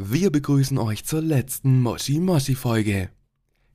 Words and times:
Wir 0.00 0.30
begrüßen 0.30 0.78
euch 0.78 1.04
zur 1.04 1.22
letzten 1.22 1.82
Moshi 1.82 2.20
Moshi 2.20 2.54
Folge. 2.54 3.08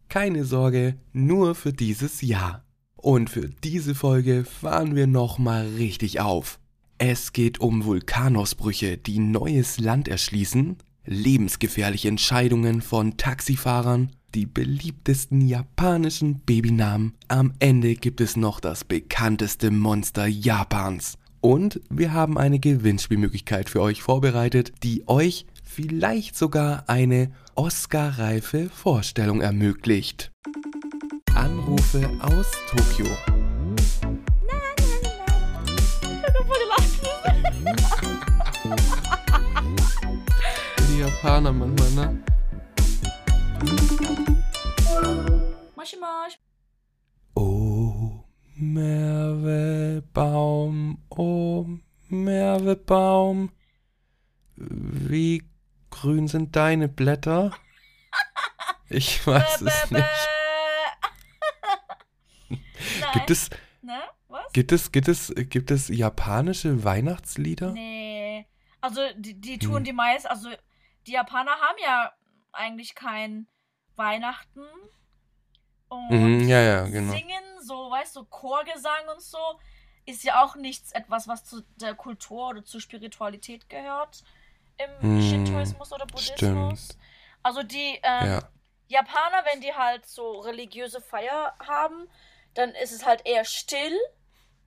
Keine 0.08 0.46
Sorge, 0.46 0.96
nur 1.11 1.53
für 1.53 1.73
dieses 1.73 2.21
Jahr. 2.21 2.63
Und 2.96 3.29
für 3.29 3.49
diese 3.49 3.93
Folge 3.93 4.46
fahren 4.46 4.96
wir 4.96 5.05
nochmal 5.05 5.67
richtig 5.75 6.21
auf. 6.21 6.62
Es 6.97 7.33
geht 7.33 7.59
um 7.59 7.83
Vulkanausbrüche, 7.83 8.97
die 8.97 9.20
neues 9.20 9.81
Land 9.81 10.07
erschließen, 10.07 10.78
lebensgefährliche 11.05 12.07
Entscheidungen 12.07 12.82
von 12.82 13.18
Taxifahrern, 13.18 14.14
die 14.34 14.46
beliebtesten 14.46 15.42
japanischen 15.42 16.40
Babynamen. 16.40 17.16
Am 17.28 17.52
Ende 17.60 17.96
gibt 17.96 18.21
es 18.21 18.38
noch 18.38 18.62
das 18.62 18.86
bekannteste 18.86 19.71
Monster 19.71 20.26
Japans. 20.28 21.18
Und 21.42 21.82
wir 21.90 22.14
haben 22.14 22.38
eine 22.38 22.60
Gewinnspielmöglichkeit 22.60 23.70
für 23.70 23.82
euch 23.82 24.02
vorbereitet, 24.02 24.71
die 24.84 25.04
euch 25.10 25.46
vielleicht 25.74 26.38
sogar 26.38 26.84
eine 26.88 27.32
Oscar-reife 27.55 28.70
Vorstellung 28.70 29.41
ermöglicht. 29.41 30.31
Anrufe 31.34 32.08
aus 32.22 32.52
Tokio. 32.70 33.08
Die 40.90 41.00
Japaner 41.00 41.52
manchmal, 41.52 41.92
ne? 41.92 42.23
Oh, 47.34 48.23
Mervebaum, 48.55 50.03
oh, 51.09 51.66
Mervebaum. 52.09 53.50
Wie 54.55 55.42
grün 55.93 56.27
sind 56.27 56.55
deine 56.55 56.88
Blätter? 56.89 57.55
Ich 58.89 59.25
weiß 59.25 59.61
es 59.61 59.91
nicht. 59.91 60.30
Gibt 63.13 63.30
es, 63.30 63.50
Ne? 63.81 64.02
Was? 64.27 64.52
gibt 64.53 64.72
es, 64.72 64.91
gibt 64.91 65.08
es, 65.08 65.33
gibt 65.35 65.72
es 65.72 65.88
japanische 65.89 66.83
Weihnachtslieder? 66.83 67.72
Nee. 67.72 68.47
Also 68.81 69.02
die, 69.16 69.39
die 69.39 69.59
tun 69.59 69.77
Hm. 69.77 69.83
die 69.83 69.94
meist, 69.94 70.25
also 70.30 70.50
die 71.05 71.11
Japaner 71.13 71.52
haben 71.52 71.77
ja 71.83 72.11
eigentlich 72.52 72.95
kein 72.95 73.47
Weihnachten. 73.95 74.63
Und 75.89 76.09
Mhm, 76.09 76.47
ja, 76.47 76.61
ja, 76.61 76.83
genau. 76.85 77.11
singen, 77.13 77.44
so, 77.61 77.91
weißt 77.91 78.16
du, 78.16 78.25
Chorgesang 78.25 79.07
und 79.13 79.22
so, 79.22 79.59
ist 80.05 80.23
ja 80.23 80.44
auch 80.44 80.55
nichts 80.55 80.91
etwas, 80.91 81.28
was 81.28 81.44
zu 81.45 81.61
der 81.75 81.94
Kultur 81.94 82.50
oder 82.50 82.63
zur 82.63 82.81
Spiritualität 82.81 83.69
gehört 83.69 84.23
im 84.77 84.89
Hm, 85.02 85.21
Shintoismus 85.21 85.91
oder 85.91 86.05
Buddhismus. 86.05 86.38
Stimmt. 86.38 86.97
Also 87.43 87.63
die 87.63 87.99
ähm, 88.03 88.27
Ja. 88.27 88.49
Japaner, 88.88 89.43
wenn 89.45 89.61
die 89.61 89.73
halt 89.73 90.05
so 90.05 90.39
religiöse 90.41 91.02
Feier 91.02 91.53
haben, 91.59 92.07
dann 92.53 92.71
ist 92.75 92.91
es 92.91 93.05
halt 93.05 93.25
eher 93.25 93.45
still. 93.45 93.97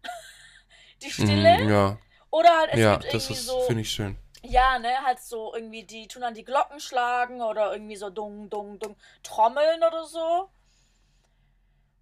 die 1.02 1.10
Stille. 1.10 1.58
Mhm, 1.64 1.68
ja, 1.70 1.98
Oder 2.30 2.56
halt 2.58 2.70
es 2.72 2.80
ja, 2.80 2.96
gibt 2.98 3.04
das 3.14 3.30
irgendwie 3.30 3.32
ist, 3.32 3.46
so. 3.46 3.60
finde 3.60 3.82
ich 3.82 3.90
schön. 3.90 4.16
Ja, 4.42 4.78
ne, 4.78 5.02
halt 5.04 5.20
so 5.20 5.54
irgendwie, 5.54 5.84
die 5.84 6.06
tun 6.08 6.22
dann 6.22 6.34
die 6.34 6.44
Glocken 6.44 6.78
schlagen 6.80 7.42
oder 7.42 7.72
irgendwie 7.72 7.96
so 7.96 8.10
dung, 8.10 8.48
dung, 8.50 8.78
dung, 8.78 8.96
trommeln 9.22 9.82
oder 9.82 10.04
so. 10.04 10.48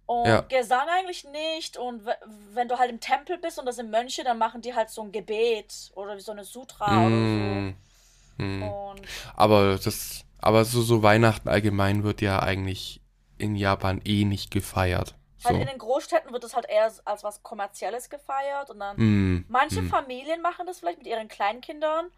Und 0.05 0.25
Ja. 0.27 0.41
Gesang 0.49 0.87
eigentlich 0.89 1.23
nicht. 1.25 1.77
Und 1.77 2.05
wenn 2.53 2.67
du 2.67 2.77
halt 2.77 2.91
im 2.91 2.99
Tempel 2.99 3.37
bist 3.37 3.57
und 3.59 3.65
das 3.65 3.77
sind 3.77 3.89
Mönche, 3.89 4.23
dann 4.23 4.37
machen 4.37 4.61
die 4.61 4.75
halt 4.75 4.89
so 4.89 5.01
ein 5.01 5.11
Gebet 5.11 5.91
oder 5.95 6.19
so 6.19 6.31
eine 6.31 6.43
Sutra 6.43 6.91
Mm, 6.91 7.07
oder 7.07 7.21
mm. 7.21 7.75
so. 7.75 7.84
Und 8.37 9.01
Aber 9.35 9.77
das, 9.77 10.25
aber 10.39 10.65
so, 10.65 10.81
so 10.81 11.03
Weihnachten 11.03 11.49
allgemein 11.49 12.03
wird 12.03 12.21
ja 12.21 12.39
eigentlich 12.41 13.01
in 13.37 13.55
Japan 13.55 14.01
eh 14.05 14.25
nicht 14.25 14.51
gefeiert. 14.51 15.15
So. 15.37 15.49
halt 15.49 15.61
in 15.61 15.67
den 15.67 15.77
Großstädten 15.77 16.31
wird 16.31 16.43
das 16.43 16.55
halt 16.55 16.65
eher 16.67 16.91
als 17.05 17.23
was 17.23 17.43
Kommerzielles 17.43 18.09
gefeiert. 18.09 18.69
Und 18.69 18.79
dann 18.79 18.97
Mm, 18.97 19.45
manche 19.47 19.81
mm. 19.81 19.89
Familien 19.89 20.41
machen 20.41 20.65
das 20.65 20.79
vielleicht 20.79 20.99
mit 20.99 21.07
ihren 21.07 21.27
Kleinkindern 21.27 22.09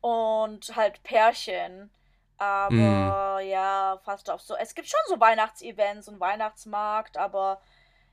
und 0.00 0.74
halt 0.76 1.02
Pärchen. 1.02 1.90
Aber 2.38 3.40
Mhm. 3.40 3.48
ja, 3.48 4.00
fast 4.04 4.28
auch 4.30 4.40
so. 4.40 4.56
Es 4.56 4.74
gibt 4.74 4.88
schon 4.88 5.00
so 5.08 5.20
Weihnachtsevents 5.20 6.08
und 6.08 6.18
Weihnachtsmarkt, 6.20 7.16
aber 7.16 7.60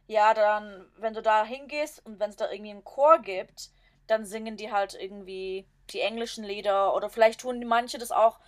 ja, 0.08 0.34
dann, 0.34 0.86
wenn 0.98 1.14
du 1.14 1.22
da 1.22 1.44
hingehst 1.44 2.06
und 2.06 2.20
wenn 2.20 2.30
es 2.30 2.36
da 2.36 2.50
irgendwie 2.52 2.72
einen 2.72 2.84
Chor 2.84 3.20
gibt, 3.20 3.70
dann 4.10 4.26
singen 4.26 4.58
die 4.58 4.72
halt 4.72 4.98
irgendwie 5.00 5.68
die 5.92 6.02
englischen 6.02 6.44
Lieder 6.44 6.94
oder 6.96 7.10
vielleicht 7.10 7.42
tun 7.42 7.60
die 7.60 7.66
manche 7.66 7.98
das 7.98 8.12
auch 8.12 8.40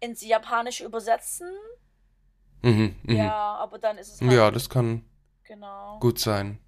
ins 0.00 0.24
Japanische 0.24 0.84
übersetzen. 0.84 1.48
Mhm, 2.62 2.96
mhm. 3.02 3.16
Ja, 3.16 3.56
aber 3.56 3.78
dann 3.78 3.98
ist 3.98 4.14
es 4.14 4.20
halt. 4.20 4.32
Ja, 4.32 4.50
das 4.50 4.68
kann 4.68 5.04
Genau. 5.44 5.98
gut 5.98 6.18
sein. 6.18 6.58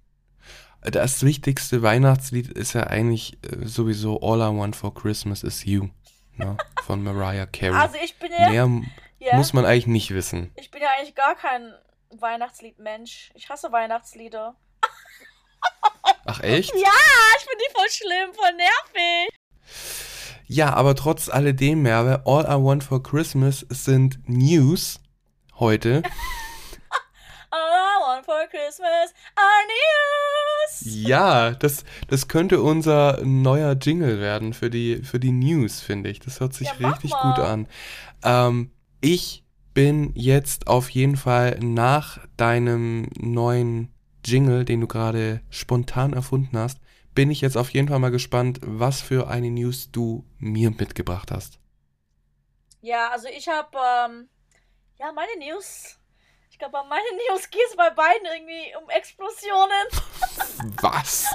Das 0.81 1.23
wichtigste 1.23 1.81
Weihnachtslied 1.81 2.49
ist 2.49 2.73
ja 2.73 2.87
eigentlich 2.87 3.37
äh, 3.43 3.65
sowieso 3.65 4.19
All 4.21 4.39
I 4.39 4.57
Want 4.57 4.75
for 4.75 4.93
Christmas 4.93 5.41
is 5.43 5.63
You 5.63 5.87
ne? 6.35 6.57
von 6.83 7.01
Mariah 7.01 7.45
Carey. 7.45 7.73
Also 7.75 7.95
ich 8.03 8.19
bin 8.19 8.31
ja, 8.37 8.49
Mehr 8.49 8.81
ja, 9.19 9.37
muss 9.37 9.53
man 9.53 9.65
eigentlich 9.65 9.87
nicht 9.87 10.13
wissen. 10.13 10.51
ich 10.55 10.69
bin 10.71 10.81
ja 10.81 10.89
eigentlich 10.97 11.15
gar 11.15 11.35
kein 11.35 11.73
Weihnachtsliedmensch. 12.11 13.31
Ich 13.35 13.49
hasse 13.49 13.71
Weihnachtslieder. 13.71 14.55
Ach 16.25 16.39
echt? 16.41 16.71
Ja, 16.75 16.89
ich 17.37 17.43
finde 17.43 17.63
die 17.67 17.73
voll 17.75 17.89
schlimm, 17.89 18.33
voll 18.33 18.53
nervig. 18.55 19.29
Ja, 20.47 20.73
aber 20.73 20.95
trotz 20.95 21.29
alledem, 21.29 21.81
Merve, 21.81 22.23
All 22.25 22.43
I 22.45 22.63
Want 22.63 22.83
for 22.83 23.01
Christmas 23.01 23.65
sind 23.69 24.19
News 24.27 24.99
heute. 25.59 26.03
All 27.51 27.59
I 27.59 28.01
want 28.07 28.25
for 28.25 28.47
Christmas 28.49 29.13
are 29.35 29.63
news. 29.67 30.81
Ja, 30.85 31.51
das, 31.51 31.83
das 32.07 32.27
könnte 32.27 32.61
unser 32.61 33.21
neuer 33.23 33.73
Jingle 33.73 34.19
werden 34.19 34.53
für 34.53 34.69
die, 34.69 35.03
für 35.03 35.19
die 35.19 35.31
News, 35.31 35.79
finde 35.79 36.09
ich. 36.09 36.19
Das 36.19 36.39
hört 36.39 36.53
sich 36.53 36.69
Ja, 36.79 36.89
richtig 36.89 37.11
gut 37.11 37.39
an. 37.39 37.67
Ähm, 38.23 38.71
ich 39.01 39.43
bin 39.73 40.11
jetzt 40.15 40.67
auf 40.67 40.89
jeden 40.89 41.15
Fall 41.15 41.59
nach 41.61 42.19
deinem 42.37 43.07
neuen 43.19 43.92
Jingle, 44.25 44.65
den 44.65 44.81
du 44.81 44.87
gerade 44.87 45.41
spontan 45.49 46.13
erfunden 46.13 46.57
hast, 46.57 46.79
bin 47.13 47.29
ich 47.29 47.41
jetzt 47.41 47.57
auf 47.57 47.69
jeden 47.69 47.87
Fall 47.87 47.99
mal 47.99 48.11
gespannt, 48.11 48.59
was 48.63 49.01
für 49.01 49.27
eine 49.27 49.51
News 49.51 49.91
du 49.91 50.25
mir 50.39 50.71
mitgebracht 50.71 51.31
hast. 51.31 51.59
Ja, 52.81 53.09
also 53.11 53.27
ich 53.27 53.47
habe, 53.47 53.77
ähm, 53.77 54.29
ja, 54.99 55.11
meine 55.11 55.37
News. 55.39 55.99
Ich 56.49 56.57
glaube, 56.57 56.73
bei 56.73 56.83
meinen 56.83 57.17
News 57.29 57.49
geht 57.49 57.61
es 57.69 57.75
bei 57.75 57.89
beiden 57.89 58.25
irgendwie 58.25 58.75
um 58.81 58.89
Explosionen. 58.89 59.87
Was? 60.81 61.27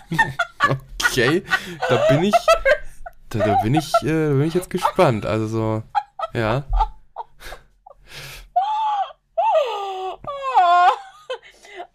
Okay, 1.00 1.42
da 1.88 2.06
bin 2.08 2.24
ich, 2.24 2.34
da, 3.30 3.38
da 3.38 3.62
bin 3.62 3.74
ich, 3.74 3.92
äh, 4.02 4.30
bin 4.30 4.42
ich 4.42 4.54
jetzt 4.54 4.70
gespannt. 4.70 5.26
Also 5.26 5.46
so, 5.46 5.82
ja. 6.34 6.64
Oh. 6.72 6.88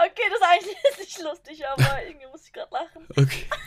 Okay, 0.06 0.24
das 0.30 0.40
ist 0.40 0.48
eigentlich 0.48 0.98
nicht 1.00 1.22
lustig, 1.22 1.68
aber 1.68 2.04
irgendwie 2.06 2.28
muss 2.28 2.46
ich 2.46 2.54
gerade 2.54 2.74
lachen. 2.74 3.08
Okay. 3.12 3.48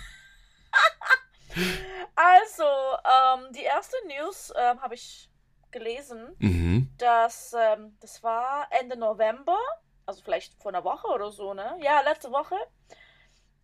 Also, 2.15 2.65
ähm, 2.65 3.53
die 3.53 3.63
erste 3.63 3.97
News 4.07 4.53
ähm, 4.57 4.81
habe 4.83 4.95
ich 4.95 5.31
gelesen, 5.71 6.37
Mhm. 6.39 6.91
dass 6.99 7.55
ähm, 7.55 7.97
das 8.01 8.23
war 8.23 8.67
Ende 8.71 8.97
November, 8.97 9.59
also 10.05 10.23
vielleicht 10.23 10.55
vor 10.61 10.71
einer 10.71 10.85
Woche 10.85 11.07
oder 11.09 11.31
so, 11.33 11.55
ne? 11.55 11.79
Ja, 11.81 12.01
letzte 12.03 12.31
Woche. 12.31 12.57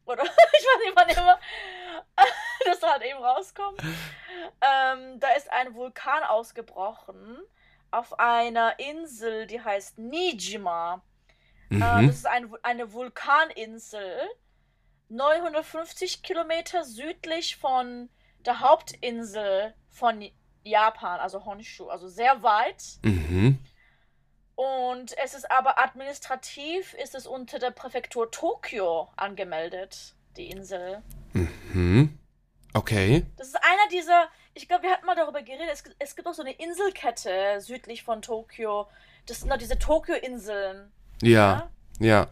Oder 0.06 0.22
ich 0.24 0.28
weiß 0.30 0.78
nicht, 0.84 0.96
wann 0.96 1.08
immer 1.10 1.38
das 2.64 2.82
halt 2.82 3.02
eben 3.02 3.22
rauskommt. 3.22 3.80
Ähm, 3.82 5.20
da 5.20 5.30
ist 5.32 5.50
ein 5.52 5.74
Vulkan 5.74 6.24
ausgebrochen 6.24 7.42
auf 7.90 8.18
einer 8.18 8.78
Insel, 8.78 9.46
die 9.46 9.60
heißt 9.62 9.98
Nijima. 9.98 11.02
Äh, 11.72 12.02
Mhm. 12.02 12.06
das 12.08 12.16
ist 12.16 12.26
ein, 12.26 12.52
eine 12.62 12.92
Vulkaninsel, 12.92 14.18
950 15.08 16.22
Kilometer 16.22 16.84
südlich 16.84 17.56
von 17.56 18.08
der 18.40 18.60
Hauptinsel 18.60 19.74
von 19.88 20.24
Japan, 20.64 21.20
also 21.20 21.44
Honshu, 21.44 21.88
also 21.88 22.08
sehr 22.08 22.42
weit. 22.42 22.82
Mhm. 23.02 23.58
Und 24.54 25.16
es 25.18 25.34
ist 25.34 25.50
aber 25.50 25.78
administrativ 25.78 26.94
ist 26.94 27.14
es 27.14 27.26
unter 27.26 27.58
der 27.58 27.70
Präfektur 27.70 28.30
Tokio 28.30 29.08
angemeldet, 29.16 30.14
die 30.36 30.50
Insel. 30.50 31.02
Mhm. 31.32 32.18
Okay. 32.74 33.26
Das 33.36 33.48
ist 33.48 33.56
einer 33.56 33.88
dieser, 33.90 34.28
ich 34.54 34.68
glaube, 34.68 34.84
wir 34.84 34.90
hatten 34.92 35.04
mal 35.06 35.14
darüber 35.16 35.42
geredet, 35.42 35.68
es, 35.70 35.84
gibt- 35.84 35.96
es 35.98 36.16
gibt 36.16 36.26
auch 36.28 36.34
so 36.34 36.42
eine 36.42 36.52
Inselkette 36.52 37.60
südlich 37.60 38.02
von 38.02 38.22
Tokio. 38.22 38.88
Das 39.26 39.40
sind 39.40 39.50
doch 39.50 39.58
diese 39.58 39.78
Tokio-Inseln. 39.78 40.90
Ja. 41.22 41.70
Ja. 41.98 42.28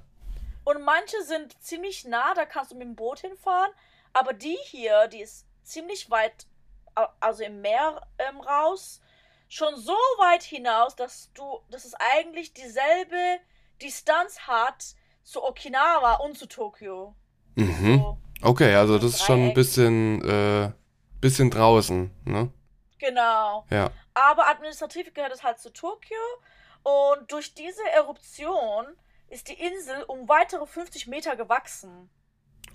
Und 0.64 0.82
manche 0.82 1.22
sind 1.25 1.60
ziemlich 1.62 2.04
nah, 2.04 2.34
da 2.34 2.44
kannst 2.44 2.72
du 2.72 2.76
mit 2.76 2.87
dem 2.87 2.96
Boot 2.96 3.20
hinfahren. 3.20 3.72
Aber 4.12 4.32
die 4.32 4.58
hier, 4.64 5.08
die 5.08 5.20
ist 5.20 5.46
ziemlich 5.62 6.10
weit, 6.10 6.46
also 7.20 7.42
im 7.44 7.60
Meer 7.60 8.06
ähm, 8.19 8.40
raus. 8.40 9.00
schon 9.48 9.76
so 9.76 9.92
weit 10.19 10.42
hinaus, 10.42 10.94
dass 10.94 11.32
du, 11.32 11.60
dass 11.70 11.84
es 11.84 11.94
eigentlich 11.94 12.52
dieselbe 12.52 13.38
Distanz 13.82 14.40
hat 14.40 14.94
zu 15.25 15.42
Okinawa 15.42 16.14
und 16.16 16.38
zu 16.38 16.46
Tokio. 16.46 17.14
Mhm. 17.56 17.98
So, 17.98 18.19
Okay, 18.42 18.75
also 18.75 18.98
das 18.98 19.12
ist 19.16 19.25
schon 19.25 19.48
ein 19.48 19.54
bisschen, 19.54 20.22
äh, 20.25 20.72
bisschen 21.20 21.50
draußen, 21.50 22.10
ne? 22.25 22.50
genau. 22.98 23.66
Ja. 23.70 23.90
Aber 24.14 24.48
administrativ 24.48 25.12
gehört 25.12 25.32
es 25.32 25.42
halt 25.42 25.58
zu 25.58 25.72
Tokio. 25.72 26.16
Und 26.82 27.31
durch 27.31 27.55
diese 27.55 27.87
Eruption 27.91 28.87
ist 29.29 29.49
die 29.49 29.55
Insel 29.61 30.03
um 30.05 30.29
weitere 30.29 30.67
50 30.67 31.06
Meter 31.06 31.37
gewachsen. 31.37 32.11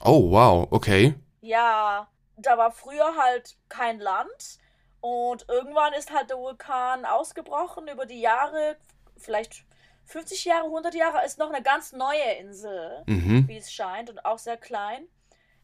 Oh, 0.03 0.31
wow, 0.31 0.67
okay. 0.71 1.15
Ja, 1.41 2.07
da 2.37 2.57
war 2.57 2.71
früher 2.71 3.15
halt 3.17 3.57
kein 3.69 3.99
Land. 3.99 4.59
Und 5.01 5.47
irgendwann 5.49 5.93
ist 5.93 6.11
halt 6.11 6.29
der 6.29 6.37
Vulkan 6.37 7.05
ausgebrochen 7.05 7.87
über 7.87 8.05
die 8.05 8.19
Jahre, 8.21 8.77
vielleicht 9.17 9.63
50 10.05 10.45
Jahre, 10.45 10.65
100 10.65 10.95
Jahre, 10.95 11.23
ist 11.25 11.37
noch 11.39 11.49
eine 11.51 11.61
ganz 11.63 11.91
neue 11.91 12.33
Insel, 12.39 13.03
Mhm. 13.05 13.47
wie 13.47 13.57
es 13.57 13.71
scheint, 13.71 14.09
und 14.09 14.25
auch 14.25 14.37
sehr 14.39 14.57
klein. 14.57 15.07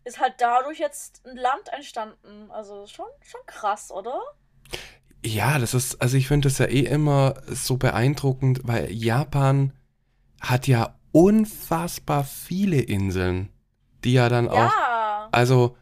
Ist 0.03 0.19
halt 0.19 0.35
dadurch 0.39 0.79
jetzt 0.79 1.25
ein 1.25 1.37
Land 1.37 1.69
entstanden. 1.69 2.49
Also 2.51 2.87
schon, 2.87 3.07
schon 3.21 3.41
krass, 3.45 3.91
oder? 3.91 4.19
Ja, 5.23 5.59
das 5.59 5.73
ist, 5.73 6.01
also 6.01 6.17
ich 6.17 6.27
finde 6.27 6.47
das 6.49 6.57
ja 6.57 6.65
eh 6.65 6.81
immer 6.81 7.35
so 7.47 7.77
beeindruckend, 7.77 8.61
weil 8.63 8.91
Japan 8.91 9.71
hat 10.39 10.67
ja 10.67 10.95
unfassbar 11.11 12.23
viele 12.23 12.79
Inseln, 12.81 13.49
die 14.03 14.13
ja 14.13 14.29
dann 14.29 14.47
auch, 14.47 14.55
Ja. 14.55 15.29
also 15.31 15.75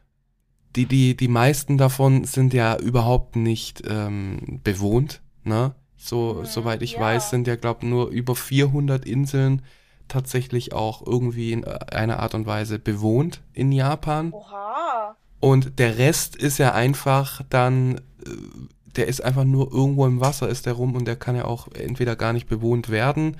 die, 0.76 0.86
die, 0.86 1.16
die 1.16 1.28
meisten 1.28 1.78
davon 1.78 2.26
sind 2.26 2.54
ja 2.54 2.78
überhaupt 2.78 3.36
nicht 3.36 3.82
ähm, 3.88 4.60
bewohnt, 4.64 5.22
ne? 5.44 5.74
So, 5.98 6.36
Mhm, 6.42 6.46
soweit 6.46 6.82
ich 6.82 6.94
ja. 6.94 7.02
weiß, 7.02 7.30
sind 7.30 7.48
ja, 7.48 7.56
glaube 7.56 7.86
nur 7.86 8.08
über 8.10 8.36
400 8.36 9.06
Inseln 9.06 9.62
tatsächlich 10.08 10.74
auch 10.74 11.06
irgendwie 11.06 11.52
in 11.52 11.66
einer 11.66 12.20
Art 12.20 12.34
und 12.36 12.46
Weise 12.46 12.80
bewohnt 12.80 13.42
in 13.54 13.72
Japan. 13.72 14.32
Oha. 14.32 15.16
Und 15.40 15.78
der 15.80 15.98
Rest 15.98 16.36
ist 16.36 16.58
ja 16.58 16.74
einfach 16.74 17.42
dann, 17.50 17.96
äh, 18.26 18.32
der 18.96 19.08
ist 19.08 19.24
einfach 19.24 19.44
nur 19.44 19.72
irgendwo 19.72 20.06
im 20.06 20.20
Wasser, 20.20 20.50
ist 20.50 20.66
der 20.66 20.74
rum 20.74 20.96
und 20.96 21.06
der 21.06 21.16
kann 21.16 21.36
ja 21.36 21.46
auch 21.46 21.68
entweder 21.74 22.16
gar 22.16 22.34
nicht 22.34 22.48
bewohnt 22.48 22.90
werden, 22.90 23.38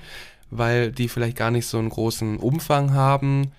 weil 0.50 0.92
die 0.92 1.08
vielleicht 1.08 1.36
gar 1.36 1.50
nicht 1.50 1.66
so 1.66 1.78
einen 1.78 1.90
großen 1.90 2.38
Umfang 2.38 2.92
haben. 2.92 3.52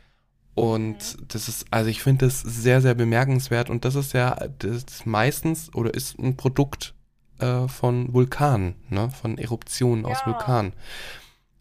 Und 0.54 1.18
das 1.30 1.48
ist, 1.48 1.66
also 1.72 1.90
ich 1.90 2.02
finde 2.02 2.26
das 2.26 2.42
sehr, 2.42 2.82
sehr 2.82 2.94
bemerkenswert 2.94 3.70
und 3.70 3.86
das 3.86 3.96
ist 3.96 4.14
ja 4.14 4.36
das 4.60 4.84
ist 4.84 5.06
meistens 5.06 5.74
oder 5.74 5.94
ist 5.94 6.20
ein 6.20 6.36
Produkt 6.36 6.94
äh, 7.40 7.68
von 7.68 8.14
Vulkanen, 8.14 8.76
ne? 8.90 9.10
von 9.10 9.38
Eruptionen 9.38 10.06
aus 10.06 10.20
Ja. 10.22 10.28
Vulkanen. 10.28 10.74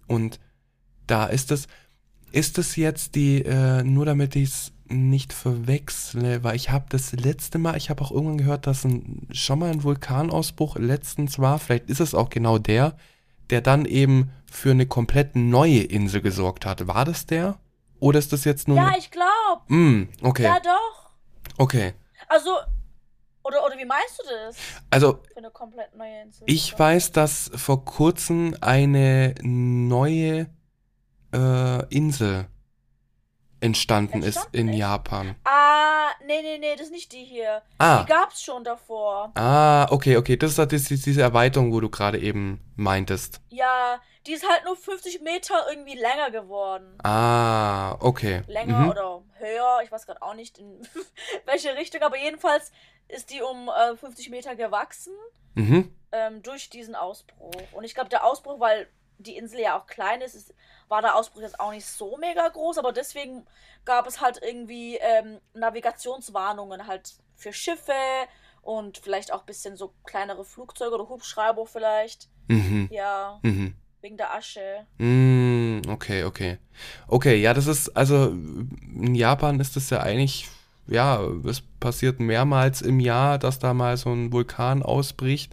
Und 0.06 0.40
da 1.06 1.26
ist 1.26 1.50
es, 1.52 1.68
ist 2.32 2.58
es 2.58 2.76
jetzt 2.76 3.14
die, 3.14 3.42
äh, 3.42 3.82
nur 3.82 4.06
damit 4.06 4.34
ich 4.36 4.50
es 4.50 4.72
nicht 4.90 5.32
verwechsle, 5.32 6.42
weil 6.44 6.56
ich 6.56 6.70
habe 6.70 6.86
das 6.88 7.12
letzte 7.12 7.58
Mal, 7.58 7.76
ich 7.76 7.90
habe 7.90 8.02
auch 8.02 8.10
irgendwann 8.10 8.38
gehört, 8.38 8.66
dass 8.66 8.84
ein, 8.84 9.28
schon 9.32 9.58
mal 9.60 9.70
ein 9.70 9.82
Vulkanausbruch 9.82 10.76
letztens 10.76 11.38
war, 11.38 11.58
vielleicht 11.58 11.88
ist 11.88 12.00
es 12.00 12.14
auch 12.14 12.28
genau 12.28 12.58
der, 12.58 12.96
der 13.50 13.60
dann 13.60 13.84
eben 13.84 14.30
für 14.50 14.72
eine 14.72 14.86
komplett 14.86 15.36
neue 15.36 15.80
Insel 15.80 16.20
gesorgt 16.20 16.66
hat. 16.66 16.86
War 16.86 17.04
das 17.04 17.26
der? 17.26 17.58
Oder 17.98 18.18
ist 18.18 18.32
das 18.32 18.44
jetzt 18.44 18.68
nur... 18.68 18.76
Ja, 18.76 18.94
ich 18.98 19.10
glaube. 19.10 19.62
Mm, 19.68 20.08
okay, 20.22 20.44
Ja, 20.44 20.58
doch. 20.60 21.10
okay. 21.58 21.94
Also, 22.28 22.50
oder, 23.42 23.64
oder 23.64 23.76
wie 23.78 23.84
meinst 23.84 24.18
du 24.18 24.28
das? 24.46 24.56
Also 24.90 25.20
Für 25.32 25.38
eine 25.38 25.50
komplett 25.50 25.94
neue 25.96 26.22
Insel. 26.22 26.44
Ich 26.46 26.78
weiß, 26.78 27.12
dass 27.12 27.50
vor 27.54 27.84
kurzem 27.84 28.56
eine 28.60 29.34
neue 29.42 30.46
äh, 31.32 31.86
Insel 31.94 32.46
entstanden 33.60 34.22
ist 34.22 34.48
in 34.52 34.68
ist? 34.68 34.78
Japan. 34.78 35.36
Ah, 35.44 36.08
nee, 36.26 36.40
nee, 36.42 36.58
nee, 36.58 36.72
das 36.76 36.86
ist 36.86 36.92
nicht 36.92 37.12
die 37.12 37.24
hier. 37.24 37.62
Ah, 37.78 38.02
Die 38.02 38.06
gab's 38.06 38.42
schon 38.42 38.64
davor. 38.64 39.32
ah, 39.34 39.86
okay, 39.90 40.16
okay. 40.16 40.36
Das 40.36 40.52
ist 40.52 40.58
halt 40.58 40.72
diese, 40.72 40.94
diese 40.96 41.22
Erweiterung, 41.22 41.72
wo 41.72 41.80
du 41.80 41.90
gerade 41.90 42.18
eben 42.18 42.60
meintest. 42.76 43.40
Ja, 43.48 44.00
die 44.26 44.32
ist 44.32 44.48
halt 44.48 44.64
nur 44.64 44.76
50 44.76 45.22
Meter 45.22 45.54
irgendwie 45.70 45.94
länger 45.98 46.30
geworden. 46.30 46.98
Ah, 47.02 47.96
okay. 48.00 48.42
Länger 48.46 48.78
Mhm. 48.78 48.90
oder 48.90 49.22
höher, 49.38 49.80
ich 49.84 49.90
weiß 49.92 50.06
gerade 50.06 50.22
auch 50.22 50.34
nicht 50.34 50.58
in 50.58 50.80
welche 51.46 51.74
Richtung, 51.76 52.02
aber 52.02 52.16
jedenfalls 52.18 52.72
ist 53.08 53.30
die 53.30 53.42
um 53.42 53.68
äh, 53.68 53.96
50 53.96 54.30
Meter 54.30 54.54
gewachsen 54.56 55.12
Mhm. 55.54 55.92
ähm, 56.12 56.42
durch 56.42 56.70
diesen 56.70 56.94
Ausbruch. 56.94 57.50
Und 57.72 57.82
ich 57.84 57.94
glaube, 57.94 58.08
der 58.08 58.24
Ausbruch, 58.24 58.60
weil 58.60 58.88
die 59.20 59.36
Insel 59.36 59.60
ja 59.60 59.78
auch 59.78 59.86
klein 59.86 60.20
ist, 60.20 60.34
ist, 60.34 60.54
war 60.88 61.02
der 61.02 61.14
Ausbruch 61.16 61.42
jetzt 61.42 61.60
auch 61.60 61.70
nicht 61.70 61.86
so 61.86 62.16
mega 62.16 62.48
groß, 62.48 62.78
aber 62.78 62.92
deswegen 62.92 63.46
gab 63.84 64.06
es 64.06 64.20
halt 64.20 64.40
irgendwie 64.42 64.96
ähm, 64.96 65.38
Navigationswarnungen 65.54 66.86
halt 66.86 67.14
für 67.36 67.52
Schiffe 67.52 67.92
und 68.62 68.98
vielleicht 68.98 69.32
auch 69.32 69.40
ein 69.40 69.46
bisschen 69.46 69.76
so 69.76 69.92
kleinere 70.04 70.44
Flugzeuge 70.44 70.94
oder 70.94 71.08
Hubschrauber 71.08 71.66
vielleicht. 71.66 72.28
Mhm. 72.48 72.88
Ja, 72.90 73.38
Mhm. 73.42 73.74
wegen 74.00 74.16
der 74.16 74.34
Asche. 74.34 74.86
Mm, 74.98 75.82
okay, 75.88 76.24
okay. 76.24 76.58
Okay, 77.06 77.36
ja, 77.36 77.54
das 77.54 77.66
ist, 77.66 77.90
also 77.96 78.28
in 78.28 79.14
Japan 79.14 79.60
ist 79.60 79.76
das 79.76 79.90
ja 79.90 80.00
eigentlich, 80.00 80.48
ja, 80.86 81.22
es 81.46 81.62
passiert 81.78 82.20
mehrmals 82.20 82.82
im 82.82 83.00
Jahr, 83.00 83.38
dass 83.38 83.58
da 83.58 83.74
mal 83.74 83.96
so 83.96 84.10
ein 84.10 84.32
Vulkan 84.32 84.82
ausbricht 84.82 85.52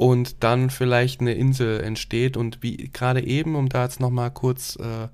und 0.00 0.42
dann 0.42 0.70
vielleicht 0.70 1.20
eine 1.20 1.34
Insel 1.34 1.80
entsteht 1.82 2.38
und 2.38 2.62
wie 2.62 2.88
gerade 2.90 3.22
eben, 3.22 3.54
um 3.54 3.68
da 3.68 3.82
jetzt 3.84 4.00
nochmal 4.00 4.30
kurz 4.30 4.76
äh, 4.76 5.08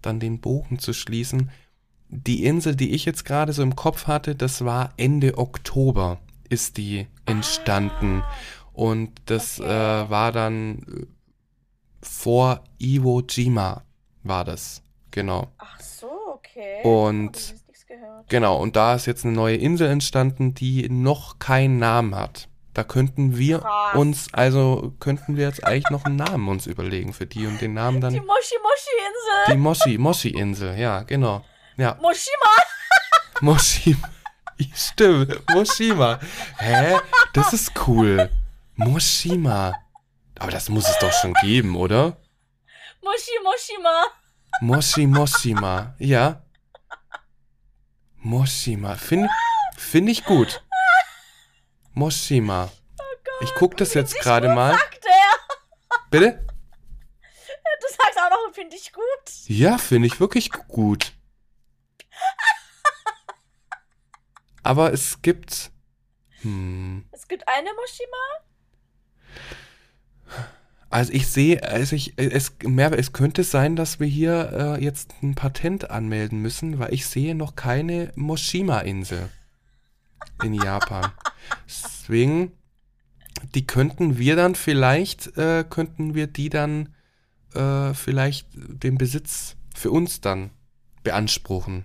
dann 0.00 0.18
den 0.18 0.40
Bogen 0.40 0.78
zu 0.78 0.94
schließen, 0.94 1.50
die 2.08 2.44
Insel, 2.44 2.74
die 2.74 2.92
ich 2.92 3.04
jetzt 3.04 3.26
gerade 3.26 3.52
so 3.52 3.62
im 3.62 3.76
Kopf 3.76 4.06
hatte, 4.06 4.34
das 4.34 4.64
war 4.64 4.94
Ende 4.96 5.36
Oktober 5.36 6.20
ist 6.48 6.78
die 6.78 7.06
entstanden 7.26 8.22
Ah, 8.22 8.30
und 8.72 9.10
das 9.26 9.60
Okay. 9.60 9.68
äh, 10.06 10.08
war 10.10 10.32
dann 10.32 10.78
äh, 10.78 11.06
vor 12.00 12.64
Iwo 12.78 13.20
Jima 13.20 13.84
war 14.22 14.44
das. 14.46 14.82
Genau. 15.10 15.48
ach 15.58 15.80
so, 15.80 16.08
okay. 16.32 16.80
Und- 16.82 17.54
gehört. 17.86 18.28
Genau. 18.28 18.58
Und 18.62 18.74
da 18.76 18.94
ist 18.94 19.06
jetzt 19.06 19.24
eine 19.24 19.34
neue 19.34 19.56
Insel 19.56 19.88
entstanden, 19.88 20.54
die 20.54 20.88
noch 20.88 21.38
keinen 21.40 21.78
Namen 21.78 22.14
hat. 22.14 22.48
Da 22.80 22.84
könnten 22.84 23.36
wir 23.36 23.58
Krass. 23.58 23.94
uns, 23.94 24.32
also 24.32 24.94
könnten 25.00 25.36
wir 25.36 25.44
jetzt 25.44 25.62
eigentlich 25.64 25.90
noch 25.90 26.06
einen 26.06 26.16
Namen 26.16 26.48
uns 26.48 26.66
überlegen 26.66 27.12
für 27.12 27.26
die 27.26 27.46
und 27.46 27.60
den 27.60 27.74
Namen 27.74 28.00
dann 28.00 28.14
Die 28.14 28.20
Moshi-Moshi-Insel. 28.20 29.52
die 29.52 29.56
Moshi, 29.58 29.98
Moshi-Insel, 29.98 30.78
ja, 30.78 31.02
genau. 31.02 31.44
Ja, 31.76 31.98
Moshima. 32.00 32.48
Moshima. 33.42 34.08
Stimmt, 34.74 35.42
Moshima. 35.50 36.20
Hä? 36.56 36.96
Das 37.34 37.52
ist 37.52 37.72
cool. 37.86 38.30
Moshima. 38.76 39.74
Aber 40.38 40.50
das 40.50 40.70
muss 40.70 40.88
es 40.88 40.96
doch 41.00 41.12
schon 41.12 41.34
geben, 41.34 41.76
oder? 41.76 42.16
Moshi-Moshima. 43.02 44.04
Moshi 44.62 45.06
Moshima. 45.06 45.94
Ja. 45.98 46.40
Moshima. 48.16 48.94
Finde 48.96 49.28
find 49.76 50.08
ich 50.08 50.24
gut. 50.24 50.62
Moshima. 51.92 52.70
Ich 53.42 53.54
guck 53.54 53.76
das 53.76 53.94
jetzt 53.94 54.18
gerade 54.20 54.48
mal. 54.48 54.72
Sagt 54.72 55.04
er. 55.04 55.98
Bitte? 56.10 56.46
Du 57.80 57.86
sagst 57.88 58.18
auch 58.18 58.30
noch, 58.30 58.54
finde 58.54 58.76
ich 58.76 58.92
gut. 58.92 59.04
Ja, 59.46 59.78
finde 59.78 60.06
ich 60.06 60.20
wirklich 60.20 60.50
gut. 60.50 61.12
Aber 64.62 64.92
es 64.92 65.22
gibt. 65.22 65.70
Hm. 66.42 67.06
Es 67.12 67.26
gibt 67.28 67.48
eine 67.48 67.70
Moshima. 67.74 68.16
Also 70.90 71.12
ich 71.12 71.28
sehe, 71.28 71.62
also 71.62 71.94
ich, 71.94 72.14
es, 72.16 72.52
mehr, 72.64 72.92
es 72.92 73.12
könnte 73.12 73.44
sein, 73.44 73.76
dass 73.76 74.00
wir 74.00 74.08
hier 74.08 74.76
äh, 74.78 74.84
jetzt 74.84 75.14
ein 75.22 75.36
Patent 75.36 75.88
anmelden 75.88 76.40
müssen, 76.40 76.80
weil 76.80 76.92
ich 76.92 77.06
sehe 77.06 77.36
noch 77.36 77.54
keine 77.54 78.10
Moshima-Insel 78.16 79.30
in 80.42 80.54
Japan. 80.54 81.12
Deswegen, 81.66 82.52
die 83.54 83.66
könnten 83.66 84.18
wir 84.18 84.36
dann 84.36 84.54
vielleicht, 84.54 85.36
äh, 85.36 85.64
könnten 85.68 86.14
wir 86.14 86.26
die 86.26 86.48
dann 86.48 86.94
äh, 87.54 87.94
vielleicht 87.94 88.48
den 88.54 88.98
Besitz 88.98 89.56
für 89.74 89.90
uns 89.90 90.20
dann 90.20 90.50
beanspruchen. 91.02 91.84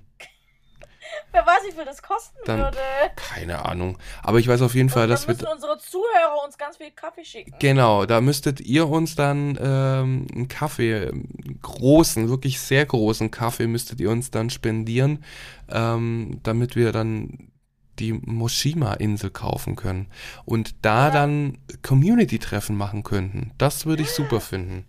Wer 1.32 1.46
weiß, 1.46 1.64
wie 1.68 1.72
viel 1.72 1.86
das 1.86 2.02
kosten 2.02 2.38
Dann- 2.46 2.60
würde. 2.60 2.78
Keine 3.16 3.66
Ahnung. 3.66 3.98
Aber 4.24 4.40
ich 4.40 4.48
weiß 4.48 4.62
auf 4.62 4.76
jeden 4.76 4.90
Fall, 4.90 5.08
dass 5.08 5.28
wir... 5.28 5.34
müssen 5.34 5.48
unsere 5.48 5.78
Zuhörer 5.78 6.44
uns 6.46 6.58
ganz 6.58 6.78
viel 6.78 6.92
Kaffee 6.92 7.26
schicken. 7.26 7.54
Genau, 7.60 8.06
da 8.06 8.22
müsstet 8.22 8.62
ihr 8.62 8.88
uns 8.88 9.16
dann 9.16 9.58
ähm, 9.62 10.28
einen 10.34 10.48
Kaffee, 10.48 11.08
einen 11.10 11.60
großen, 11.62 12.30
wirklich 12.30 12.60
sehr 12.60 12.86
großen 12.86 13.32
Kaffee 13.32 13.68
müsstet 13.68 14.00
ihr 14.00 14.10
uns 14.10 14.32
dann 14.32 14.50
spendieren, 14.50 15.24
ähm, 15.70 16.40
damit 16.44 16.76
wir 16.76 16.92
dann 16.92 17.52
die 18.00 18.14
Moshima-Insel 18.14 19.30
kaufen 19.32 19.76
können 19.76 20.08
und 20.46 20.76
da 20.86 21.08
Ja. 21.08 21.14
dann 21.14 21.58
Community-Treffen 21.82 22.76
machen 22.76 23.04
könnten. 23.04 23.52
Das 23.58 23.86
würde 23.86 24.04
ich 24.04 24.10
super 24.12 24.42
finden. 24.42 24.86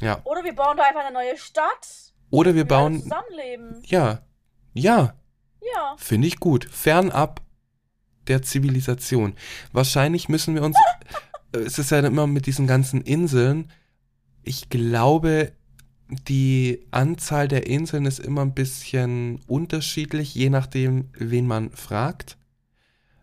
Ja. 0.00 0.20
Oder 0.24 0.44
wir 0.44 0.54
bauen 0.54 0.76
da 0.76 0.84
einfach 0.84 1.04
eine 1.04 1.14
neue 1.14 1.36
Stadt. 1.36 2.12
Oder 2.30 2.50
wir 2.50 2.62
Wir 2.62 2.64
bauen. 2.68 3.02
zusammenleben. 3.02 3.82
Ja. 3.86 4.20
Ja, 4.74 5.14
Ja. 5.60 5.94
finde 5.98 6.28
ich 6.28 6.38
gut. 6.38 6.68
Fernab 6.70 7.40
der 8.26 8.42
Zivilisation. 8.42 9.34
Wahrscheinlich 9.72 10.28
müssen 10.28 10.54
wir 10.54 10.62
uns. 10.62 10.76
äh, 11.52 11.58
es 11.58 11.78
ist 11.78 11.90
ja 11.90 12.00
immer 12.00 12.26
mit 12.26 12.46
diesen 12.46 12.66
ganzen 12.66 13.00
Inseln. 13.02 13.70
Ich 14.42 14.68
glaube, 14.68 15.52
die 16.28 16.86
Anzahl 16.90 17.48
der 17.48 17.66
Inseln 17.66 18.04
ist 18.06 18.18
immer 18.20 18.42
ein 18.42 18.54
bisschen 18.54 19.40
unterschiedlich, 19.46 20.34
je 20.34 20.50
nachdem, 20.50 21.08
wen 21.18 21.46
man 21.46 21.70
fragt. 21.70 22.36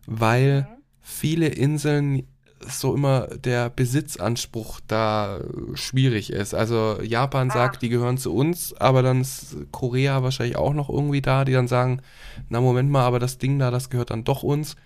Weil 0.06 0.62
Mhm. 0.62 0.66
viele 1.00 1.48
Inseln 1.48 2.26
so 2.66 2.94
immer 2.94 3.26
der 3.26 3.68
Besitzanspruch 3.68 4.80
da 4.86 5.38
äh, 5.38 5.76
schwierig 5.76 6.30
ist. 6.30 6.54
Also 6.54 6.98
Japan 7.02 7.50
Ah. 7.50 7.52
sagt, 7.52 7.82
die 7.82 7.90
gehören 7.90 8.16
zu 8.16 8.34
uns, 8.34 8.72
aber 8.74 9.02
dann 9.02 9.20
ist 9.20 9.56
Korea 9.70 10.22
wahrscheinlich 10.22 10.56
auch 10.56 10.72
noch 10.72 10.88
irgendwie 10.88 11.20
da, 11.20 11.44
die 11.44 11.52
dann 11.52 11.68
sagen, 11.68 12.00
na 12.48 12.60
Moment 12.62 12.90
mal, 12.90 13.04
aber 13.04 13.18
das 13.18 13.36
Ding 13.38 13.58
da, 13.58 13.70
das 13.70 13.90
gehört 13.90 14.10
dann 14.10 14.24
doch 14.24 14.42
uns. 14.42 14.76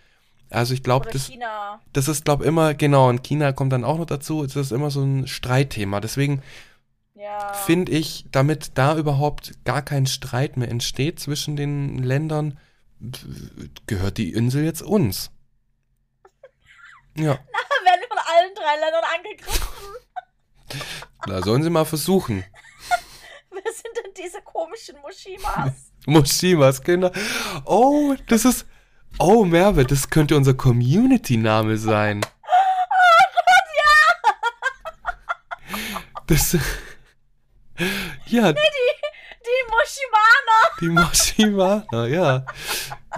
Also 0.51 0.75
ich 0.75 0.83
glaube, 0.83 1.09
das, 1.13 1.27
China. 1.29 1.79
das 1.93 2.09
ist, 2.09 2.25
glaube 2.25 2.45
immer, 2.45 2.75
genau, 2.75 3.09
und 3.11 3.23
China 3.23 3.53
kommt 3.53 3.73
dann 3.73 3.85
auch 3.85 3.99
noch 3.99 4.07
dazu, 4.07 4.43
es 4.43 4.57
ist 4.57 4.73
immer 4.73 4.91
so 4.91 5.03
ein 5.03 5.27
Streitthema. 5.29 6.01
Deswegen 6.01 6.43
Ja. 7.15 7.53
finde 7.53 7.93
ich, 7.93 8.25
damit 8.33 8.73
da 8.75 8.97
überhaupt 8.97 9.65
gar 9.65 9.83
kein 9.83 10.07
Streit 10.07 10.57
mehr 10.57 10.69
entsteht 10.71 11.21
zwischen 11.21 11.55
den 11.55 11.99
Ländern, 12.03 12.59
gehört 13.87 14.19
die 14.19 14.33
Insel 14.33 14.65
jetzt 14.65 14.83
uns. 14.83 15.31
Ja, 17.17 17.33
werden 17.85 18.01
wir 18.01 18.09
von 18.09 18.19
allen 18.19 18.55
drei 18.55 18.77
Ländern 18.81 19.05
angegriffen. 19.17 19.69
da 21.27 21.43
sollen 21.43 21.63
sie 21.63 21.71
mal 21.71 21.85
versuchen. 21.85 22.45
Wer 23.51 23.73
sind 23.73 23.97
denn 23.97 24.13
diese 24.17 24.41
komischen 24.43 24.97
Moshimas? 25.01 25.93
Moshimas, 26.07 26.83
Kinder. 26.83 27.13
Oh, 27.65 28.15
das 28.29 28.45
ist. 28.45 28.67
Oh, 29.19 29.45
Merve, 29.45 29.85
das 29.85 30.11
könnte 30.11 30.37
unser 30.37 30.55
Community-Name 30.55 31.77
sein. 31.79 32.21
Das. 36.27 36.57
Ja, 38.27 38.53
Die 38.53 38.59
Moshimaner. 39.71 40.77
die 40.81 40.89
Moshimaner, 40.89 42.07
ja. 42.09 42.45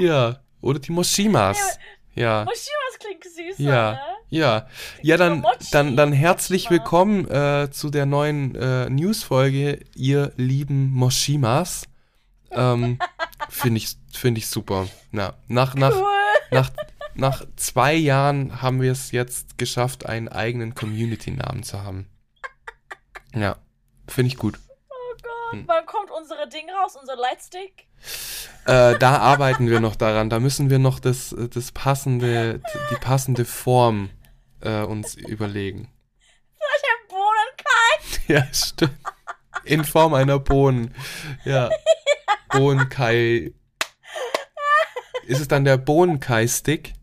Ja. 0.00 0.40
Oder 0.60 0.78
die 0.78 0.92
Moshimas. 0.92 1.78
Ja. 2.14 2.44
Moshimas 2.44 2.98
klingt 2.98 3.24
süßer, 3.24 3.62
Ja. 3.62 3.92
ne? 3.92 4.00
Ja. 4.30 4.68
Ja, 5.02 5.16
dann, 5.16 5.44
dann, 5.72 5.96
dann 5.96 6.12
herzlich 6.12 6.70
willkommen 6.70 7.28
äh, 7.30 7.68
zu 7.70 7.90
der 7.90 8.06
neuen 8.06 8.54
äh, 8.54 8.88
News-Folge, 8.88 9.80
ihr 9.94 10.32
lieben 10.36 10.90
Moshimas. 10.92 11.84
Ähm, 12.50 12.98
Finde 13.48 13.78
ich, 13.78 13.96
find 14.12 14.38
ich 14.38 14.46
super. 14.48 14.86
Na, 15.10 15.34
nach, 15.48 15.74
nach, 15.74 15.94
Cool. 15.96 16.04
nach, 16.52 16.70
nach 17.14 17.44
zwei 17.56 17.94
Jahren 17.94 18.62
haben 18.62 18.80
wir 18.80 18.92
es 18.92 19.10
jetzt 19.12 19.58
geschafft, 19.58 20.06
einen 20.06 20.28
eigenen 20.28 20.74
Community-Namen 20.74 21.62
zu 21.64 21.82
haben. 21.82 22.06
Ja, 23.34 23.56
finde 24.06 24.28
ich 24.28 24.36
gut. 24.36 24.58
Gott. 25.50 25.60
Hm. 25.60 25.64
Wann 25.66 25.86
kommt 25.86 26.10
unsere 26.10 26.48
Ding 26.48 26.68
raus? 26.70 26.96
Unser 26.96 27.16
Lightstick? 27.16 27.86
Äh, 28.66 28.98
da 28.98 29.18
arbeiten 29.18 29.68
wir 29.68 29.80
noch 29.80 29.96
daran. 29.96 30.30
Da 30.30 30.38
müssen 30.38 30.70
wir 30.70 30.78
noch 30.78 31.00
das, 31.00 31.32
äh, 31.32 31.48
das 31.48 31.72
passende, 31.72 32.60
die 32.90 32.96
passende 32.96 33.44
Form 33.44 34.10
äh, 34.60 34.82
uns 34.82 35.14
überlegen. 35.14 35.92
Vielleicht 36.56 36.84
ein 36.84 37.08
Bohnenkai? 37.08 37.66
Ja, 38.28 38.46
stimmt. 38.54 38.96
In 39.64 39.84
Form 39.84 40.14
einer 40.14 40.38
Bohnen. 40.38 40.94
Ja. 41.44 41.70
Bohnenkai. 42.50 43.52
Ist 45.26 45.40
es 45.40 45.48
dann 45.48 45.64
der 45.64 45.76
Bohnenkai-Stick? 45.76 46.94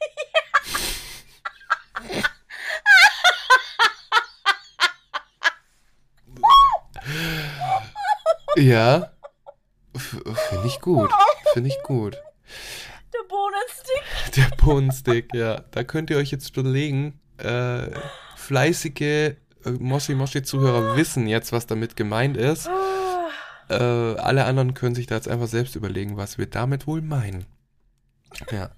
Ja. 8.58 9.12
Finde 9.94 10.66
ich 10.66 10.80
gut. 10.80 11.10
Finde 11.52 11.68
ich 11.68 11.82
gut. 11.82 12.16
Der 13.14 13.24
Bohnenstick? 13.28 14.34
Der 14.36 14.56
Bohnenstick, 14.56 15.34
ja. 15.34 15.62
Da 15.70 15.84
könnt 15.84 16.10
ihr 16.10 16.16
euch 16.16 16.30
jetzt 16.30 16.56
überlegen. 16.56 17.20
Äh, 17.38 17.90
fleißige 18.36 19.00
äh, 19.00 19.36
Moshi-Moshi-Zuhörer 19.78 20.96
wissen 20.96 21.26
jetzt, 21.26 21.52
was 21.52 21.66
damit 21.66 21.96
gemeint 21.96 22.36
ist. 22.36 22.68
Äh, 23.68 23.74
alle 23.74 24.44
anderen 24.44 24.74
können 24.74 24.94
sich 24.94 25.06
da 25.06 25.14
jetzt 25.16 25.28
einfach 25.28 25.46
selbst 25.46 25.76
überlegen, 25.76 26.16
was 26.16 26.38
wir 26.38 26.46
damit 26.46 26.86
wohl 26.86 27.02
meinen. 27.02 27.46
Ja. 28.50 28.70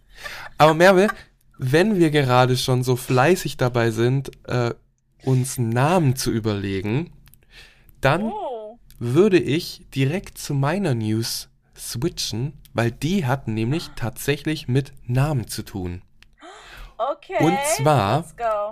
Aber 0.59 0.75
Merve, 0.75 1.09
wenn 1.59 1.97
wir 1.99 2.11
gerade 2.11 2.57
schon 2.57 2.83
so 2.83 2.97
fleißig 2.97 3.57
dabei 3.57 3.91
sind, 3.91 4.31
äh, 4.49 4.75
uns 5.25 5.59
Namen 5.59 6.17
zu 6.17 6.31
überlegen, 6.31 7.13
dann 8.01 8.23
Oh. 8.25 8.50
Würde 9.01 9.41
ich 9.41 9.87
direkt 9.93 10.39
zu 10.39 10.55
meiner 10.55 10.95
News 10.95 11.49
switchen, 11.77 12.53
weil 12.73 12.93
die 12.93 13.27
hat 13.27 13.49
nämlich 13.49 13.91
tatsächlich 13.97 14.69
mit 14.69 14.93
Namen 15.07 15.49
zu 15.49 15.65
tun. 15.65 16.03
Okay. 16.97 17.43
Und 17.45 17.59
zwar-. 17.77 18.25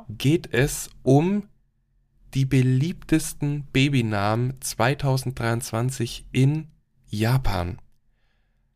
Geht 0.09 0.55
es 0.55 0.91
um 1.03 1.49
die 2.35 2.45
beliebtesten 2.45 3.65
Babynamen 3.73 4.61
2023 4.61 6.27
in 6.33 6.69
Japan. 7.07 7.79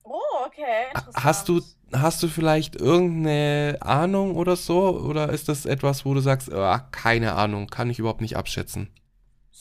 Oh, 0.05 0.19
okay. 0.47 0.87
Hast 1.15 1.49
du, 1.49 1.61
hast 1.93 2.23
du 2.23 2.29
vielleicht 2.29 2.77
irgendeine 2.77 3.77
Ahnung 3.81 4.37
oder 4.37 4.57
so? 4.57 4.99
Oder 4.99 5.29
ist 5.31 5.49
das 5.49 5.67
etwas, 5.67 6.05
wo 6.07 6.15
du 6.15 6.21
sagst, 6.21 6.53
ah, 6.53 6.79
keine 6.79 7.35
Ahnung, 7.35 7.67
kann 7.67 7.91
ich 7.91 7.99
überhaupt 7.99 8.23
nicht 8.23 8.37
abschätzen? 8.37 8.89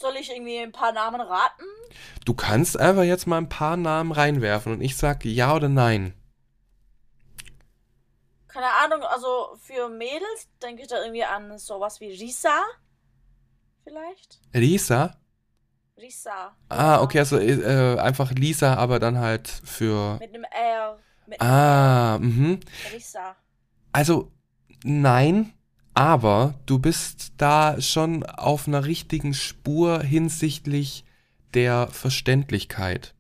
Soll 0.01 0.15
ich 0.15 0.31
irgendwie 0.31 0.57
ein 0.57 0.71
paar 0.71 0.91
Namen 0.91 1.21
raten? 1.21 1.63
Du 2.25 2.33
kannst 2.33 2.79
einfach 2.79 3.03
jetzt 3.03 3.27
mal 3.27 3.37
ein 3.37 3.49
paar 3.49 3.77
Namen 3.77 4.11
reinwerfen 4.11 4.73
und 4.73 4.81
ich 4.81 4.97
sag 4.97 5.23
ja 5.25 5.53
oder 5.55 5.69
nein. 5.69 6.15
Keine 8.47 8.65
Ahnung, 8.83 9.03
also 9.03 9.55
für 9.61 9.89
Mädels 9.89 10.49
denke 10.61 10.81
ich 10.81 10.87
da 10.87 11.01
irgendwie 11.01 11.23
an 11.23 11.55
sowas 11.59 11.99
wie 12.01 12.09
Risa. 12.09 12.63
Vielleicht? 13.83 14.39
Lisa? 14.53 15.15
Risa. 15.97 16.55
Ah, 16.69 17.01
okay, 17.01 17.19
also 17.19 17.37
äh, 17.37 17.99
einfach 17.99 18.31
Lisa, 18.31 18.73
aber 18.75 18.99
dann 18.99 19.19
halt 19.19 19.47
für. 19.47 20.17
Mit 20.19 20.33
einem 20.33 20.45
R. 20.45 20.97
Mit 21.27 21.39
Ah, 21.39 22.17
mhm. 22.19 22.59
Risa. 22.91 23.35
Also, 23.91 24.31
nein, 24.83 25.53
aber 25.93 26.55
du 26.65 26.79
bist 26.79 27.33
da 27.37 27.79
schon 27.81 28.23
auf 28.23 28.67
einer 28.67 28.85
richtigen 28.85 29.33
Spur 29.33 30.01
hinsichtlich 30.01 31.05
der 31.53 31.87
Verständlichkeit. 31.87 33.13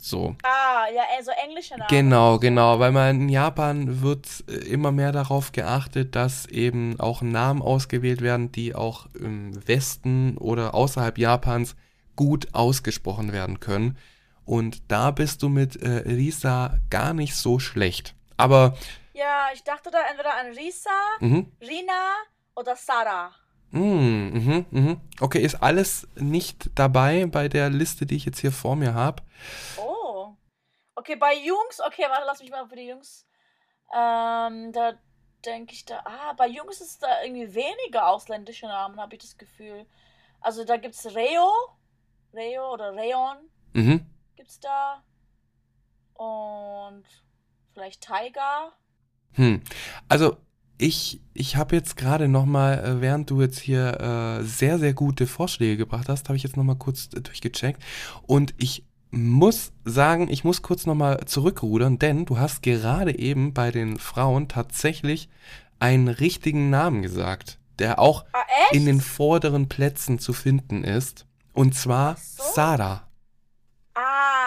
So. 0.00 0.34
Ah, 0.42 0.86
ja, 0.92 1.02
also 1.16 1.30
englische 1.44 1.74
Namen. 1.74 1.86
Genau, 1.88 2.38
genau, 2.40 2.80
weil 2.80 2.90
man 2.90 3.22
in 3.22 3.28
Japan 3.28 4.02
wird 4.02 4.26
äh, 4.48 4.54
immer 4.54 4.90
mehr 4.90 5.12
darauf 5.12 5.52
geachtet, 5.52 6.16
dass 6.16 6.46
eben 6.46 6.98
auch 6.98 7.22
Namen 7.22 7.62
ausgewählt 7.62 8.20
werden, 8.20 8.50
die 8.50 8.74
auch 8.74 9.06
im 9.14 9.56
Westen 9.68 10.36
oder 10.38 10.74
außerhalb 10.74 11.18
Japans 11.18 11.76
gut 12.16 12.48
ausgesprochen 12.52 13.32
werden 13.32 13.60
können. 13.60 13.96
Und 14.44 14.82
da 14.90 15.12
bist 15.12 15.42
du 15.42 15.48
mit 15.48 15.76
äh, 15.76 15.88
Risa 15.88 16.78
gar 16.90 17.14
nicht 17.14 17.36
so 17.36 17.60
schlecht. 17.60 18.16
Aber, 18.36 18.76
Ja, 19.12 19.48
ich 19.52 19.62
dachte 19.64 19.90
da 19.90 20.00
entweder 20.08 20.34
an 20.34 20.46
Risa, 20.52 20.90
mhm. 21.20 21.52
Rina 21.60 22.14
oder 22.54 22.76
Sarah. 22.76 23.34
Mhm, 23.70 24.66
mhm. 24.70 25.00
Okay, 25.20 25.40
ist 25.42 25.62
alles 25.62 26.06
nicht 26.16 26.70
dabei 26.74 27.26
bei 27.26 27.48
der 27.48 27.70
Liste, 27.70 28.04
die 28.04 28.16
ich 28.16 28.24
jetzt 28.26 28.40
hier 28.40 28.52
vor 28.52 28.76
mir 28.76 28.94
habe. 28.94 29.22
Oh. 29.78 30.34
Okay, 30.94 31.16
bei 31.16 31.34
Jungs, 31.34 31.80
okay, 31.80 32.04
warte, 32.08 32.24
lass 32.26 32.40
mich 32.40 32.50
mal 32.50 32.66
für 32.68 32.76
die 32.76 32.88
Jungs. 32.88 33.26
Ähm, 33.94 34.72
da 34.72 34.92
denke 35.44 35.72
ich 35.72 35.84
da, 35.84 36.00
ah, 36.04 36.34
bei 36.34 36.48
Jungs 36.48 36.80
ist 36.80 37.02
da 37.02 37.22
irgendwie 37.22 37.54
weniger 37.54 38.08
ausländische 38.08 38.66
Namen, 38.66 39.00
habe 39.00 39.14
ich 39.16 39.22
das 39.22 39.36
Gefühl. 39.38 39.86
Also 40.40 40.64
da 40.64 40.76
gibt's 40.76 41.06
Reo, 41.14 41.50
Reo 42.34 42.72
oder 42.72 42.94
Rayon 42.94 43.38
Mhm. 43.74 44.06
gibt's 44.36 44.60
da. 44.60 45.02
Und 46.14 47.04
vielleicht 47.72 48.02
Tiger. 48.06 48.72
Hm. 49.34 49.60
Also 50.08 50.36
ich, 50.78 51.20
ich 51.32 51.56
habe 51.56 51.76
jetzt 51.76 51.96
gerade 51.96 52.28
noch 52.28 52.44
mal, 52.44 52.78
äh, 52.78 53.00
während 53.00 53.30
du 53.30 53.40
jetzt 53.40 53.60
hier 53.60 54.00
äh, 54.40 54.44
sehr, 54.44 54.78
sehr 54.78 54.94
gute 54.94 55.26
Vorschläge 55.26 55.76
gebracht 55.76 56.08
hast, 56.08 56.28
habe 56.28 56.36
ich 56.36 56.42
jetzt 56.42 56.56
noch 56.56 56.64
mal 56.64 56.76
kurz 56.76 57.08
äh, 57.14 57.20
durchgecheckt. 57.20 57.82
Und 58.26 58.54
ich 58.58 58.84
muss 59.10 59.72
sagen, 59.84 60.28
ich 60.28 60.42
muss 60.42 60.62
kurz 60.62 60.86
nochmal 60.86 61.20
zurückrudern, 61.26 61.98
denn 61.98 62.24
du 62.24 62.38
hast 62.38 62.62
gerade 62.62 63.18
eben 63.18 63.52
bei 63.52 63.70
den 63.70 63.98
Frauen 63.98 64.48
tatsächlich 64.48 65.28
einen 65.78 66.08
richtigen 66.08 66.70
Namen 66.70 67.02
gesagt, 67.02 67.58
der 67.78 67.98
auch 67.98 68.24
echt? 68.62 68.74
in 68.74 68.86
den 68.86 69.00
vorderen 69.00 69.68
Plätzen 69.68 70.18
zu 70.18 70.32
finden 70.32 70.82
ist. 70.82 71.26
Und 71.52 71.74
zwar 71.74 72.16
so. 72.16 72.42
Sarah. 72.54 73.08
Ah, 73.94 74.41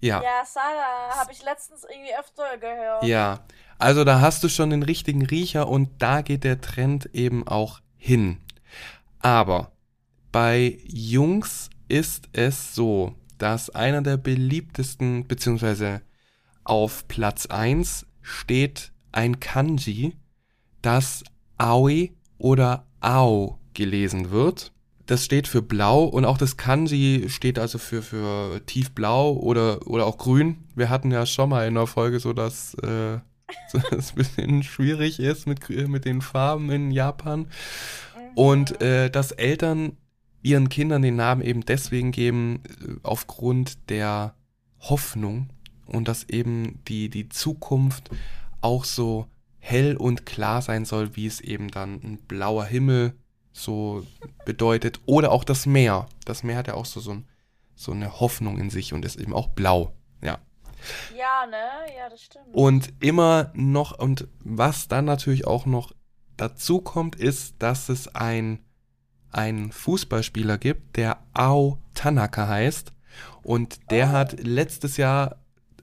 Ja. 0.00 0.22
ja, 0.22 0.44
Sarah, 0.44 1.16
habe 1.16 1.32
ich 1.32 1.42
letztens 1.42 1.84
irgendwie 1.84 2.14
öfter 2.14 2.56
gehört. 2.58 3.04
Ja, 3.04 3.40
also 3.78 4.04
da 4.04 4.20
hast 4.20 4.44
du 4.44 4.48
schon 4.48 4.70
den 4.70 4.82
richtigen 4.82 5.26
Riecher 5.26 5.68
und 5.68 5.90
da 5.98 6.22
geht 6.22 6.44
der 6.44 6.60
Trend 6.60 7.06
eben 7.14 7.46
auch 7.46 7.80
hin. 7.96 8.38
Aber 9.20 9.72
bei 10.30 10.78
Jungs 10.86 11.70
ist 11.88 12.28
es 12.32 12.74
so, 12.74 13.14
dass 13.38 13.70
einer 13.70 14.02
der 14.02 14.16
beliebtesten, 14.16 15.26
beziehungsweise 15.26 16.02
auf 16.64 17.08
Platz 17.08 17.46
1 17.46 18.06
steht 18.20 18.92
ein 19.10 19.40
Kanji, 19.40 20.16
das 20.82 21.24
Aoi 21.56 22.12
oder 22.36 22.86
Ao 23.00 23.58
gelesen 23.74 24.30
wird. 24.30 24.72
Das 25.08 25.24
steht 25.24 25.48
für 25.48 25.62
blau 25.62 26.04
und 26.04 26.26
auch 26.26 26.36
das 26.36 26.58
Kanji 26.58 27.30
steht 27.30 27.58
also 27.58 27.78
für, 27.78 28.02
für 28.02 28.60
tiefblau 28.66 29.32
oder, 29.32 29.86
oder 29.86 30.04
auch 30.04 30.18
grün. 30.18 30.58
Wir 30.76 30.90
hatten 30.90 31.10
ja 31.10 31.24
schon 31.24 31.48
mal 31.48 31.66
in 31.66 31.74
der 31.74 31.86
Folge 31.86 32.20
so, 32.20 32.34
dass 32.34 32.74
äh, 32.74 33.18
so, 33.72 33.78
es 33.90 34.12
ein 34.12 34.16
bisschen 34.16 34.62
schwierig 34.62 35.18
ist 35.18 35.46
mit, 35.46 35.66
mit 35.88 36.04
den 36.04 36.20
Farben 36.20 36.70
in 36.70 36.90
Japan. 36.90 37.40
Mhm. 37.40 37.46
Und 38.34 38.82
äh, 38.82 39.08
dass 39.08 39.32
Eltern 39.32 39.96
ihren 40.42 40.68
Kindern 40.68 41.00
den 41.00 41.16
Namen 41.16 41.40
eben 41.40 41.64
deswegen 41.64 42.12
geben, 42.12 42.62
äh, 42.66 42.96
aufgrund 43.02 43.88
der 43.88 44.34
Hoffnung 44.78 45.48
und 45.86 46.06
dass 46.06 46.24
eben 46.24 46.84
die, 46.86 47.08
die 47.08 47.30
Zukunft 47.30 48.10
auch 48.60 48.84
so 48.84 49.26
hell 49.58 49.96
und 49.96 50.26
klar 50.26 50.60
sein 50.60 50.84
soll, 50.84 51.16
wie 51.16 51.26
es 51.26 51.40
eben 51.40 51.70
dann 51.70 51.94
ein 51.94 52.18
blauer 52.28 52.66
Himmel 52.66 53.14
so 53.52 54.06
bedeutet. 54.44 55.00
Oder 55.06 55.32
auch 55.32 55.44
das 55.44 55.66
Meer. 55.66 56.06
Das 56.24 56.42
Meer 56.42 56.58
hat 56.58 56.68
ja 56.68 56.74
auch 56.74 56.86
so, 56.86 57.00
so, 57.00 57.12
ein, 57.12 57.26
so 57.74 57.92
eine 57.92 58.20
Hoffnung 58.20 58.58
in 58.58 58.70
sich 58.70 58.92
und 58.92 59.04
ist 59.04 59.16
eben 59.16 59.32
auch 59.32 59.48
blau. 59.48 59.92
Ja. 60.22 60.38
Ja, 61.16 61.46
ne? 61.46 61.56
Ja, 61.98 62.08
das 62.08 62.22
stimmt. 62.22 62.46
Und 62.52 62.92
immer 63.00 63.50
noch, 63.54 63.98
und 63.98 64.28
was 64.40 64.88
dann 64.88 65.04
natürlich 65.06 65.46
auch 65.46 65.66
noch 65.66 65.92
dazu 66.36 66.80
kommt, 66.80 67.16
ist, 67.16 67.56
dass 67.58 67.88
es 67.88 68.14
ein, 68.14 68.60
einen 69.32 69.72
Fußballspieler 69.72 70.56
gibt, 70.58 70.96
der 70.96 71.18
Ao 71.34 71.78
Tanaka 71.94 72.46
heißt. 72.46 72.92
Und 73.42 73.90
der 73.90 74.08
Oh. 74.08 74.12
hat 74.12 74.40
letztes 74.40 74.96
Jahr 74.98 75.36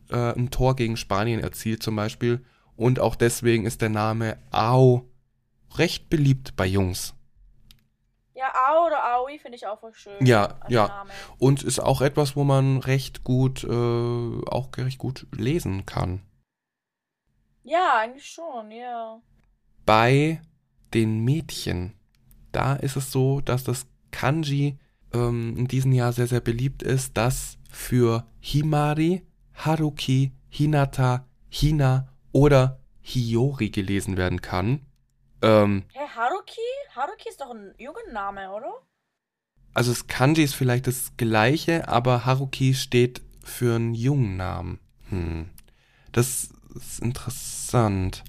äh, 0.09 0.33
ein 0.33 0.49
Tor 0.51 0.75
gegen 0.75 0.95
Spanien 0.97 1.41
erzielt 1.41 1.83
zum 1.83 1.95
Beispiel. 1.95 2.45
Und 2.77 2.99
auch 2.99 3.15
deswegen 3.15 3.65
ist 3.65 3.81
der 3.81 3.89
Name 3.89 4.37
Ao 4.51 5.09
recht 5.75 6.09
beliebt 6.09 6.55
bei 6.55 6.65
Jungs. 6.67 7.14
Ja, 8.35 8.53
Ao 8.53 8.85
oder 8.85 9.03
Aoi 9.03 9.39
finde 9.39 9.55
ich 9.55 9.65
auch 9.65 9.79
voll 9.79 9.93
schön. 9.93 10.25
Ja, 10.25 10.59
ja. 10.67 10.87
Name. 10.87 11.11
Und 11.37 11.63
ist 11.63 11.79
auch 11.79 12.01
etwas, 12.01 12.35
wo 12.35 12.43
man 12.43 12.77
recht 12.77 13.23
gut, 13.23 13.63
äh, 13.63 13.67
auch 13.67 14.69
recht 14.77 14.97
gut 14.97 15.25
lesen 15.31 15.85
kann. 15.85 16.21
Ja, 17.63 17.97
eigentlich 17.99 18.27
schon, 18.27 18.69
ja. 18.71 19.21
bei 19.85 20.41
den 20.93 21.23
Mädchen, 21.23 21.93
da 22.51 22.75
ist 22.75 22.95
es 22.95 23.11
so, 23.11 23.41
dass 23.41 23.63
das 23.63 23.87
Kanji 24.11 24.77
ähm, 25.13 25.55
in 25.57 25.67
diesem 25.67 25.91
Jahr 25.91 26.13
sehr, 26.13 26.27
sehr 26.27 26.41
beliebt 26.41 26.83
ist, 26.83 27.17
das 27.17 27.57
für 27.69 28.25
Himari, 28.39 29.25
Haruki, 29.53 30.31
Hinata, 30.49 31.25
Hina 31.49 32.07
oder 32.31 32.79
Hiyori 33.01 33.69
gelesen 33.69 34.17
werden 34.17 34.41
kann. 34.41 34.85
Ähm, 35.45 35.83
Hä, 35.93 36.07
Haruki? 36.15 36.59
Haruki 36.95 37.29
ist 37.29 37.39
doch 37.39 37.51
ein 37.51 37.73
Jungenname, 37.77 38.51
oder? 38.51 38.81
also 39.75 39.91
das 39.91 40.07
Kanji 40.07 40.41
ist 40.43 40.55
vielleicht 40.55 40.87
das 40.87 41.11
gleiche, 41.17 41.87
aber 41.87 42.25
Haruki 42.25 42.73
steht 42.73 43.21
für 43.43 43.75
einen 43.75 43.93
Jungennamen. 43.93 44.79
Hm. 45.09 45.49
Das 46.11 46.49
ist 46.73 47.01
interessant. 47.01 48.23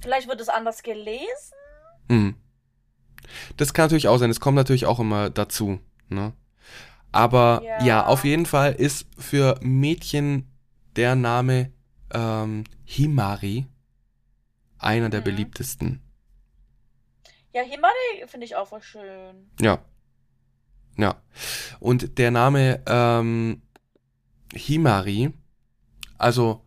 Vielleicht 0.00 0.28
wird 0.28 0.40
es 0.40 0.48
anders 0.48 0.82
gelesen? 0.82 1.56
Hm. 2.08 2.36
Das 3.56 3.74
kann 3.74 3.86
natürlich 3.86 4.08
auch 4.08 4.18
sein. 4.18 4.30
Es 4.30 4.40
kommt 4.40 4.54
natürlich 4.54 4.86
auch 4.86 5.00
immer 5.00 5.28
dazu. 5.28 5.80
Ne? 6.08 6.32
Aber 7.12 7.60
ja. 7.64 7.84
Ja. 7.84 8.06
auf 8.06 8.24
jeden 8.24 8.46
Fall 8.46 8.72
ist 8.72 9.06
für 9.18 9.58
Mädchen 9.60 10.48
der 10.96 11.16
Name 11.16 11.72
ähm, 12.14 12.64
Himari 12.84 13.66
einer 14.80 15.08
der 15.10 15.20
Mhm. 15.20 15.24
beliebtesten. 15.24 16.00
Ja, 17.52 17.62
Himari 17.62 18.26
finde 18.26 18.46
ich 18.46 18.56
auch 18.56 18.68
voll 18.68 18.82
schön. 18.82 19.50
Ja. 19.60 19.80
Ja. 20.96 21.20
Und 21.80 22.18
der 22.18 22.30
Name 22.30 22.82
ähm, 22.86 23.62
Himari, 24.54 25.32
also 26.18 26.64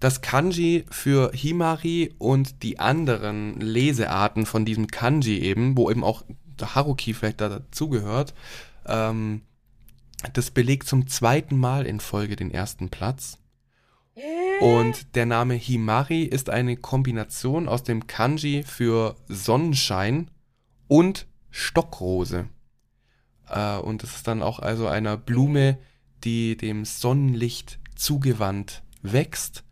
das 0.00 0.20
Kanji 0.20 0.84
für 0.90 1.30
Himari 1.32 2.14
und 2.18 2.62
die 2.64 2.80
anderen 2.80 3.60
Lesearten 3.60 4.46
von 4.46 4.64
diesem 4.64 4.88
Kanji 4.88 5.38
eben, 5.38 5.76
wo 5.76 5.90
eben 5.90 6.02
auch 6.02 6.24
der 6.58 6.74
Haruki 6.74 7.14
vielleicht 7.14 7.40
da 7.40 7.48
dazugehört, 7.48 8.34
ähm, 8.86 9.42
das 10.32 10.50
belegt 10.50 10.88
zum 10.88 11.06
zweiten 11.06 11.56
Mal 11.56 11.86
in 11.86 12.00
Folge 12.00 12.34
den 12.36 12.50
ersten 12.50 12.88
Platz. 12.88 13.38
Und 14.60 15.14
der 15.16 15.26
Name 15.26 15.54
Himari 15.54 16.22
ist 16.22 16.50
eine 16.50 16.76
Kombination 16.76 17.68
aus 17.68 17.82
dem 17.82 18.06
Kanji 18.06 18.62
für 18.62 19.16
Sonnenschein 19.28 20.30
und 20.88 21.26
Stockrose. 21.50 22.48
Äh, 23.48 23.78
und 23.78 24.04
es 24.04 24.16
ist 24.16 24.28
dann 24.28 24.42
auch 24.42 24.58
also 24.58 24.86
einer 24.86 25.16
Blume, 25.16 25.78
die 26.24 26.56
dem 26.56 26.84
Sonnenlicht 26.84 27.80
zugewandt 27.96 28.82
wächst. 29.02 29.64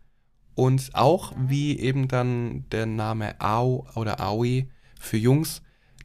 Und 0.55 0.91
auch 0.93 1.33
wie 1.37 1.79
eben 1.79 2.07
dann 2.07 2.65
der 2.69 2.85
Name 2.85 3.39
Ao 3.39 3.87
oder 3.95 4.19
Aoi 4.19 4.67
für 4.99 5.17
Jungs 5.17 5.61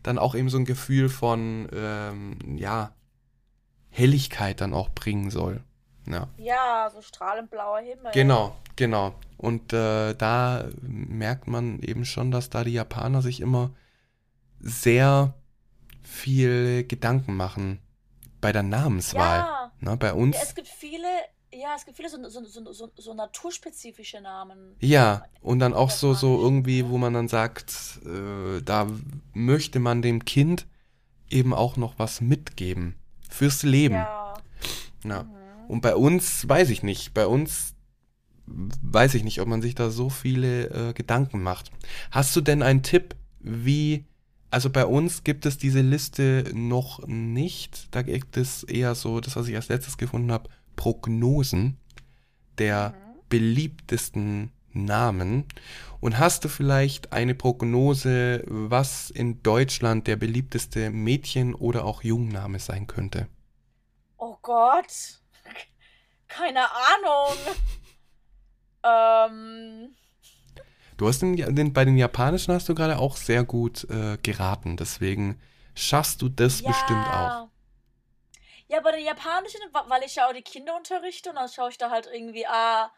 dann 0.07 0.19
auch 0.19 0.35
eben 0.35 0.49
so 0.49 0.59
ein 0.59 0.65
Gefühl 0.65 1.09
von, 1.09 1.69
ähm, 1.73 2.39
ja, 2.57 2.95
Helligkeit 3.91 4.61
dann 4.61 4.73
auch 4.73 4.91
bringen 4.91 5.31
soll. 5.31 5.65
Ja. 6.07 6.29
Ja, 6.37 6.91
so 6.93 7.03
strahlend 7.03 7.51
blauer 7.51 7.81
Himmel. 7.81 8.13
Genau, 8.13 8.57
genau. 8.77 9.15
Und 9.37 9.73
äh, 9.73 10.15
da 10.15 10.69
merkt 10.81 11.47
man 11.47 11.81
eben 11.81 12.05
schon, 12.05 12.31
dass 12.31 12.51
da 12.51 12.65
die 12.65 12.73
Japaner 12.73 13.23
sich 13.23 13.41
immer 13.41 13.71
sehr 14.61 15.35
viel 16.03 16.85
Gedanken 16.85 17.37
machen 17.37 17.81
bei 18.41 18.53
der 18.53 18.63
Namenswahl. 18.63 19.39
Ja. 19.41 19.73
Ne, 19.81 19.97
bei 19.97 20.15
uns. 20.15 20.37
ja, 20.37 20.43
es 20.43 20.55
gibt 20.55 20.69
viele, 20.69 21.09
ja, 21.53 21.75
es 21.77 21.85
gibt 21.85 21.97
viele 21.97 22.09
so, 22.09 22.17
so, 22.29 22.73
so, 22.73 22.91
so, 22.97 23.15
naturspezifische 23.15 24.21
Namen. 24.21 24.77
Ja, 24.81 25.25
und 25.43 25.59
dann 25.59 25.75
auch 25.75 25.91
so, 25.91 26.15
so 26.15 26.41
irgendwie, 26.41 26.89
wo 26.89 26.97
man 26.97 27.13
dann 27.13 27.29
sagt, 27.29 28.01
äh, 28.07 28.63
da 28.63 28.87
möchte 29.35 29.81
man 29.81 30.01
dem 30.01 30.25
Kind 30.25 30.67
eben 31.29 31.53
auch 31.53 31.77
noch 31.77 31.99
was 31.99 32.21
mitgeben 32.21 32.97
fürs 33.29 33.65
Leben. 33.65 33.97
Ja. 33.97 34.35
Ja. 35.05 35.23
Mhm. 35.25 35.46
Und 35.69 35.81
bei 35.81 35.95
uns 35.97 36.49
weiß 36.49 36.71
ich 36.71 36.83
nicht. 36.83 37.15
Bei 37.15 37.27
uns 37.27 37.75
weiß 38.47 39.15
ich 39.15 39.25
nicht, 39.25 39.41
ob 39.41 39.49
man 39.49 39.63
sich 39.63 39.75
da 39.75 39.91
so 39.91 40.09
viele 40.09 40.71
äh, 40.71 40.93
Gedanken 40.93 41.43
macht. 41.43 41.71
Hast 42.11 42.35
du 42.37 42.41
denn 42.41 42.63
einen 42.63 42.83
Tipp, 42.83 43.17
wie, 43.41 44.05
also 44.51 44.71
bei 44.71 44.87
uns 44.87 45.25
gibt 45.25 45.47
es 45.47 45.59
diese 45.59 45.81
Liste 45.81 46.45
noch 46.55 47.07
nicht. 47.07 47.89
Da 47.95 48.03
gibt 48.03 48.37
es 48.37 48.63
eher 48.63 48.95
so, 48.95 49.21
das, 49.21 49.35
was 49.37 49.49
ich 49.49 49.57
als 49.57 49.69
letztes 49.69 49.99
gefunden 49.99 50.31
habe, 50.31 50.49
Prognosen 50.77 51.79
der 52.59 52.91
Mhm. 52.91 53.21
beliebtesten 53.29 54.53
Namen. 54.73 55.45
Und 56.01 56.19
hast 56.19 56.45
du 56.45 56.49
vielleicht 56.49 57.13
eine 57.13 57.35
Prognose, 57.35 58.45
was 58.47 59.11
in 59.11 59.43
Deutschland 59.43 60.07
der 60.07 60.17
beliebteste 60.17 60.91
Mädchen- 60.91 61.55
oder 61.55 61.85
auch 61.85 62.03
Jungname 62.05 62.59
sein 62.61 62.87
könnte? 62.87 63.27
Oh 64.19 64.37
Gott. 64.43 65.21
Keine 66.29 66.67
Ahnung. 66.71 67.37
ähm, 68.83 69.97
Du 70.97 71.07
hast 71.07 71.21
den, 71.21 71.37
den, 71.55 71.73
bei 71.73 71.85
den 71.85 71.97
japanischen 71.97 72.55
hast 72.55 72.69
du 72.69 72.75
gerade 72.75 72.99
auch 72.99 73.17
sehr 73.17 73.45
gut 73.45 73.85
äh, 73.91 74.17
geraten, 74.23 74.77
deswegen 74.77 75.41
schaffst 75.75 76.23
du 76.23 76.29
das 76.29 76.63
ja. 76.63 76.69
bestimmt 76.69 77.07
auch. 77.07 77.49
Ja, 78.69 78.81
bei 78.81 78.93
den 78.93 79.05
japanischen, 79.05 79.61
weil 79.89 80.03
ich 80.05 80.17
ja 80.17 80.27
auch 80.27 80.33
die 80.33 80.43
Kinder 80.43 80.75
unterrichte 80.75 81.31
und 81.31 81.37
dann 81.37 81.49
schaue 81.49 81.71
ich 81.71 81.79
da 81.79 81.91
halt 81.91 82.09
irgendwie, 82.13 82.47
ah, 82.47 82.91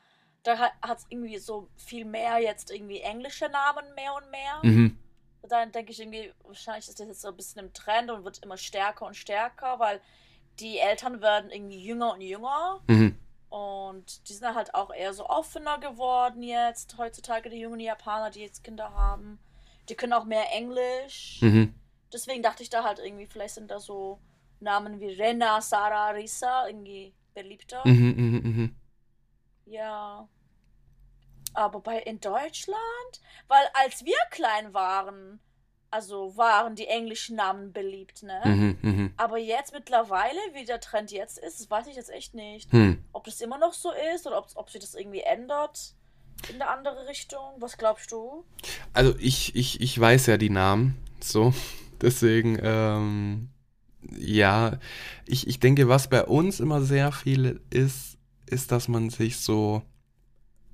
da 0.45 0.59
hat 0.59 0.99
es 0.99 1.07
irgendwie 1.11 1.39
so 1.39 1.69
viel 1.77 2.05
mehr 2.05 2.39
jetzt 2.39 2.71
irgendwie 2.71 3.01
englische 3.01 3.49
Namen 3.49 3.95
mehr 3.95 4.15
und 4.15 4.31
mehr. 4.31 4.61
Mhm. 4.63 4.99
Und 5.43 5.53
dann 5.53 5.73
denke 5.73 5.93
ich 5.93 6.01
irgendwie, 6.01 6.33
wahrscheinlich 6.45 6.89
ist 6.89 7.01
das 7.01 7.07
jetzt 7.07 7.21
so 7.21 7.29
ein 7.29 7.37
bisschen 7.37 7.65
im 7.65 7.73
Trend 7.73 8.11
und 8.11 8.25
wird 8.25 8.43
immer 8.43 8.57
stärker 8.57 9.07
und 9.07 9.17
stärker, 9.17 9.79
weil 9.79 10.01
die 10.61 10.79
Eltern 10.79 11.21
werden 11.21 11.51
irgendwie 11.51 11.81
jünger 11.81 12.13
und 12.15 12.21
jünger. 12.21 12.81
Mhm. 12.87 13.19
Und 13.49 14.29
die 14.29 14.35
sind 14.35 14.55
halt 14.55 14.75
auch 14.75 14.93
eher 14.93 15.15
so 15.15 15.27
offener 15.27 15.79
geworden 15.79 16.43
jetzt, 16.43 16.99
heutzutage, 16.99 17.49
die 17.49 17.61
jungen 17.61 17.81
Japaner, 17.81 18.31
die 18.31 18.41
jetzt 18.41 18.63
Kinder 18.63 18.93
haben. 18.93 19.39
Die 19.89 19.95
können 19.95 20.13
auch 20.13 20.25
mehr 20.25 20.53
Englisch. 20.53 21.39
Mhm. 21.41 21.75
Deswegen 22.13 22.43
dachte 22.43 22.63
ich 22.63 22.71
da 22.71 22.85
halt 22.85 22.99
irgendwie, 22.99 23.27
vielleicht 23.27 23.55
sind 23.55 23.71
da 23.71 23.79
so 23.81 24.19
Namen 24.61 25.01
wie 25.01 25.13
Rena, 25.13 25.61
Sarah, 25.61 26.11
Risa 26.11 26.67
irgendwie 26.67 27.15
beliebter. 27.35 27.83
Mhm, 27.87 28.15
mhm, 28.17 28.41
mhm. 28.43 28.77
Ja. 29.67 30.29
Aber 31.55 31.81
bei 31.81 32.01
in 32.01 32.21
Deutschland, 32.21 33.21
weil 33.47 33.67
als 33.73 34.05
wir 34.05 34.19
klein 34.31 34.75
waren, 34.75 35.41
also 35.91 36.37
waren 36.37 36.75
die 36.75 36.87
englischen 36.87 37.37
Namen 37.37 37.73
beliebt, 37.73 38.23
ne? 38.23 38.41
Mhm, 38.45 38.79
mhm. 38.83 39.13
Aber 39.17 39.39
jetzt 39.39 39.73
mittlerweile, 39.73 40.39
wie 40.53 40.65
der 40.65 40.81
Trend 40.81 41.11
jetzt 41.11 41.39
ist, 41.39 41.61
das 41.61 41.71
weiß 41.71 41.87
ich 41.87 41.97
jetzt 41.97 42.11
echt 42.11 42.35
nicht. 42.35 42.71
Hm. 42.73 43.03
Ob 43.13 43.25
das 43.25 43.41
immer 43.41 43.59
noch 43.59 43.73
so 43.73 43.91
ist 44.15 44.27
oder 44.27 44.39
ob, 44.39 44.49
ob 44.55 44.71
sich 44.71 44.81
das 44.81 44.95
irgendwie 44.95 45.21
ändert 45.21 45.95
in 46.49 46.57
eine 46.57 46.69
andere 46.69 47.09
Richtung. 47.09 47.41
Was 47.59 47.79
glaubst 47.79 48.13
du? 48.13 48.45
Also 48.93 49.15
ich, 49.19 49.57
ich, 49.57 49.81
ich 49.81 49.99
weiß 49.99 50.27
ja 50.27 50.37
die 50.37 50.51
Namen, 50.51 50.97
so. 51.21 51.55
Deswegen, 52.01 52.59
ähm, 52.63 53.49
ja, 54.17 54.79
ich, 55.27 55.49
ich 55.49 55.59
denke, 55.59 55.89
was 55.89 56.09
bei 56.09 56.25
uns 56.25 56.61
immer 56.61 56.83
sehr 56.83 57.13
viel 57.13 57.61
ist, 57.71 58.19
ist, 58.47 58.73
dass 58.73 58.89
man 58.89 59.11
sich 59.11 59.39
so 59.39 59.83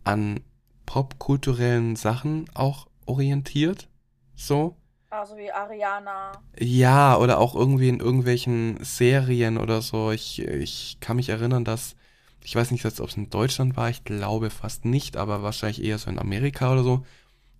an 0.05 0.40
popkulturellen 0.87 1.96
Sachen 1.96 2.50
auch 2.55 2.88
orientiert. 3.07 3.88
So. 4.35 4.77
Also 5.20 5.37
wie 5.37 5.50
Ariana. 5.53 6.33
Ja, 6.59 7.16
oder 7.16 7.38
auch 7.38 7.55
irgendwie 7.55 7.88
in 7.88 8.00
irgendwelchen 8.00 8.83
Serien 8.83 9.59
oder 9.59 9.81
so. 9.81 10.11
Ich, 10.11 10.40
ich 10.42 10.98
kann 11.00 11.16
mich 11.16 11.29
erinnern, 11.29 11.64
dass, 11.64 11.94
ich 12.42 12.57
weiß 12.57 12.72
nicht, 12.72 12.85
ob 12.85 13.09
es 13.09 13.16
in 13.16 13.31
Deutschland 13.31 13.77
war, 13.77 13.88
ich 13.88 14.03
glaube 14.03 14.50
fast 14.50 14.85
nicht, 14.85 15.16
aber 15.16 15.42
wahrscheinlich 15.44 15.85
eher 15.85 15.98
so 15.98 16.11
in 16.11 16.18
Amerika 16.18 16.72
oder 16.72 16.83
so, 16.83 17.07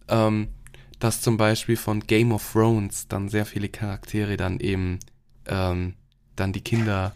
ähm, 0.09 0.53
dass 0.99 1.21
zum 1.21 1.37
Beispiel 1.37 1.77
von 1.77 2.01
Game 2.01 2.33
of 2.33 2.53
Thrones 2.53 3.07
dann 3.07 3.29
sehr 3.29 3.47
viele 3.47 3.69
Charaktere 3.69 4.37
dann 4.37 4.59
eben, 4.59 4.99
ähm, 5.47 5.95
dann 6.35 6.53
die 6.53 6.65
Kinder 6.65 7.15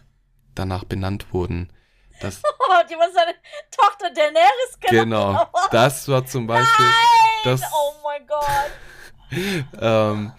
danach 0.55 0.85
benannt 0.85 1.33
wurden. 1.33 1.69
Das, 2.21 2.43
Oh, 2.71 2.87
die 2.89 2.95
war 2.95 3.11
seine 3.13 3.35
Tochter 3.71 4.11
Daenerys 4.15 4.79
genannt. 4.79 5.05
genau, 5.05 5.47
das 5.73 6.07
war 6.07 6.25
zum 6.25 6.47
Beispiel, 6.47 6.87
das, 7.43 7.61
Oh 7.73 7.95
mein 8.05 8.25
Gott. 8.27 8.71
Ähm, 9.81 10.33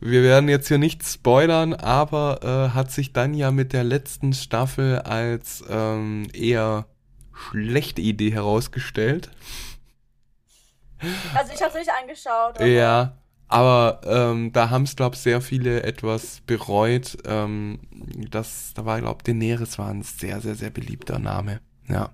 wir 0.00 0.22
werden 0.22 0.48
jetzt 0.48 0.68
hier 0.68 0.78
nicht 0.78 1.04
spoilern, 1.04 1.74
aber 1.74 2.40
äh, 2.70 2.74
hat 2.74 2.90
sich 2.92 3.12
dann 3.12 3.34
ja 3.34 3.50
mit 3.50 3.72
der 3.72 3.84
letzten 3.84 4.32
Staffel 4.32 5.00
als 5.00 5.64
ähm, 5.68 6.28
eher 6.32 6.86
schlechte 7.50 8.00
Idee 8.00 8.32
herausgestellt. 8.32 9.30
Also 11.34 11.52
ich 11.54 11.62
hab's 11.62 11.74
nicht 11.74 11.90
angeschaut. 11.90 12.56
aber- 12.56 12.66
Ja, 12.66 13.16
aber 13.46 14.00
ähm, 14.04 14.52
da 14.52 14.70
haben 14.70 14.82
es, 14.82 14.96
glaube 14.96 15.14
ich, 15.14 15.20
sehr 15.22 15.40
viele 15.40 15.82
etwas 15.84 16.40
bereut. 16.46 17.16
Ähm, 17.24 17.78
das, 18.30 18.72
da 18.74 18.84
war, 18.84 19.00
glaube 19.00 19.18
ich, 19.20 19.24
Daenerys 19.24 19.78
war 19.78 19.88
ein 19.90 20.02
sehr, 20.02 20.40
sehr, 20.40 20.54
sehr 20.54 20.70
beliebter 20.70 21.18
Name. 21.18 21.60
Ja. 21.88 22.10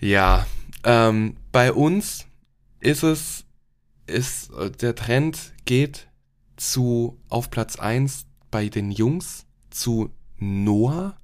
Ja, 0.00 0.46
ähm, 0.84 1.36
bei 1.52 1.72
uns 1.72 2.26
ist 2.80 3.02
es, 3.02 3.44
ist, 4.10 4.50
äh, 4.52 4.70
der 4.70 4.94
Trend 4.94 5.52
geht 5.64 6.08
zu, 6.56 7.18
auf 7.28 7.50
Platz 7.50 7.76
1 7.76 8.26
bei 8.50 8.68
den 8.68 8.90
Jungs 8.90 9.46
zu 9.70 10.10
Noah, 10.38 11.16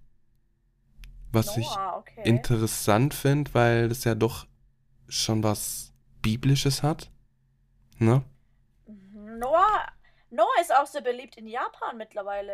was 1.33 1.57
ich 1.57 1.67
Noah, 1.67 1.99
okay. 1.99 2.23
interessant 2.25 3.13
finde, 3.15 3.53
weil 3.55 3.89
das 3.89 4.05
ja 4.05 4.15
doch 4.15 4.47
schon 5.09 5.43
was 5.43 5.93
Biblisches 6.23 6.83
hat. 6.83 7.11
Ne? 7.99 8.23
Mhm. 8.87 9.39
Noah, 9.39 9.87
Noah 10.31 10.61
ist 10.61 10.75
auch 10.75 10.87
sehr 10.87 11.03
beliebt 11.03 11.37
in 11.37 11.47
Japan 11.49 11.97
mittlerweile. 11.97 12.53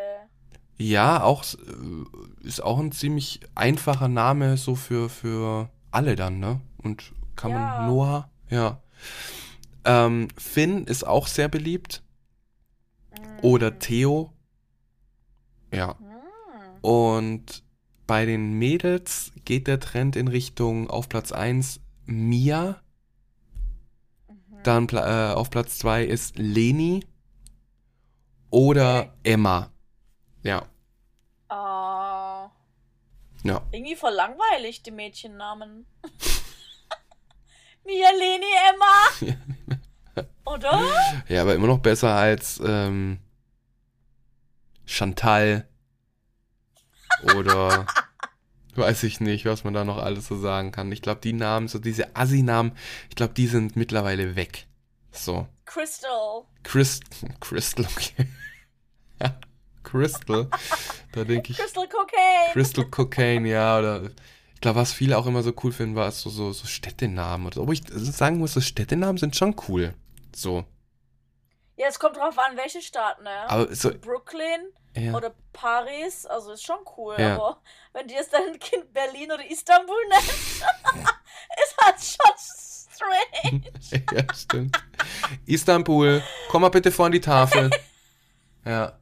Ja, 0.79 1.23
auch 1.23 1.45
äh, 1.55 2.47
ist 2.47 2.62
auch 2.62 2.79
ein 2.79 2.92
ziemlich 2.92 3.40
einfacher 3.55 4.09
Name 4.09 4.57
so 4.57 4.75
für, 4.75 5.09
für 5.09 5.68
alle 5.90 6.16
dann, 6.16 6.40
ne? 6.40 6.61
Und 6.79 7.12
kann 7.37 7.51
Ja. 7.53 7.59
man 7.59 7.87
Noah, 7.87 8.31
ja. 8.49 8.81
Ähm, 9.85 10.29
Finn 10.37 10.85
ist 10.87 11.05
auch 11.07 11.27
sehr 11.27 11.49
beliebt. 11.49 12.03
Oder 13.42 13.79
Theo. 13.79 14.33
Ja. 15.73 15.97
Mhm. 15.99 16.81
Und 16.81 17.62
bei 18.07 18.27
den 18.27 18.55
Mädels 18.59 19.33
geht 19.45 19.66
der 19.66 19.81
Trend 19.81 20.16
in 20.16 20.29
Richtung 20.29 20.90
auf 20.90 21.09
Platz 21.09 21.33
1 21.33 21.81
Mia. 22.07 22.81
Mhm. 24.29 24.62
Dann 24.62 24.88
äh, 24.88 25.33
auf 25.35 25.51
Platz 25.51 25.79
2 25.79 26.05
ist 26.05 26.38
Leni. 26.38 27.05
Oder. 28.51 29.14
Emma. 29.25 29.71
Ja, 30.42 30.66
Ah, 31.49 32.51
ja. 33.45 33.61
irgendwie 33.73 33.95
voll 33.95 34.12
langweilig, 34.14 34.83
die 34.83 34.90
Mädchennamen. 34.90 35.85
Mia, 37.85 38.11
Leni, 38.11 38.47
Emma. 38.71 39.37
Oder? 40.44 40.81
Ja, 41.29 41.42
aber 41.42 41.55
immer 41.55 41.66
noch 41.66 41.79
besser 41.79 42.14
als 42.14 42.61
ähm, 42.64 43.18
Chantal 44.85 45.66
oder 47.37 47.87
weiß 48.75 49.03
ich 49.05 49.20
nicht, 49.20 49.44
was 49.44 49.64
man 49.64 49.75
da 49.75 49.85
noch 49.85 49.98
alles 49.98 50.27
so 50.29 50.38
sagen 50.38 50.72
kann. 50.72 50.92
Ich 50.92 51.03
glaube, 51.03 51.20
die 51.20 51.33
Namen, 51.33 51.68
so 51.68 51.79
diese 51.79 52.16
Assi-Namen, 52.16 52.72
ich 53.09 53.16
glaube, 53.16 53.35
die 53.35 53.46
sind 53.46 53.77
mittlerweile 53.77 54.37
weg. 54.37 54.66
So. 55.11 55.46
Crystal. 55.64 56.44
Chris, 56.62 57.01
Crystal, 57.40 57.87
okay. 57.87 58.29
Crystal. 59.83 60.48
Da 61.12 61.25
denke 61.25 61.53
ich, 61.53 61.59
Crystal 61.59 61.87
Cocaine. 61.87 62.53
Crystal 62.53 62.85
Cocaine, 62.87 63.48
ja, 63.48 63.79
oder 63.79 64.11
glaube, 64.62 64.81
was 64.81 64.92
viele 64.92 65.18
auch 65.18 65.27
immer 65.27 65.42
so 65.42 65.53
cool 65.62 65.72
finden, 65.72 65.94
war 65.94 66.11
so, 66.11 66.31
so, 66.31 66.53
so 66.53 66.66
Städtenamen 66.66 67.46
oder 67.46 67.57
so. 67.57 67.62
Obwohl 67.62 67.75
ich 67.75 67.83
sagen 67.92 68.38
muss, 68.38 68.55
so 68.55 68.61
Städtenamen 68.61 69.18
sind 69.18 69.37
schon 69.37 69.55
cool. 69.68 69.94
So. 70.35 70.64
ja, 71.77 71.88
es 71.88 71.98
kommt 71.98 72.16
drauf 72.16 72.38
an, 72.38 72.57
welche 72.57 72.81
Stadt, 72.81 73.22
ne? 73.22 73.48
Aber 73.48 73.75
so, 73.75 73.90
Brooklyn 73.90 74.61
ja. 74.96 75.12
oder 75.14 75.35
Paris, 75.53 76.25
also 76.27 76.53
ist 76.53 76.64
schon 76.64 76.79
cool, 76.96 77.16
Ja. 77.18 77.35
aber 77.35 77.61
wenn 77.92 78.09
dir 78.09 78.14
jetzt 78.16 78.33
dein 78.33 78.59
Kind 78.59 78.92
Berlin 78.92 79.31
oder 79.31 79.44
Istanbul 79.51 79.96
nennt, 80.09 80.25
ist 81.62 81.77
halt 81.85 82.01
schon 82.01 82.83
strange. 82.96 83.62
ja, 84.27 84.35
stimmt. 84.35 84.83
Istanbul, 85.46 86.22
komm 86.51 86.62
mal 86.62 86.68
bitte 86.70 86.90
vor 86.90 87.07
an 87.07 87.12
die 87.12 87.20
Tafel. 87.20 87.70
Ja. 88.64 88.96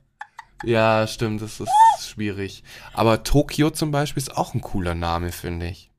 Ja, 0.64 1.07
stimmt, 1.07 1.42
das 1.42 1.61
ist 1.61 1.68
schwierig. 2.09 2.63
Aber 2.93 3.23
Tokio 3.23 3.71
zum 3.71 3.91
Beispiel 3.91 4.23
ist 4.23 4.37
auch 4.37 4.55
ein 4.55 4.61
cooler 4.61 4.95
Name, 4.95 5.33
finde 5.33 5.67
ich. 5.69 5.91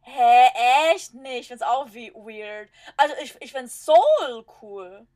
Hä, 0.00 0.92
echt 0.94 1.14
nicht? 1.14 1.40
Ich 1.40 1.48
find's 1.48 1.62
auch 1.62 1.88
wie 1.92 2.10
weird. 2.14 2.68
Also 2.96 3.14
ich, 3.22 3.34
ich 3.40 3.52
find's 3.52 3.84
Soul 3.84 4.44
cool. 4.62 5.06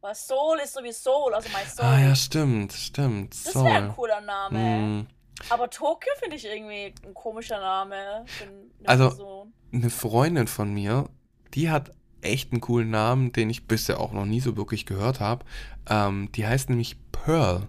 Weil 0.00 0.14
Soul 0.14 0.58
ist 0.62 0.74
so 0.74 0.82
wie 0.84 0.92
Soul, 0.92 1.34
also 1.34 1.48
mein 1.52 1.66
Soul. 1.66 1.84
Ah 1.84 2.00
ja, 2.00 2.14
stimmt, 2.14 2.72
stimmt. 2.72 3.34
das 3.46 3.54
wäre 3.54 3.76
ein 3.76 3.94
cooler 3.94 4.20
Name. 4.20 4.58
Hm. 4.58 5.06
Aber 5.50 5.70
Tokio 5.70 6.12
finde 6.20 6.36
ich 6.36 6.44
irgendwie 6.44 6.94
ein 7.04 7.14
komischer 7.14 7.58
Name 7.60 8.24
für 8.26 8.44
eine 8.44 8.54
Also- 8.88 9.08
Person. 9.08 9.52
Eine 9.72 9.90
Freundin 9.90 10.46
von 10.48 10.72
mir, 10.72 11.08
die 11.54 11.68
hat 11.70 11.90
echt 12.22 12.52
einen 12.52 12.60
coolen 12.60 12.90
Namen, 12.90 13.32
den 13.32 13.50
ich 13.50 13.66
bisher 13.68 14.00
auch 14.00 14.12
noch 14.12 14.24
nie 14.24 14.40
so 14.40 14.56
wirklich 14.56 14.86
gehört 14.86 15.20
habe. 15.20 15.44
Ähm, 15.88 16.30
die 16.32 16.46
heißt 16.46 16.70
nämlich 16.70 16.96
Pearl. 17.12 17.68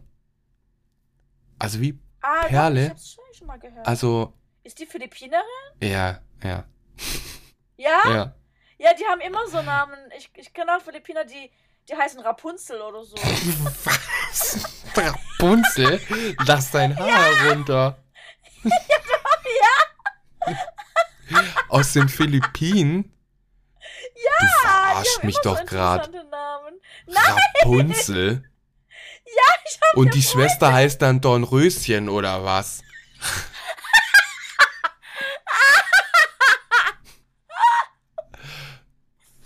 Also 1.59 1.79
wie, 1.81 1.99
Ah, 2.21 2.45
Perle? 2.47 2.79
Doch, 2.81 2.85
ich 2.85 2.89
hab's 2.91 3.13
schon, 3.13 3.23
schon 3.37 3.47
mal 3.47 3.59
gehört. 3.59 3.87
also, 3.87 4.33
ist 4.63 4.79
die 4.79 4.85
Philippinerin? 4.85 5.43
ja, 5.81 6.19
ja, 6.43 6.63
Ja? 7.77 8.01
ja. 8.09 8.35
Ja, 8.81 8.93
die 8.93 9.03
haben 9.05 9.19
immer 9.19 9.45
so 9.49 9.61
Namen. 9.61 9.97
Ich, 10.17 10.31
ich 10.35 10.53
kenne 10.53 10.77
auch 10.77 10.81
Philippiner, 10.81 11.25
die, 11.25 11.51
die 11.89 11.95
heißen 11.95 12.21
Rapunzel 12.21 12.79
oder 12.81 13.03
so. 13.03 13.15
Was? 13.83 14.63
Rapunzel? 14.95 15.99
Lass 16.45 16.71
dein 16.71 16.97
Haar 16.97 17.49
runter. 17.49 17.97
Aus 21.67 21.93
den 21.93 22.07
Philippinen? 22.09 23.13
Ja, 24.15 24.31
du 24.39 24.67
haben 24.69 24.99
mich 25.03 25.17
immer 25.21 25.31
so 25.33 25.41
doch 25.55 25.65
gerade. 25.65 26.09
Rapunzel? 27.61 28.48
Ja, 29.39 29.53
ich 29.65 29.79
hab 29.81 29.97
Und 29.97 30.13
die 30.13 30.21
Schwester 30.21 30.73
heißt 30.73 31.01
dann 31.01 31.21
Dornröschen 31.21 32.09
oder 32.09 32.43
was? 32.43 32.81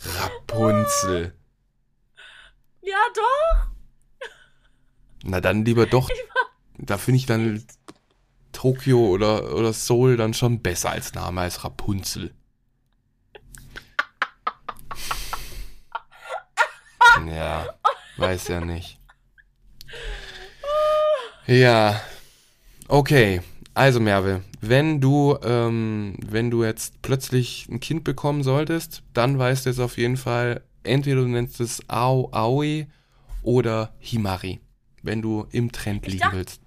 Rapunzel. 0.06 1.36
Ja, 2.82 2.98
doch. 3.16 3.68
Na 5.24 5.40
dann 5.40 5.64
lieber 5.64 5.86
doch 5.86 6.10
Da 6.78 6.98
finde 6.98 7.18
ich 7.18 7.26
dann 7.26 7.66
Tokio 8.52 9.08
oder, 9.08 9.54
oder 9.56 9.74
Seoul 9.74 10.18
dann 10.18 10.34
schon 10.34 10.62
besser 10.62 10.92
als 10.92 11.14
Name 11.14 11.42
als 11.42 11.64
Rapunzel. 11.64 12.34
Ja, 17.28 17.76
weiß 18.18 18.48
ja 18.50 18.62
nicht. 18.62 19.00
Ja, 21.48 22.02
okay. 22.88 23.42
Also 23.76 24.00
Merve, 24.00 24.44
wenn 24.62 25.02
du, 25.02 25.36
ähm, 25.44 26.16
wenn 26.24 26.52
du 26.52 26.64
jetzt 26.64 27.02
plötzlich 27.02 27.68
ein 27.70 27.80
Kind 27.80 28.04
bekommen 28.04 28.44
solltest, 28.44 29.02
dann 29.14 29.40
weißt 29.40 29.66
du 29.66 29.72
jetzt 29.72 29.80
auf 29.80 29.98
jeden 29.98 30.16
Fall, 30.18 30.62
entweder 30.84 31.22
du 31.22 31.28
nennst 31.28 31.60
es 31.60 31.82
Ao 31.90 32.30
Aoi 32.32 32.86
oder 33.42 33.94
Himari, 34.00 34.62
wenn 35.02 35.24
du 35.24 35.48
im 35.52 35.72
Trend 35.72 36.06
liegen 36.06 36.20
dachte- 36.20 36.36
willst. 36.38 36.62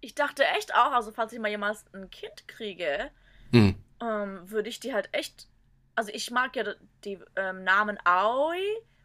Ich 0.00 0.14
dachte 0.14 0.44
echt 0.56 0.72
auch, 0.74 0.92
also 0.92 1.10
falls 1.10 1.32
ich 1.32 1.40
mal 1.40 1.48
jemals 1.48 1.84
ein 1.92 2.08
Kind 2.10 2.46
kriege, 2.46 3.10
Hm. 3.52 3.74
ähm, 4.00 4.40
würde 4.48 4.68
ich 4.68 4.78
die 4.78 4.94
halt 4.94 5.08
echt. 5.10 5.48
Also 5.96 6.12
ich 6.14 6.30
mag 6.30 6.54
ja 6.54 6.62
die 7.04 7.18
ähm, 7.34 7.64
Namen 7.64 7.98
Aoi 8.04 8.60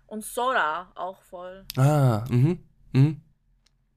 und 0.05 0.23
Sora 0.23 0.91
auch 0.93 1.19
voll. 1.23 1.65
Ah, 1.77 2.25
mhm. 2.29 2.59
Mhm. 2.91 3.21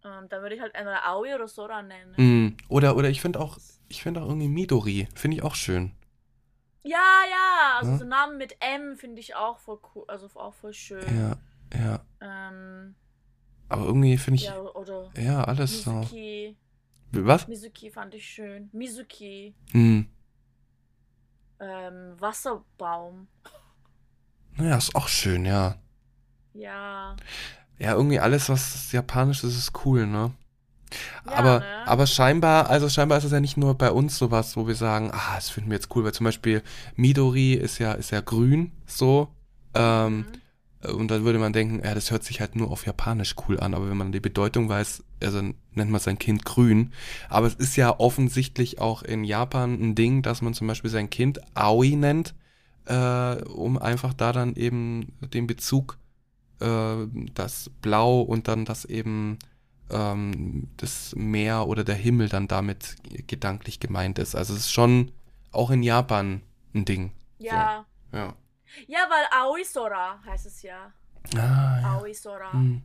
Ähm, 0.04 0.28
dann 0.28 0.42
würde 0.42 0.54
ich 0.54 0.60
halt 0.60 0.74
entweder 0.74 1.06
Aoi 1.06 1.34
oder 1.34 1.48
Sora 1.48 1.82
nennen. 1.82 2.14
Mhm. 2.16 2.56
Oder, 2.68 2.96
oder 2.96 3.08
ich 3.08 3.20
finde 3.20 3.40
auch, 3.40 3.58
ich 3.88 4.02
finde 4.02 4.20
auch 4.22 4.28
irgendwie 4.28 4.48
Midori, 4.48 5.08
finde 5.14 5.36
ich 5.38 5.42
auch 5.42 5.54
schön. 5.54 5.92
Ja, 6.82 6.98
ja, 7.30 7.78
also 7.78 7.92
Ja. 7.92 7.98
so 7.98 8.04
Namen 8.04 8.36
mit 8.36 8.56
M 8.60 8.96
finde 8.96 9.20
ich 9.20 9.34
auch 9.34 9.58
voll 9.58 9.78
cool, 9.94 10.04
also 10.08 10.28
auch 10.34 10.52
voll 10.52 10.74
schön. 10.74 11.00
Ja, 11.16 11.36
ja. 11.78 12.04
Ähm, 12.20 12.94
Aber 13.70 13.86
irgendwie 13.86 14.18
finde 14.18 14.36
ich, 14.36 14.44
ja, 14.44 14.60
oder 14.60 15.10
ja, 15.16 15.42
alles 15.44 15.82
so. 15.82 15.92
Mizuki. 15.92 16.56
Was? 17.12 17.48
Mizuki 17.48 17.90
fand 17.90 18.14
ich 18.14 18.26
schön. 18.26 18.68
Mizuki. 18.72 19.54
Hm. 19.72 20.06
Ähm, 21.60 22.20
Wasserbaum. 22.20 23.28
Naja, 24.56 24.76
ist 24.76 24.94
auch 24.94 25.08
schön, 25.08 25.46
ja. 25.46 25.76
Ja. 26.52 27.16
Ja, 27.78 27.94
irgendwie 27.94 28.20
alles, 28.20 28.48
was 28.48 28.92
japanisch 28.92 29.44
ist, 29.44 29.56
ist 29.56 29.72
cool, 29.84 30.06
ne? 30.06 30.32
Ja, 31.26 31.32
aber, 31.32 31.60
ne? 31.60 31.64
aber 31.86 32.06
scheinbar, 32.06 32.70
also 32.70 32.88
scheinbar 32.88 33.18
ist 33.18 33.24
es 33.24 33.32
ja 33.32 33.40
nicht 33.40 33.56
nur 33.56 33.74
bei 33.74 33.90
uns 33.90 34.16
sowas, 34.16 34.56
wo 34.56 34.66
wir 34.66 34.76
sagen, 34.76 35.10
ah, 35.12 35.34
das 35.34 35.50
finden 35.50 35.70
wir 35.70 35.76
jetzt 35.76 35.94
cool, 35.96 36.04
weil 36.04 36.12
zum 36.12 36.24
Beispiel 36.24 36.62
Midori 36.96 37.54
ist 37.54 37.78
ja, 37.78 37.92
ist 37.92 38.10
ja 38.12 38.20
grün, 38.20 38.72
so. 38.86 39.28
Ähm, 39.74 40.18
Mhm. 40.18 40.26
Und 40.92 41.10
dann 41.10 41.24
würde 41.24 41.38
man 41.38 41.52
denken, 41.52 41.80
ja, 41.84 41.94
das 41.94 42.10
hört 42.10 42.24
sich 42.24 42.40
halt 42.40 42.56
nur 42.56 42.70
auf 42.70 42.86
Japanisch 42.86 43.34
cool 43.48 43.58
an, 43.58 43.74
aber 43.74 43.88
wenn 43.88 43.96
man 43.96 44.12
die 44.12 44.20
Bedeutung 44.20 44.68
weiß, 44.68 45.02
also 45.22 45.40
nennt 45.40 45.90
man 45.90 46.00
sein 46.00 46.18
Kind 46.18 46.44
grün. 46.44 46.92
Aber 47.28 47.46
es 47.46 47.54
ist 47.54 47.76
ja 47.76 47.98
offensichtlich 47.98 48.80
auch 48.80 49.02
in 49.02 49.24
Japan 49.24 49.74
ein 49.80 49.94
Ding, 49.94 50.22
dass 50.22 50.42
man 50.42 50.54
zum 50.54 50.66
Beispiel 50.66 50.90
sein 50.90 51.10
Kind 51.10 51.40
Aoi 51.54 51.96
nennt, 51.96 52.34
äh, 52.86 53.36
um 53.44 53.78
einfach 53.78 54.12
da 54.12 54.32
dann 54.32 54.56
eben 54.56 55.12
den 55.32 55.46
Bezug, 55.46 55.98
äh, 56.64 57.06
das 57.34 57.70
Blau 57.82 58.20
und 58.20 58.48
dann 58.48 58.64
das 58.64 58.84
eben 58.84 59.38
ähm, 59.90 60.68
das 60.76 61.14
Meer 61.14 61.68
oder 61.68 61.84
der 61.84 61.94
Himmel 61.94 62.28
dann 62.28 62.48
damit 62.48 62.96
gedanklich 63.26 63.80
gemeint 63.80 64.18
ist. 64.18 64.34
Also 64.34 64.54
es 64.54 64.60
ist 64.60 64.72
schon 64.72 65.12
auch 65.52 65.70
in 65.70 65.82
Japan 65.82 66.42
ein 66.74 66.84
Ding. 66.84 67.12
Ja. 67.38 67.86
Ja. 68.12 68.34
Ja, 68.86 68.98
weil 69.08 69.24
Aoi 69.30 69.64
Sora 69.64 70.18
heißt 70.26 70.46
es 70.46 70.62
ja. 70.62 70.92
Ah, 71.36 71.80
ja. 71.80 71.98
Aoi 71.98 72.12
Sora. 72.12 72.52
Hm. 72.52 72.82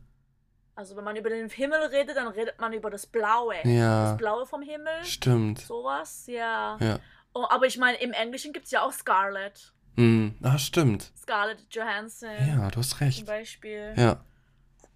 Also 0.74 0.96
wenn 0.96 1.04
man 1.04 1.16
über 1.16 1.28
den 1.28 1.48
Himmel 1.48 1.80
redet, 1.86 2.16
dann 2.16 2.28
redet 2.28 2.58
man 2.58 2.72
über 2.72 2.90
das 2.90 3.06
Blaue. 3.06 3.56
Ja. 3.64 4.10
Das 4.10 4.16
Blaue 4.16 4.46
vom 4.46 4.62
Himmel. 4.62 5.04
Stimmt. 5.04 5.58
Sowas, 5.60 6.26
ja. 6.26 6.78
Ja. 6.80 6.98
Oh, 7.34 7.44
aber 7.48 7.66
ich 7.66 7.76
meine, 7.76 7.98
im 7.98 8.12
Englischen 8.12 8.52
gibt 8.52 8.66
es 8.66 8.70
ja 8.70 8.82
auch 8.82 8.92
Scarlett. 8.92 9.72
Hm. 9.96 10.34
Ah, 10.42 10.58
stimmt. 10.58 11.12
Scarlett 11.20 11.64
Johansson 11.70 12.30
Ja, 12.48 12.70
du 12.70 12.78
hast 12.78 12.90
zum 12.90 12.98
recht. 12.98 13.26
Beispiel. 13.26 13.92
Ja, 13.96 14.24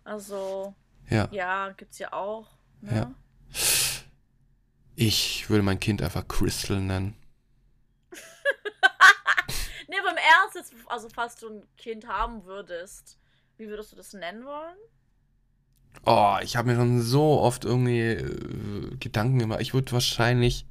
Also, 0.05 0.75
ja. 1.11 1.29
ja, 1.31 1.71
gibt's 1.71 1.99
ja 1.99 2.13
auch. 2.13 2.49
Ne? 2.81 2.97
Ja. 2.97 3.15
Ich 4.97 5.49
würde 5.51 5.63
mein 5.63 5.81
Kind 5.81 6.03
einfach 6.03 6.27
Crystal 6.29 6.81
nennen. 6.81 7.17
Nee, 9.87 9.97
aber 10.01 10.11
im 10.11 10.17
Ernst, 10.17 10.57
jetzt, 10.57 10.73
also 10.89 11.09
falls 11.15 11.37
du 11.37 11.49
ein 11.51 11.63
Kind 11.77 12.09
haben 12.09 12.45
würdest, 12.47 13.19
wie 13.59 13.69
würdest 13.69 13.93
du 13.93 13.97
das 13.97 14.13
nennen 14.15 14.45
wollen? 14.45 14.77
Oh, 16.07 16.37
ich 16.43 16.57
habe 16.57 16.69
mir 16.71 16.77
schon 16.77 17.01
so 17.03 17.39
oft 17.41 17.65
irgendwie 17.65 18.01
äh, 18.01 18.97
Gedanken 18.97 19.39
gemacht. 19.39 19.61
Ich 19.61 19.75
würde 19.75 19.93
wahrscheinlich 19.93 20.67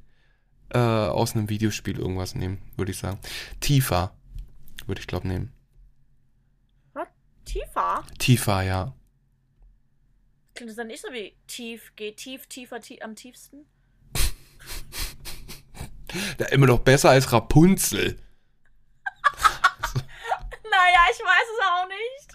äh, 0.70 0.78
aus 0.78 1.34
einem 1.34 1.48
Videospiel 1.48 1.98
irgendwas 1.98 2.34
nehmen, 2.34 2.60
würde 2.76 2.92
ich 2.92 2.98
sagen. 2.98 3.18
Tifa 3.60 4.14
würde 4.86 5.00
ich 5.00 5.06
glaube 5.06 5.28
nehmen. 5.28 5.50
Tiefer? 7.44 8.02
Tifa, 8.18 8.62
ja. 8.62 8.94
Klingt 10.54 10.70
das 10.70 10.76
dann 10.76 10.86
nicht 10.86 11.02
so 11.02 11.08
wie 11.12 11.36
tief, 11.46 11.92
geht 11.94 12.16
tief, 12.16 12.46
tiefer, 12.46 12.80
tie 12.80 13.02
am 13.02 13.14
tiefsten? 13.14 13.66
Da 16.38 16.46
immer 16.46 16.66
noch 16.66 16.78
besser 16.78 17.10
als 17.10 17.30
Rapunzel. 17.32 18.16
Naja, 20.70 21.00
ich 21.12 21.18
weiß 21.20 21.48
es 21.54 21.60
auch 21.66 21.86
nicht. 21.88 22.32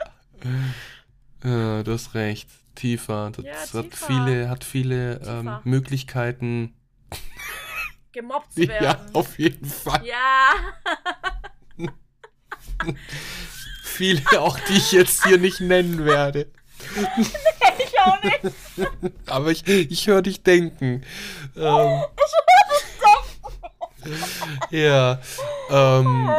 Ja, 1.44 1.82
du 1.88 1.92
hast 1.92 2.14
recht. 2.14 2.48
Tifa, 2.76 3.32
das 3.32 3.44
Ja, 3.46 3.56
hat 3.80 3.90
Tifa. 3.92 4.06
viele, 4.06 4.50
hat 4.50 4.64
viele 4.64 5.16
ähm, 5.26 5.42
Tifa. 5.42 5.62
Möglichkeiten. 5.66 6.74
Gemobbt 8.12 8.54
zu 8.54 8.64
Ja, 8.64 8.70
werden. 8.82 9.10
auf 9.14 9.38
jeden 9.38 9.66
Fall. 9.66 10.04
Ja. 10.06 10.52
Viele 13.84 14.22
auch, 14.40 14.58
die 14.62 14.74
ich 14.78 14.92
jetzt 14.92 15.26
hier 15.26 15.38
nicht 15.38 15.60
nennen 15.60 16.06
werde. 16.06 16.48
ich 17.80 18.00
auch 18.00 18.24
nicht. 18.24 18.40
Aber 19.28 19.52
ich, 19.52 19.68
ich 19.68 20.08
höre 20.08 20.22
dich 20.22 20.42
denken. 20.44 21.04
Ähm, 21.56 22.04
ja, 24.72 25.20
ähm, 25.70 26.30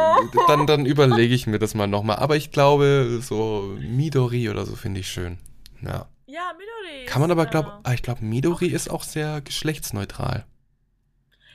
dann, 0.47 0.65
dann 0.67 0.85
überlege 0.85 1.33
ich 1.33 1.47
mir 1.47 1.59
das 1.59 1.73
mal 1.75 1.87
nochmal. 1.87 2.17
Aber 2.17 2.35
ich 2.35 2.51
glaube, 2.51 3.19
so 3.21 3.77
Midori 3.79 4.49
oder 4.49 4.65
so 4.65 4.75
finde 4.75 4.99
ich 5.01 5.07
schön. 5.09 5.37
Ja. 5.81 6.07
Ja, 6.25 6.53
Midori. 6.57 7.05
Kann 7.05 7.21
man 7.21 7.31
aber, 7.31 7.43
ist, 7.43 7.51
glaube 7.51 7.81
ich, 7.93 8.01
glaube, 8.01 8.25
Midori 8.25 8.67
ist 8.67 8.89
auch 8.89 9.03
sehr 9.03 9.41
geschlechtsneutral. 9.41 10.45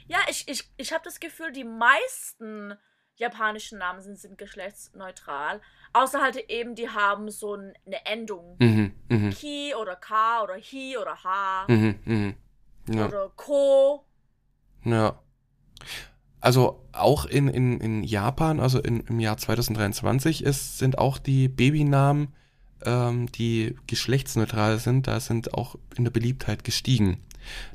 Ja, 0.08 0.18
ich, 0.28 0.46
ich, 0.48 0.70
ich 0.76 0.92
habe 0.92 1.04
das 1.04 1.20
Gefühl, 1.20 1.52
die 1.52 1.64
meisten 1.64 2.74
japanischen 3.16 3.78
Namen 3.78 4.00
sind, 4.02 4.18
sind 4.18 4.38
geschlechtsneutral. 4.38 5.60
Außer 5.92 6.20
halt 6.20 6.36
eben, 6.50 6.74
die 6.74 6.90
haben 6.90 7.30
so 7.30 7.54
ein, 7.54 7.72
eine 7.86 8.04
Endung. 8.06 8.56
Mhm, 8.60 8.92
mhm, 9.08 9.30
Ki 9.30 9.74
oder 9.74 9.96
Ka 9.96 10.42
oder 10.42 10.56
Hi 10.56 10.96
oder 10.98 11.22
Ha 11.24 11.64
mhm, 11.68 11.98
mhm. 12.04 12.34
Ja, 12.88 13.06
oder 13.06 13.30
Ko. 13.34 14.04
ja. 14.84 15.18
Also 16.40 16.86
auch 16.92 17.24
in, 17.24 17.48
in, 17.48 17.80
in 17.80 18.04
Japan, 18.04 18.60
also 18.60 18.78
in, 18.80 19.00
im 19.00 19.18
Jahr 19.18 19.36
2023, 19.36 20.44
ist, 20.44 20.78
sind 20.78 20.98
auch 20.98 21.18
die 21.18 21.48
Babynamen, 21.48 22.34
ähm, 22.84 23.26
die 23.32 23.76
geschlechtsneutral 23.86 24.78
sind, 24.78 25.08
da 25.08 25.18
sind 25.18 25.54
auch 25.54 25.76
in 25.96 26.04
der 26.04 26.12
Beliebtheit 26.12 26.62
gestiegen. 26.62 27.24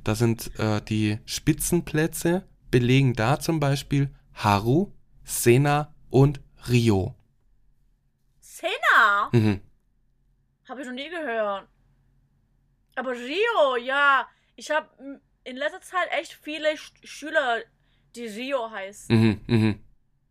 Da 0.04 0.16
sind 0.16 0.58
äh, 0.60 0.82
die 0.82 1.20
Spitzenplätze, 1.26 2.48
belegen 2.70 3.14
da 3.14 3.40
zum 3.40 3.60
Beispiel 3.60 4.10
Haru, 4.34 4.92
Sena 5.24 5.94
und 6.10 6.42
Rio. 6.70 7.16
Sena? 8.40 9.30
Mhm. 9.32 9.62
Habe 10.68 10.82
ich 10.82 10.88
noch 10.88 10.94
nie 10.94 11.10
gehört. 11.10 11.68
Aber 12.96 13.12
Rio, 13.12 13.78
ja. 13.82 14.28
Ich 14.56 14.70
habe 14.70 14.90
in 15.44 15.56
letzter 15.56 15.82
Zeit 15.82 16.10
echt 16.12 16.34
viele 16.34 16.78
Sch 16.78 16.94
Schüler, 17.04 17.62
die 18.16 18.26
Rio 18.26 18.70
heißen. 18.70 19.16
Mhm, 19.16 19.42
mhm. 19.48 19.84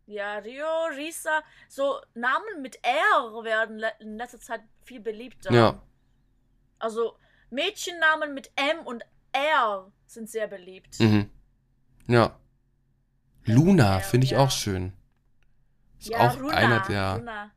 Ja, 0.05 0.37
Rio, 0.39 0.85
Risa, 0.95 1.41
so 1.67 1.99
Namen 2.13 2.61
mit 2.61 2.79
R 2.83 3.43
werden 3.43 3.77
le 3.77 3.91
in 3.99 4.17
letzter 4.17 4.39
Zeit 4.39 4.61
viel 4.83 4.99
beliebter. 4.99 5.53
Ja. 5.53 5.81
Also 6.79 7.17
Mädchennamen 7.49 8.33
mit 8.33 8.51
M 8.55 8.79
und 8.85 9.03
R 9.33 9.91
sind 10.05 10.29
sehr 10.29 10.47
beliebt. 10.47 10.99
Mhm. 10.99 11.29
Ja. 12.07 12.35
Luna 13.45 13.95
Ja, 13.95 13.99
finde 13.99 14.25
ich 14.25 14.31
ja. 14.31 14.39
auch 14.39 14.51
schön. 14.51 14.93
Ist 15.99 16.09
Ja, 16.09 16.29
auch 16.29 16.37
Runa, 16.39 16.53
einer 16.53 16.79
der, 16.87 17.15
Runa. 17.17 17.51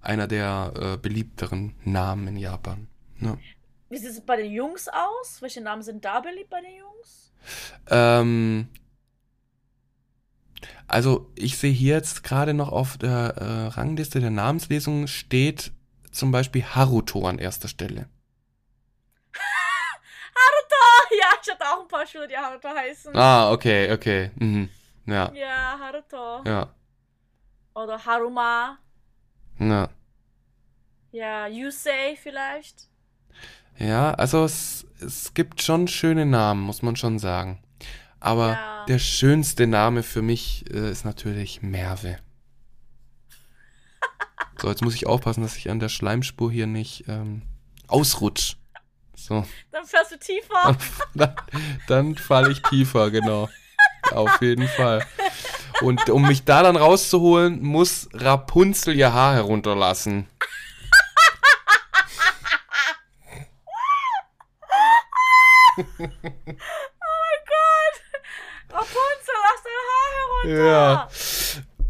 einer 0.00 0.26
der 0.26 0.72
äh, 0.76 0.96
beliebteren 0.96 1.74
Namen 1.84 2.28
in 2.28 2.36
Japan. 2.36 2.88
Ne? 3.18 3.38
Wie 3.90 3.98
sieht 3.98 4.10
es 4.10 4.20
bei 4.20 4.36
den 4.36 4.52
Jungs 4.52 4.88
aus? 4.88 5.40
Welche 5.42 5.60
Namen 5.60 5.82
sind 5.82 6.04
da 6.04 6.20
beliebt 6.20 6.50
bei 6.50 6.60
den 6.60 6.76
Jungs? 6.76 7.32
Ähm, 7.88 8.68
also 10.86 11.30
ich 11.36 11.56
sehe 11.58 11.72
hier 11.72 11.94
jetzt 11.96 12.22
gerade 12.24 12.54
noch 12.54 12.70
auf 12.70 12.98
der 12.98 13.34
äh, 13.36 13.66
Rangliste 13.68 14.20
der 14.20 14.30
Namenslesung 14.30 15.06
steht 15.06 15.72
zum 16.10 16.30
Beispiel 16.32 16.64
Haruto 16.64 17.26
an 17.26 17.38
erster 17.38 17.68
Stelle. 17.68 18.08
Ja, 21.20 21.26
ich 21.42 21.50
hatte 21.50 21.64
auch 21.64 21.82
ein 21.82 21.88
paar 21.88 22.06
Schüler, 22.06 22.26
die 22.26 22.36
Haruto 22.36 22.68
heißen. 22.68 23.16
Ah, 23.16 23.50
okay, 23.52 23.92
okay. 23.92 24.30
Mhm. 24.36 24.68
Ja, 25.06 25.32
Ja, 25.34 25.78
Haruto. 25.80 26.42
ja, 26.48 26.68
Oder 27.74 28.04
Haruma. 28.04 28.78
ja. 29.58 29.88
Ja, 31.10 31.46
Yusei 31.46 32.16
vielleicht. 32.22 32.88
Ja, 33.78 34.12
also 34.12 34.44
es, 34.44 34.86
es 35.00 35.32
gibt 35.32 35.62
schon 35.62 35.88
schöne 35.88 36.26
Namen, 36.26 36.60
muss 36.60 36.82
man 36.82 36.96
schon 36.96 37.18
sagen. 37.18 37.62
Aber 38.20 38.48
Ja. 38.52 38.84
der 38.88 38.98
schönste 38.98 39.66
Name 39.66 40.02
für 40.02 40.20
mich 40.20 40.64
äh, 40.70 40.90
ist 40.90 41.04
natürlich 41.04 41.62
Merve. 41.62 42.18
So, 44.60 44.68
jetzt 44.68 44.82
muss 44.82 44.94
ich 44.96 45.06
aufpassen, 45.06 45.42
dass 45.42 45.56
ich 45.56 45.70
an 45.70 45.78
der 45.78 45.88
Schleimspur 45.88 46.50
hier 46.50 46.66
nicht 46.66 47.04
ähm, 47.08 47.42
ausrutsch. 47.86 48.56
So, 49.18 49.44
Dann 49.72 49.84
fährst 49.84 50.12
du 50.12 50.18
tiefer. 50.18 50.76
dann, 51.14 51.34
dann 51.88 52.16
falle 52.16 52.52
ich 52.52 52.62
tiefer, 52.62 53.10
genau. 53.10 53.48
Auf 54.12 54.40
jeden 54.40 54.68
Fall. 54.68 55.04
Und 55.80 56.08
um 56.08 56.22
mich 56.22 56.44
da 56.44 56.62
dann 56.62 56.76
rauszuholen, 56.76 57.60
muss 57.60 58.08
Rapunzel 58.12 58.94
ihr 58.94 59.12
Haar 59.12 59.34
herunterlassen. 59.34 60.28
Oh 65.78 65.84
Gott! 67.46 67.96
Rapunzel, 68.70 69.36
lass 69.44 69.62
dein 69.64 69.82
Haar 69.88 70.10
herunter! 70.18 71.10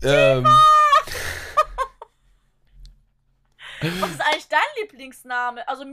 Ja. 0.03 0.39
Ähm, 0.41 0.47
Was 4.01 4.11
ist 4.11 4.21
eigentlich 4.21 4.49
dein 4.49 4.61
Lieblingsname? 4.81 5.69
Also, 5.69 5.85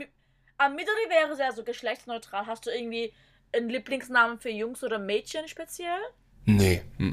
Mi- 0.58 0.64
ah, 0.64 0.68
Midori 0.68 1.08
wäre 1.10 1.36
sehr 1.36 1.52
so 1.52 1.62
geschlechtsneutral. 1.64 2.46
Hast 2.46 2.66
du 2.66 2.70
irgendwie 2.70 3.12
einen 3.54 3.68
Lieblingsnamen 3.68 4.38
für 4.38 4.50
Jungs 4.50 4.82
oder 4.82 4.98
Mädchen 4.98 5.48
speziell? 5.48 6.00
nee. 6.46 6.82
Mm 6.98 7.04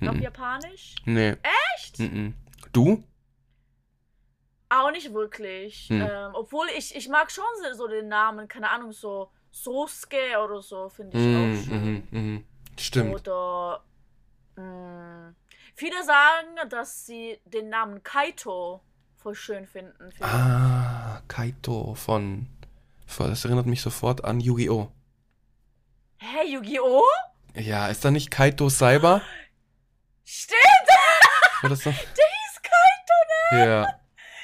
-mm. 0.00 0.08
Auf 0.08 0.14
Mm 0.14 0.18
-mm. 0.18 0.22
Japanisch? 0.22 0.94
Nee. 1.04 1.36
Echt? 1.76 1.98
Mm 1.98 2.04
-mm. 2.04 2.32
Du? 2.72 3.02
Auch 4.68 4.90
nicht 4.92 5.12
wirklich. 5.12 5.88
Hm. 5.88 6.00
Ähm, 6.00 6.30
obwohl 6.34 6.68
ich, 6.76 6.94
ich 6.94 7.08
mag 7.08 7.30
schon 7.30 7.44
so- 7.62 7.74
so 7.74 7.88
den 7.88 8.08
Namen, 8.08 8.46
keine 8.48 8.70
Ahnung, 8.70 8.92
so 8.92 9.30
Sosuke 9.50 10.38
oder 10.44 10.62
so, 10.62 10.88
finde 10.88 11.18
ich 11.18 11.24
Mm, 11.24 11.36
auch 11.36 11.64
schön. 11.64 11.82
mhm, 12.10 12.18
mhm. 12.18 12.44
Stimmt. 12.78 13.14
Oder 13.14 13.82
mh, 14.56 15.34
viele 15.74 16.04
sagen, 16.04 16.68
dass 16.68 17.04
sie 17.04 17.40
den 17.44 17.68
Namen 17.68 18.02
Kaito 18.04 18.80
voll 19.16 19.34
schön 19.34 19.66
finden. 19.66 20.10
Ah, 20.20 21.20
Kaito 21.26 21.94
von. 21.94 22.46
Das 23.18 23.44
erinnert 23.44 23.66
mich 23.66 23.82
sofort 23.82 24.24
an 24.24 24.40
Yu-Gi-Oh! 24.40 24.90
Hey, 26.18 26.52
Yu-Gi-Oh! 26.54 27.02
Ja, 27.54 27.88
ist 27.88 28.04
da 28.04 28.10
nicht 28.10 28.30
Kaito 28.30 28.68
Cyber? 28.70 29.20
Stimmt! 30.24 30.58
War 31.62 31.70
das 31.70 31.80
so? 31.80 31.90
Der 31.90 31.96
hieß 31.98 32.62
Kaito, 32.62 33.54
ne? 33.56 33.66
Ja. 33.66 33.86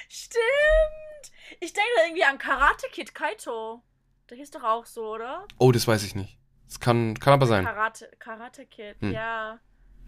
Stimmt! 0.09 1.33
Ich 1.61 1.72
denke 1.72 1.88
irgendwie 2.07 2.24
an 2.24 2.38
Karate 2.38 2.87
Kid 2.92 3.14
Kaito. 3.14 3.83
Der 4.29 4.37
hieß 4.37 4.50
doch 4.50 4.64
auch 4.64 4.87
so, 4.87 5.14
oder? 5.14 5.46
Oh, 5.59 5.70
das 5.72 5.87
weiß 5.87 6.02
ich 6.02 6.14
nicht. 6.14 6.38
Das 6.66 6.81
kann, 6.81 7.18
kann 7.18 7.33
aber 7.35 7.46
sein. 7.46 7.64
Karate, 7.64 8.11
Karate 8.18 8.66
Kid, 8.66 8.96
Hm. 9.00 9.12
ja. 9.12 9.59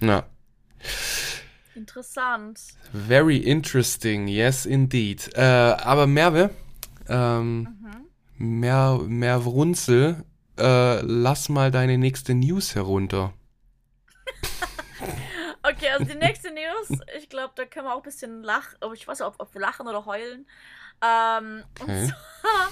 Ja. 0.00 0.26
Interessant. 1.74 2.60
Very 2.92 3.36
interesting, 3.36 4.26
yes 4.26 4.66
indeed. 4.66 5.30
Äh, 5.36 5.40
aber 5.42 6.06
Merve, 6.08 6.50
ähm, 7.08 7.60
Mhm. 7.80 8.07
Mer, 8.38 9.00
Mervrunzel, 9.06 10.24
äh, 10.58 11.00
lass 11.02 11.48
mal 11.48 11.70
deine 11.70 11.98
nächste 11.98 12.34
News 12.34 12.74
herunter. 12.74 13.32
Okay, 15.62 15.90
also 15.90 16.04
die 16.04 16.14
nächste 16.14 16.50
News, 16.50 17.00
ich 17.18 17.28
glaube, 17.28 17.52
da 17.56 17.66
können 17.66 17.86
wir 17.86 17.92
auch 17.92 17.98
ein 17.98 18.02
bisschen 18.02 18.42
lachen, 18.42 18.76
aber 18.80 18.94
ich 18.94 19.06
weiß 19.06 19.18
nicht, 19.18 19.28
ob, 19.28 19.34
ob 19.38 19.52
wir 19.52 19.60
lachen 19.60 19.86
oder 19.86 20.06
heulen. 20.06 20.46
Ähm, 21.02 21.64
Okay. 21.80 22.06
zwar, 22.42 22.68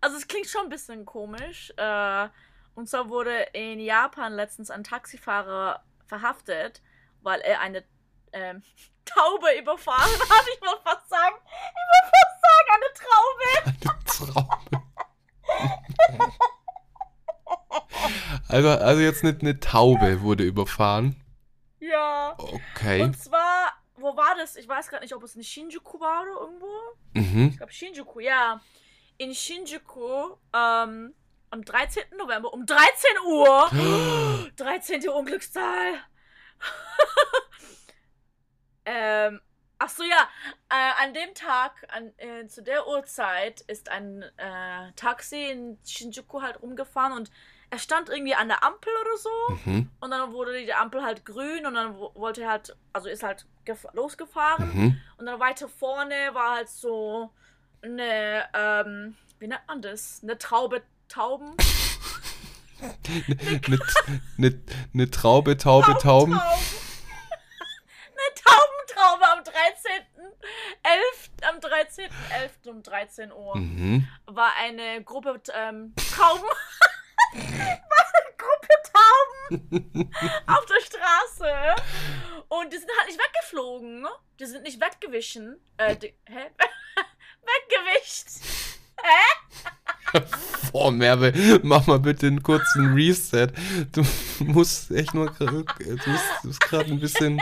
also 0.00 0.16
es 0.16 0.28
klingt 0.28 0.46
schon 0.46 0.62
ein 0.64 0.68
bisschen 0.68 1.04
komisch. 1.04 1.72
Äh, 1.76 2.28
und 2.74 2.88
zwar 2.88 3.08
wurde 3.08 3.34
in 3.54 3.80
Japan 3.80 4.34
letztens 4.34 4.70
ein 4.70 4.84
Taxifahrer 4.84 5.82
verhaftet, 6.06 6.80
weil 7.22 7.40
er 7.40 7.60
eine 7.60 7.82
ähm, 8.32 8.62
Taube 9.04 9.48
überfahren 9.58 10.20
hat. 10.20 10.46
Ich 10.54 10.60
wollte 10.60 10.82
fast 10.84 11.08
sagen, 11.08 11.36
ich 11.74 11.86
wollte 11.90 12.12
fast 12.14 12.40
sagen, 12.44 12.68
eine 12.76 12.90
Traube. 12.94 13.88
Eine 13.90 14.04
Traube. 14.04 14.87
Also, 18.48 18.68
also 18.68 19.00
jetzt 19.00 19.24
nicht 19.24 19.42
eine 19.42 19.60
Taube 19.60 20.22
wurde 20.22 20.44
überfahren. 20.44 21.16
Ja. 21.80 22.34
Okay. 22.38 23.02
Und 23.02 23.18
zwar, 23.18 23.72
wo 23.96 24.16
war 24.16 24.34
das? 24.36 24.56
Ich 24.56 24.68
weiß 24.68 24.88
gerade 24.88 25.04
nicht, 25.04 25.14
ob 25.14 25.22
es 25.22 25.36
in 25.36 25.42
Shinjuku 25.42 26.00
war 26.00 26.22
oder 26.22 26.40
irgendwo. 26.40 26.66
Mhm. 27.14 27.48
Ich 27.50 27.56
glaube 27.56 27.72
Shinjuku, 27.72 28.20
ja. 28.20 28.60
In 29.16 29.34
Shinjuku, 29.34 30.36
ähm, 30.54 31.14
am 31.50 31.64
13. 31.64 32.04
November 32.16 32.52
um 32.52 32.66
13 32.66 33.10
Uhr. 33.26 34.50
13. 34.56 35.08
Unglückszahl. 35.08 35.94
ähm, 38.84 39.40
ach 39.78 39.88
so, 39.88 40.02
ja. 40.02 40.28
Äh, 40.68 41.02
an 41.04 41.14
dem 41.14 41.34
Tag, 41.34 41.72
an, 41.88 42.12
äh, 42.18 42.46
zu 42.48 42.62
der 42.62 42.86
Uhrzeit, 42.88 43.60
ist 43.62 43.88
ein 43.90 44.22
äh, 44.36 44.92
Taxi 44.96 45.50
in 45.50 45.78
Shinjuku 45.86 46.42
halt 46.42 46.60
rumgefahren 46.62 47.12
und 47.12 47.30
er 47.70 47.78
stand 47.78 48.08
irgendwie 48.08 48.34
an 48.34 48.48
der 48.48 48.62
Ampel 48.64 48.90
oder 49.02 49.16
so. 49.18 49.30
Mhm. 49.66 49.90
Und 50.00 50.10
dann 50.10 50.32
wurde 50.32 50.58
die 50.64 50.72
Ampel 50.72 51.02
halt 51.02 51.24
grün 51.26 51.66
und 51.66 51.74
dann 51.74 51.96
wo- 51.98 52.12
wollte 52.14 52.42
er 52.42 52.50
halt, 52.52 52.74
also 52.94 53.08
ist 53.10 53.22
halt 53.22 53.44
gef- 53.66 53.94
losgefahren. 53.94 54.74
Mhm. 54.74 55.00
Und 55.18 55.26
dann 55.26 55.38
weiter 55.38 55.68
vorne 55.68 56.14
war 56.32 56.56
halt 56.56 56.68
so 56.70 57.30
eine, 57.82 58.48
ähm, 58.54 59.16
wie 59.38 59.48
nennt 59.48 59.66
man 59.68 59.82
das? 59.82 60.20
Eine 60.22 60.38
Traube 60.38 60.82
Tauben. 61.08 61.56
Eine 63.66 63.78
ne, 64.36 64.60
ne 64.92 65.10
Traube, 65.10 65.56
Taube, 65.56 65.96
Tauben. 66.00 66.32
eine 66.38 66.40
Taubentraube 68.98 69.24
am 69.32 69.40
13.11. 69.40 71.48
am 71.48 71.56
13.11. 71.58 72.68
um 72.70 72.82
13 72.82 73.32
Uhr 73.32 73.56
Mhm. 73.56 74.06
war 74.26 74.52
eine 74.56 75.02
Gruppe 75.04 75.40
ähm, 75.54 75.94
Tauben. 76.16 76.42
war 77.32 77.38
eine 77.38 78.34
Gruppe 78.36 78.68
Tauben 78.92 80.10
auf 80.46 80.64
der 80.66 80.80
Straße. 80.84 81.52
Und 82.48 82.72
die 82.72 82.78
sind 82.78 82.90
halt 82.98 83.08
nicht 83.08 83.18
weggeflogen. 83.20 84.06
Die 84.40 84.46
sind 84.46 84.62
nicht 84.62 84.80
weggewichen. 84.80 85.60
Äh, 85.76 85.96
die, 85.96 86.14
hä? 86.26 86.46
Weggewischt. 87.42 88.28
Hä? 89.00 89.24
Boah, 90.72 90.90
Merve, 90.90 91.32
mach 91.62 91.86
mal 91.86 91.98
bitte 91.98 92.26
einen 92.26 92.42
kurzen 92.42 92.94
Reset. 92.94 93.48
Du 93.92 94.02
musst 94.40 94.90
echt 94.90 95.14
nur, 95.14 95.30
du 95.38 95.62
du 95.64 96.18
bist 96.44 96.60
gerade 96.60 96.90
ein 96.90 97.00
bisschen, 97.00 97.40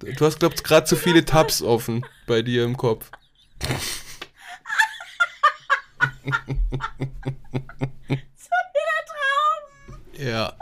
du 0.00 0.24
hast, 0.24 0.38
glaubst 0.40 0.64
gerade 0.64 0.86
zu 0.86 0.96
viele 0.96 1.24
Tabs 1.24 1.62
offen 1.62 2.04
bei 2.26 2.42
dir 2.42 2.64
im 2.64 2.76
Kopf. 2.76 3.10
So 8.36 8.56
wieder 8.74 8.98
Traum. 9.06 10.00
Ja. 10.12 10.56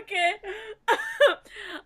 Okay. 0.00 0.34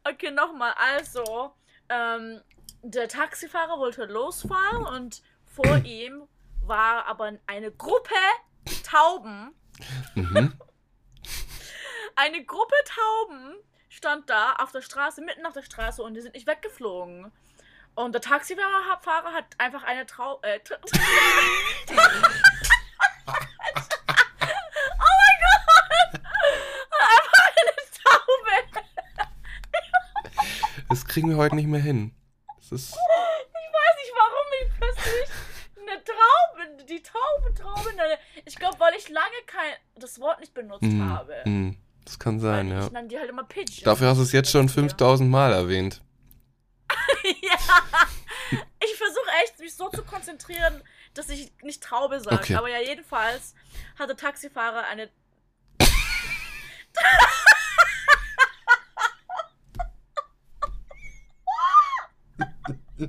okay, 0.04 0.30
nochmal. 0.30 0.74
Also, 0.78 1.54
ähm, 1.88 2.40
der 2.82 3.08
Taxifahrer 3.08 3.78
wollte 3.78 4.04
losfahren 4.04 4.84
und 4.84 5.22
vor 5.46 5.78
ihm 5.84 6.28
war 6.62 7.06
aber 7.06 7.32
eine 7.46 7.70
Gruppe 7.72 8.14
Tauben. 8.84 9.54
Mhm. 10.14 10.52
Eine 12.14 12.44
Gruppe 12.44 12.74
Tauben 12.84 13.56
stand 13.92 14.30
da 14.30 14.54
auf 14.54 14.72
der 14.72 14.82
Straße, 14.82 15.20
mitten 15.20 15.44
auf 15.46 15.52
der 15.52 15.62
Straße 15.62 16.02
und 16.02 16.14
die 16.14 16.20
sind 16.20 16.34
nicht 16.34 16.46
weggeflogen. 16.46 17.30
Und 17.94 18.12
der 18.12 18.22
Taxifahrer 18.22 18.98
Fahrer 19.02 19.32
hat 19.34 19.44
einfach 19.58 19.82
eine 19.82 20.06
Trau... 20.06 20.40
Äh, 20.42 20.60
oh 20.70 20.74
mein 20.74 22.06
Gott! 25.42 26.20
Hat 26.90 27.08
einfach 27.10 27.38
eine 27.60 27.74
Taube 28.02 28.54
Das 30.88 31.04
kriegen 31.06 31.28
wir 31.28 31.36
heute 31.36 31.56
nicht 31.56 31.68
mehr 31.68 31.80
hin. 31.80 32.14
Ich 32.60 32.72
weiß 32.72 32.96
nicht, 34.00 34.12
warum 34.16 34.46
ich 34.62 34.68
plötzlich 34.78 35.28
eine 35.76 36.02
Traube, 36.02 36.84
die 36.88 37.02
Taube, 37.02 37.54
Traube. 37.54 38.18
Ich 38.46 38.56
glaube, 38.56 38.80
weil 38.80 38.94
ich 38.94 39.10
lange 39.10 39.36
kein, 39.46 39.74
das 39.96 40.18
Wort 40.18 40.40
nicht 40.40 40.54
benutzt 40.54 40.82
mm, 40.82 41.10
habe. 41.10 41.42
mm, 41.44 41.76
das 42.04 42.18
kann 42.18 42.40
sein, 42.40 42.70
Weil 42.70 42.76
ja. 42.76 42.86
Ich 42.86 42.92
nenne 42.92 43.08
die 43.08 43.18
halt 43.18 43.30
immer 43.30 43.44
Pigeon. 43.44 43.84
Dafür 43.84 44.08
hast 44.08 44.18
du 44.18 44.22
es 44.22 44.32
jetzt 44.32 44.50
schon 44.50 44.68
5000 44.68 45.30
Mal 45.30 45.52
erwähnt. 45.52 46.02
ja. 47.24 47.58
ich 48.84 48.94
versuche 48.96 49.30
echt, 49.44 49.58
mich 49.60 49.74
so 49.74 49.88
zu 49.88 50.02
konzentrieren, 50.02 50.82
dass 51.14 51.28
ich 51.28 51.52
nicht 51.62 51.82
Taube 51.82 52.20
sage. 52.20 52.36
Okay. 52.36 52.54
Aber 52.56 52.68
ja, 52.68 52.80
jedenfalls 52.80 53.54
hat 53.98 54.08
der 54.08 54.16
Taxifahrer 54.16 54.84
eine. 54.86 55.08
oh 62.98 63.04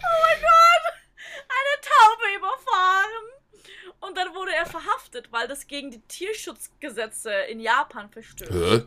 mein 0.00 0.40
Gott! 0.40 0.84
Eine 1.48 1.80
Taube 1.82 2.36
überfahren! 2.36 3.24
Und 4.00 4.16
dann 4.16 4.33
wurde 4.44 4.54
er 4.56 4.66
verhaftet, 4.66 5.32
weil 5.32 5.48
das 5.48 5.66
gegen 5.66 5.90
die 5.90 6.00
Tierschutzgesetze 6.00 7.32
in 7.48 7.60
Japan 7.60 8.10
verstößt. 8.10 8.52
Hä? 8.52 8.82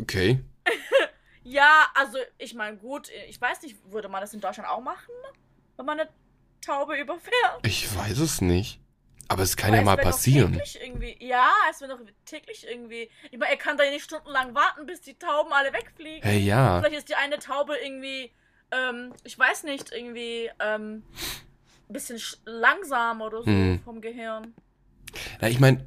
Okay. 0.00 0.40
Ja, 1.42 1.86
also 1.94 2.18
ich 2.36 2.52
meine, 2.54 2.76
gut, 2.76 3.08
ich 3.28 3.40
weiß 3.40 3.62
nicht, 3.62 3.74
würde 3.90 4.08
man 4.10 4.20
das 4.20 4.34
in 4.34 4.40
Deutschland 4.42 4.68
auch 4.68 4.82
machen, 4.82 5.10
wenn 5.76 5.86
man 5.86 5.98
eine 5.98 6.10
Taube 6.60 6.96
überfährt? 6.98 7.66
Ich 7.66 7.96
weiß 7.96 8.18
es 8.18 8.42
nicht. 8.42 8.78
Aber 9.26 9.42
es 9.42 9.56
kann 9.56 9.68
Aber 9.70 9.76
ja 9.76 9.80
es 9.80 9.86
mal 9.86 9.96
passieren. 9.96 10.52
Täglich 10.52 10.78
irgendwie, 10.82 11.16
ja, 11.18 11.50
es 11.70 11.80
wird 11.80 11.92
doch 11.92 11.98
täglich 12.26 12.66
irgendwie. 12.68 13.10
Ich 13.30 13.38
meine, 13.38 13.52
er 13.52 13.56
kann 13.56 13.78
da 13.78 13.84
ja 13.84 13.90
nicht 13.90 14.04
stundenlang 14.04 14.54
warten, 14.54 14.84
bis 14.84 15.00
die 15.00 15.14
Tauben 15.18 15.50
alle 15.52 15.72
wegfliegen. 15.72 16.22
Hey, 16.22 16.40
ja. 16.40 16.80
Vielleicht 16.80 16.98
ist 16.98 17.08
die 17.08 17.14
eine 17.14 17.38
Taube 17.38 17.74
irgendwie, 17.78 18.30
ähm, 18.70 19.14
ich 19.24 19.38
weiß 19.38 19.62
nicht, 19.64 19.92
irgendwie, 19.92 20.50
ähm, 20.60 21.02
ein 21.88 21.92
bisschen 21.92 22.18
sch- 22.18 22.36
langsam 22.44 23.22
oder 23.22 23.38
so 23.42 23.46
Hm. 23.46 23.80
vom 23.82 24.02
Gehirn. 24.02 24.54
Na, 25.40 25.48
ich 25.48 25.60
meine, 25.60 25.86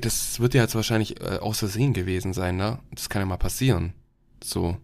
das 0.00 0.40
wird 0.40 0.54
ja 0.54 0.62
jetzt 0.62 0.74
wahrscheinlich 0.74 1.20
äh, 1.20 1.38
aus 1.38 1.58
Versehen 1.58 1.92
gewesen 1.92 2.32
sein, 2.32 2.56
ne? 2.56 2.78
Das 2.92 3.08
kann 3.08 3.22
ja 3.22 3.26
mal 3.26 3.36
passieren. 3.36 3.94
So. 4.42 4.76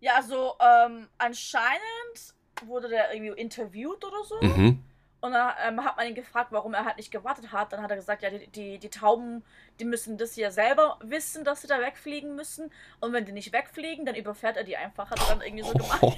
Ja, 0.00 0.16
also, 0.16 0.54
ähm, 0.60 1.08
anscheinend 1.18 2.34
wurde 2.66 2.88
der 2.88 3.12
irgendwie 3.12 3.40
interviewt 3.40 4.04
oder 4.04 4.24
so. 4.24 4.40
Mhm. 4.40 4.82
Und 5.22 5.32
dann 5.32 5.52
ähm, 5.66 5.84
hat 5.84 5.98
man 5.98 6.06
ihn 6.06 6.14
gefragt, 6.14 6.50
warum 6.50 6.72
er 6.72 6.86
halt 6.86 6.96
nicht 6.96 7.10
gewartet 7.10 7.52
hat. 7.52 7.72
Dann 7.72 7.82
hat 7.82 7.90
er 7.90 7.96
gesagt, 7.96 8.22
ja, 8.22 8.30
die, 8.30 8.46
die, 8.46 8.78
die 8.78 8.88
Tauben, 8.88 9.44
die 9.78 9.84
müssen 9.84 10.16
das 10.16 10.34
ja 10.36 10.50
selber 10.50 10.98
wissen, 11.02 11.44
dass 11.44 11.60
sie 11.60 11.68
da 11.68 11.78
wegfliegen 11.78 12.36
müssen. 12.36 12.72
Und 13.00 13.12
wenn 13.12 13.26
die 13.26 13.32
nicht 13.32 13.52
wegfliegen, 13.52 14.06
dann 14.06 14.14
überfährt 14.14 14.56
er 14.56 14.64
die 14.64 14.78
einfach. 14.78 15.10
Hat 15.10 15.20
er 15.20 15.36
dann 15.36 15.42
irgendwie 15.42 15.64
so 15.64 15.72
gemacht. 15.72 16.02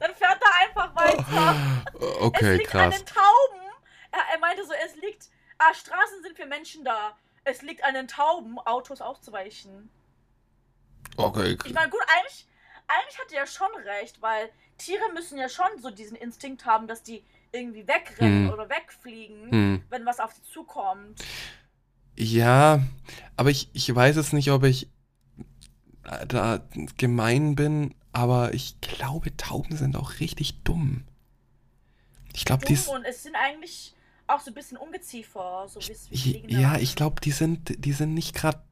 Dann 0.00 0.14
fährt 0.14 0.40
er 0.40 0.68
einfach 0.68 0.96
weiter. 0.96 1.84
es 1.94 2.20
okay, 2.20 2.56
liegt 2.56 2.74
an 2.74 2.90
krass. 2.90 2.98
den 2.98 3.06
Tauben. 3.06 3.60
Er, 4.10 4.34
er 4.34 4.38
meinte 4.40 4.64
so, 4.64 4.72
es 4.72 4.96
liegt. 4.96 5.28
Ah, 5.58 5.74
Straßen 5.74 6.22
sind 6.22 6.36
für 6.36 6.46
Menschen 6.46 6.84
da. 6.84 7.16
Es 7.44 7.62
liegt 7.62 7.82
an 7.84 7.94
den 7.94 8.08
Tauben, 8.08 8.58
Autos 8.60 9.00
auszuweichen. 9.00 9.90
Okay. 11.16 11.56
Ich 11.64 11.74
meine, 11.74 11.90
gut, 11.90 12.00
eigentlich, 12.16 12.46
eigentlich 12.86 13.18
hat 13.18 13.32
er 13.32 13.40
ja 13.40 13.46
schon 13.46 13.68
recht, 13.84 14.22
weil 14.22 14.50
Tiere 14.76 15.12
müssen 15.14 15.36
ja 15.38 15.48
schon 15.48 15.66
so 15.80 15.90
diesen 15.90 16.16
Instinkt 16.16 16.64
haben, 16.64 16.86
dass 16.86 17.02
die 17.02 17.24
irgendwie 17.50 17.88
wegrennen 17.88 18.46
Hm. 18.46 18.52
oder 18.52 18.68
wegfliegen, 18.68 19.50
Hm. 19.50 19.84
wenn 19.88 20.06
was 20.06 20.20
auf 20.20 20.32
sie 20.32 20.42
zukommt. 20.42 21.24
Ja, 22.16 22.80
aber 23.36 23.50
ich, 23.50 23.70
ich 23.72 23.92
weiß 23.92 24.16
es 24.16 24.32
nicht, 24.32 24.50
ob 24.50 24.64
ich 24.64 24.88
äh, 26.04 26.26
da 26.26 26.60
gemein 26.96 27.54
bin, 27.54 27.94
aber 28.12 28.54
ich 28.54 28.80
glaube, 28.80 29.36
Tauben 29.36 29.76
sind 29.76 29.96
auch 29.96 30.20
richtig 30.20 30.62
dumm. 30.62 31.04
Ich 32.34 32.44
glaube, 32.44 32.66
die. 32.66 32.76
Und 32.88 33.04
es 33.04 33.22
sind 33.22 33.34
eigentlich 33.34 33.94
auch 34.28 34.40
so 34.40 34.50
ein 34.50 34.54
bisschen 34.54 34.76
Ungeziefer, 34.78 35.66
so 35.68 35.80
fliegende 35.80 36.60
Ja, 36.60 36.78
ich 36.78 36.96
glaube, 36.96 37.20
die 37.20 37.30
sind, 37.30 37.84
die 37.84 37.92
sind 37.92 38.14
nicht 38.14 38.34
gerade 38.34 38.62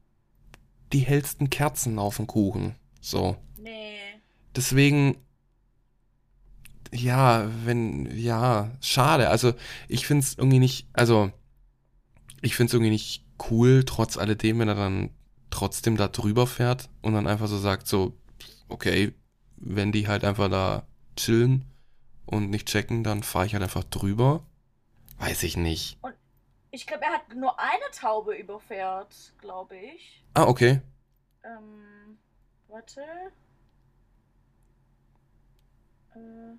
die 0.93 0.99
hellsten 0.99 1.49
Kerzen 1.49 1.99
auf 1.99 2.17
dem 2.17 2.27
Kuchen. 2.27 2.75
So. 3.01 3.37
Nee. 3.57 3.97
Deswegen, 4.55 5.17
ja, 6.93 7.49
wenn, 7.65 8.17
ja, 8.17 8.71
schade. 8.81 9.29
Also, 9.29 9.53
ich 9.87 10.07
finde 10.07 10.23
es 10.23 10.37
irgendwie 10.37 10.59
nicht, 10.59 10.87
also, 10.93 11.31
ich 12.41 12.55
finde 12.55 12.69
es 12.69 12.73
irgendwie 12.73 12.91
nicht 12.91 13.25
cool, 13.49 13.83
trotz 13.85 14.17
alledem, 14.17 14.59
wenn 14.59 14.69
er 14.69 14.75
dann 14.75 15.09
trotzdem 15.49 15.97
da 15.97 16.07
drüber 16.07 16.47
fährt 16.47 16.89
und 17.01 17.13
dann 17.13 17.27
einfach 17.27 17.47
so 17.47 17.57
sagt, 17.57 17.87
so, 17.87 18.13
okay, 18.69 19.13
wenn 19.57 19.91
die 19.91 20.07
halt 20.07 20.23
einfach 20.23 20.49
da 20.49 20.87
chillen 21.15 21.65
und 22.25 22.49
nicht 22.49 22.67
checken, 22.67 23.03
dann 23.03 23.23
fahre 23.23 23.45
ich 23.45 23.53
halt 23.53 23.63
einfach 23.63 23.83
drüber. 23.83 24.45
Weiß 25.19 25.43
ich 25.43 25.57
nicht. 25.57 25.99
Ich 26.71 26.85
glaube, 26.85 27.03
er 27.05 27.13
hat 27.13 27.33
nur 27.35 27.59
eine 27.59 27.91
Taube 27.91 28.35
überfährt, 28.35 29.33
glaube 29.39 29.77
ich. 29.77 30.23
Ah, 30.33 30.43
okay. 30.45 30.81
Ähm, 31.43 32.17
warte. 32.67 33.01
Äh, 36.15 36.57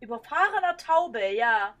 überfahrener 0.00 0.76
Taube, 0.76 1.32
ja. 1.34 1.74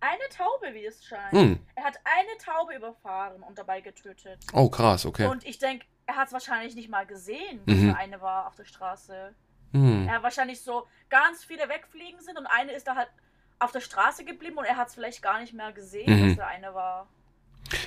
Eine 0.00 0.28
Taube, 0.30 0.72
wie 0.74 0.86
es 0.86 1.04
scheint. 1.04 1.32
Hm. 1.32 1.66
Er 1.74 1.84
hat 1.84 1.98
eine 2.04 2.38
Taube 2.38 2.74
überfahren 2.74 3.42
und 3.42 3.58
dabei 3.58 3.80
getötet. 3.80 4.38
Oh, 4.52 4.68
krass, 4.70 5.04
okay. 5.04 5.26
Und 5.26 5.44
ich 5.44 5.58
denke, 5.58 5.86
er 6.06 6.16
hat 6.16 6.28
es 6.28 6.32
wahrscheinlich 6.32 6.76
nicht 6.76 6.88
mal 6.88 7.04
gesehen, 7.04 7.60
Mhm. 7.66 7.88
dass 7.88 7.94
da 7.94 8.00
eine 8.00 8.20
war 8.20 8.46
auf 8.46 8.54
der 8.54 8.64
Straße. 8.64 9.34
Hm. 9.72 10.06
Er 10.06 10.14
hat 10.14 10.22
wahrscheinlich 10.22 10.62
so 10.62 10.86
ganz 11.10 11.44
viele 11.44 11.68
wegfliegen 11.68 12.20
sind 12.20 12.38
und 12.38 12.46
eine 12.46 12.72
ist 12.72 12.86
da 12.86 12.94
halt 12.94 13.10
auf 13.58 13.72
der 13.72 13.80
Straße 13.80 14.24
geblieben 14.24 14.56
und 14.58 14.64
er 14.64 14.76
hat 14.76 14.88
es 14.88 14.94
vielleicht 14.94 15.22
gar 15.22 15.40
nicht 15.40 15.52
mehr 15.52 15.72
gesehen, 15.72 16.10
Mhm. 16.22 16.28
dass 16.28 16.36
da 16.38 16.46
eine 16.46 16.74
war. 16.74 17.08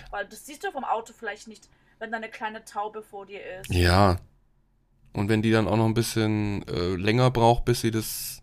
Weil 0.09 0.25
das 0.27 0.45
siehst 0.45 0.63
du 0.63 0.71
vom 0.71 0.83
Auto 0.83 1.13
vielleicht 1.13 1.47
nicht, 1.47 1.67
wenn 1.99 2.11
da 2.11 2.17
eine 2.17 2.29
kleine 2.29 2.63
Taube 2.65 3.01
vor 3.01 3.25
dir 3.25 3.41
ist. 3.61 3.69
Ja. 3.71 4.17
Und 5.13 5.27
wenn 5.29 5.41
die 5.41 5.51
dann 5.51 5.67
auch 5.67 5.77
noch 5.77 5.85
ein 5.85 5.93
bisschen 5.93 6.65
äh, 6.67 6.95
länger 6.95 7.31
braucht, 7.31 7.65
bis 7.65 7.81
sie 7.81 7.91
das 7.91 8.41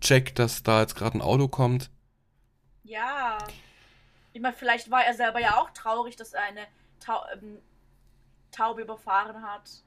checkt, 0.00 0.38
dass 0.38 0.62
da 0.62 0.80
jetzt 0.80 0.94
gerade 0.94 1.18
ein 1.18 1.22
Auto 1.22 1.48
kommt. 1.48 1.90
Ja. 2.84 3.38
Ich 4.32 4.40
meine, 4.40 4.54
vielleicht 4.54 4.90
war 4.90 5.04
er 5.04 5.14
selber 5.14 5.40
ja 5.40 5.56
auch 5.56 5.70
traurig, 5.70 6.16
dass 6.16 6.32
er 6.32 6.42
eine 6.42 6.60
Tau 7.00 7.22
ähm, 7.34 7.58
Taube 8.52 8.82
überfahren 8.82 9.42
hat. 9.42 9.82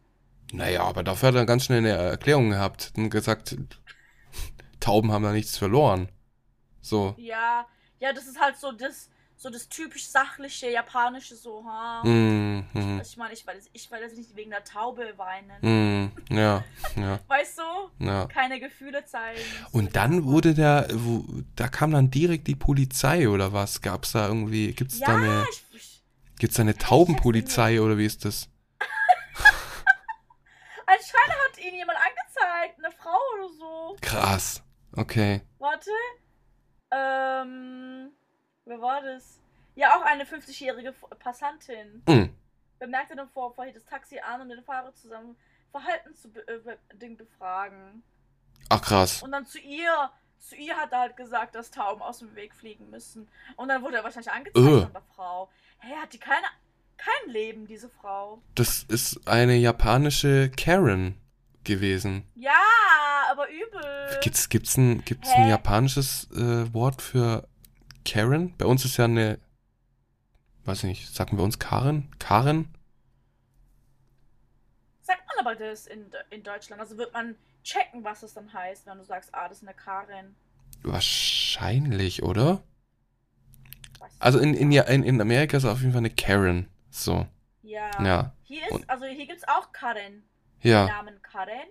Naja, 0.51 0.83
aber 0.83 1.03
dafür 1.03 1.29
hat 1.29 1.35
er 1.35 1.45
ganz 1.45 1.65
schnell 1.65 1.79
eine 1.79 1.89
Erklärung 1.91 2.49
gehabt 2.49 2.91
und 2.97 3.09
gesagt, 3.09 3.55
Tauben 4.79 5.11
haben 5.11 5.23
da 5.23 5.31
nichts 5.31 5.57
verloren. 5.57 6.09
So. 6.81 7.13
Ja, 7.17 7.65
ja, 7.99 8.13
das 8.13 8.27
ist 8.27 8.39
halt 8.39 8.57
so 8.57 8.71
das, 8.71 9.09
so 9.35 9.49
das 9.49 9.67
typisch 9.69 10.07
sachliche 10.07 10.69
japanische 10.69 11.35
so, 11.35 11.63
ha. 11.65 12.01
Hm, 12.03 12.65
hm, 12.73 13.01
Ich 13.01 13.17
meine, 13.17 13.33
ich 13.33 13.45
jetzt- 13.45 13.69
ich 13.73 13.89
jetzt 13.89 14.17
nicht 14.17 14.35
wegen 14.35 14.51
der 14.51 14.63
Taube 14.63 15.13
weinen. 15.17 15.61
hm, 15.61 16.11
ja, 16.29 16.63
ja, 16.95 17.19
Weißt 17.27 17.59
du? 17.59 18.05
ja. 18.05 18.25
Keine 18.27 18.59
Gefühle 18.59 19.03
zeigen. 19.05 19.39
Und 19.71 19.95
dann 19.95 20.25
wurde 20.25 20.53
der, 20.53 20.87
wo, 20.93 21.25
da 21.55 21.67
kam 21.67 21.91
dann 21.91 22.11
direkt 22.11 22.47
die 22.47 22.55
Polizei 22.55 23.27
oder 23.29 23.51
was? 23.53 23.81
Gab's 23.81 24.11
da 24.13 24.27
irgendwie, 24.27 24.73
gibt's 24.73 24.99
da 24.99 25.11
Ja, 25.13 25.17
eine, 25.17 25.45
ich, 25.73 26.03
gibt's 26.37 26.55
da 26.57 26.61
eine 26.63 26.77
Taubenpolizei 26.77 27.81
oder 27.81 27.97
wie 27.97 28.05
ist 28.05 28.25
das? 28.25 28.49
anscheinend 30.85 31.35
hat 31.47 31.57
ihn 31.65 31.75
jemand 31.75 31.97
angezeigt, 31.99 32.79
eine 32.83 32.91
Frau 32.91 33.17
oder 33.37 33.49
so. 33.53 33.97
Krass. 34.01 34.63
Okay. 34.93 35.41
Warte. 35.59 35.91
Ähm, 36.91 38.11
wer 38.65 38.81
war 38.81 39.01
das? 39.01 39.39
Ja, 39.75 39.95
auch 39.97 40.01
eine 40.03 40.23
50-jährige 40.25 40.89
F- 40.89 41.05
Passantin. 41.19 42.03
Hm. 42.07 42.33
Bemerkte 42.79 43.15
den 43.15 43.27
Vorfall, 43.29 43.65
hielt 43.65 43.77
das 43.77 43.85
Taxi 43.85 44.19
an, 44.19 44.41
um 44.41 44.49
den 44.49 44.63
Fahrer 44.63 44.93
zusammen 44.93 45.35
Verhalten 45.71 46.15
zu 46.15 46.29
be 46.31 46.45
äh, 46.47 47.09
befragen. 47.15 48.03
Ach 48.69 48.81
krass. 48.81 49.21
Und 49.21 49.31
dann 49.31 49.45
zu 49.45 49.59
ihr, 49.59 50.09
zu 50.39 50.55
ihr 50.55 50.75
hat 50.75 50.91
er 50.91 50.99
halt 50.99 51.17
gesagt, 51.17 51.55
dass 51.55 51.71
Tauben 51.71 52.01
aus 52.01 52.19
dem 52.19 52.35
Weg 52.35 52.53
fliegen 52.55 52.89
müssen. 52.89 53.27
Und 53.55 53.69
dann 53.69 53.81
wurde 53.83 53.97
er 53.97 54.03
wahrscheinlich 54.03 54.31
angezeigt 54.31 54.65
Äh. 54.65 54.81
von 54.83 54.93
der 54.93 55.01
Frau. 55.15 55.49
Hey, 55.79 55.95
hat 56.01 56.11
die 56.13 56.17
keine, 56.19 56.45
kein 56.97 57.31
Leben, 57.31 57.67
diese 57.67 57.89
Frau. 57.89 58.41
Das 58.55 58.83
ist 58.83 59.27
eine 59.27 59.55
japanische 59.55 60.49
Karen 60.51 61.15
gewesen. 61.69 62.23
Ja, 62.35 62.51
aber 63.31 63.47
übel. 63.49 64.19
Gibt's, 64.21 64.49
gibt's 64.49 64.75
ein, 64.77 65.03
gibt's 65.05 65.29
ein 65.31 65.47
japanisches 65.47 66.29
äh, 66.31 66.73
Wort 66.73 67.01
für 67.01 67.47
Karen? 68.05 68.55
Bei 68.57 68.65
uns 68.65 68.83
ist 68.85 68.97
ja 68.97 69.05
eine, 69.05 69.39
weiß 70.65 70.83
nicht, 70.83 71.13
sagen 71.13 71.37
wir 71.37 71.43
uns 71.43 71.59
Karen? 71.59 72.09
Karen? 72.19 72.73
Sagt 75.01 75.21
man 75.27 75.45
aber 75.45 75.55
das 75.55 75.87
in, 75.87 76.05
in 76.29 76.43
Deutschland? 76.43 76.81
Also 76.81 76.97
wird 76.97 77.13
man 77.13 77.35
checken, 77.63 78.03
was 78.03 78.23
es 78.23 78.33
dann 78.33 78.51
heißt, 78.51 78.85
wenn 78.87 78.97
du 78.97 79.03
sagst, 79.03 79.33
ah, 79.33 79.47
das 79.47 79.59
ist 79.61 79.63
eine 79.67 79.75
Karin. 79.75 80.35
Wahrscheinlich, 80.83 82.23
oder? 82.23 82.61
Also 84.19 84.39
in, 84.39 84.53
in, 84.53 84.71
in, 84.71 85.03
in 85.03 85.21
Amerika 85.21 85.57
ist 85.57 85.63
es 85.63 85.69
auf 85.69 85.79
jeden 85.81 85.91
Fall 85.91 85.99
eine 85.99 86.09
Karen. 86.09 86.67
So, 86.89 87.27
Ja. 87.61 87.89
ja. 88.03 88.33
Hier 88.43 88.67
ist, 88.71 88.89
also 88.89 89.05
hier 89.05 89.27
gibt 89.27 89.39
es 89.39 89.47
auch 89.47 89.71
Karin. 89.71 90.23
Ja. 90.61 90.87
Namen 90.87 91.21
Karin. 91.21 91.67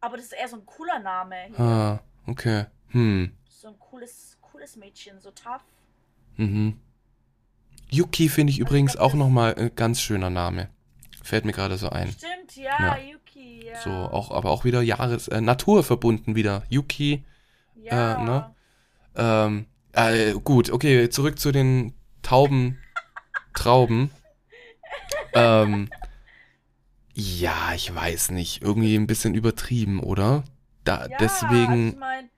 Aber 0.00 0.16
das 0.16 0.26
ist 0.26 0.32
eher 0.32 0.48
so 0.48 0.56
ein 0.56 0.66
cooler 0.66 0.98
Name. 0.98 1.36
Hier. 1.48 1.60
Ah, 1.60 2.00
okay. 2.26 2.66
Hm. 2.88 3.32
So 3.48 3.68
ein 3.68 3.78
cooles, 3.78 4.38
cooles 4.40 4.76
Mädchen, 4.76 5.20
so 5.20 5.30
tough. 5.30 5.62
Mhm. 6.36 6.80
Yuki 7.90 8.28
finde 8.28 8.50
ich 8.52 8.56
Also 8.56 8.62
ich 8.64 8.68
übrigens 8.68 8.92
glaub, 8.92 9.04
auch 9.04 9.14
nochmal 9.14 9.54
ein 9.56 9.74
ganz 9.74 10.00
schöner 10.00 10.30
Name. 10.30 10.70
Fällt 11.22 11.44
mir 11.44 11.52
gerade 11.52 11.76
so 11.76 11.90
ein. 11.90 12.10
Stimmt, 12.10 12.56
ja, 12.56 12.76
Ja. 12.78 12.98
Yuki, 12.98 13.66
ja. 13.66 13.80
So, 13.82 13.90
auch, 13.90 14.30
aber 14.30 14.50
auch 14.50 14.64
wieder 14.64 14.80
Jahres, 14.80 15.28
äh, 15.28 15.40
naturverbunden 15.40 16.34
wieder. 16.34 16.62
Yuki, 16.70 17.24
ja. 17.76 18.14
äh, 18.20 18.24
ne? 18.24 18.54
ähm, 19.16 19.66
äh, 19.92 20.32
gut, 20.32 20.70
okay, 20.70 21.10
zurück 21.10 21.38
zu 21.38 21.52
den 21.52 21.92
Tauben, 22.22 22.78
Trauben. 23.54 24.10
ähm, 25.34 25.90
ja, 27.20 27.74
ich 27.74 27.94
weiß 27.94 28.30
nicht, 28.30 28.62
irgendwie 28.62 28.96
ein 28.96 29.06
bisschen 29.06 29.34
übertrieben, 29.34 30.00
oder? 30.00 30.44
Da, 30.84 31.06
Ja, 31.06 31.16
deswegen, 31.18 31.88
Ich 31.90 31.96
meine, 31.96 32.28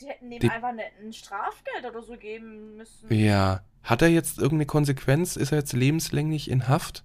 die 0.00 0.06
hätten 0.06 0.32
ihm 0.32 0.50
einfach 0.50 0.72
ne- 0.72 0.82
ein 1.02 1.12
Strafgeld 1.12 1.84
oder 1.88 2.02
so 2.02 2.16
geben 2.16 2.76
müssen. 2.76 3.12
ja. 3.12 3.62
Hat 3.82 4.02
er 4.02 4.08
jetzt 4.08 4.36
irgendeine 4.36 4.66
Konsequenz? 4.66 5.36
Ist 5.36 5.52
er 5.52 5.58
jetzt 5.58 5.72
lebenslänglich 5.72 6.50
in 6.50 6.68
Haft? 6.68 7.02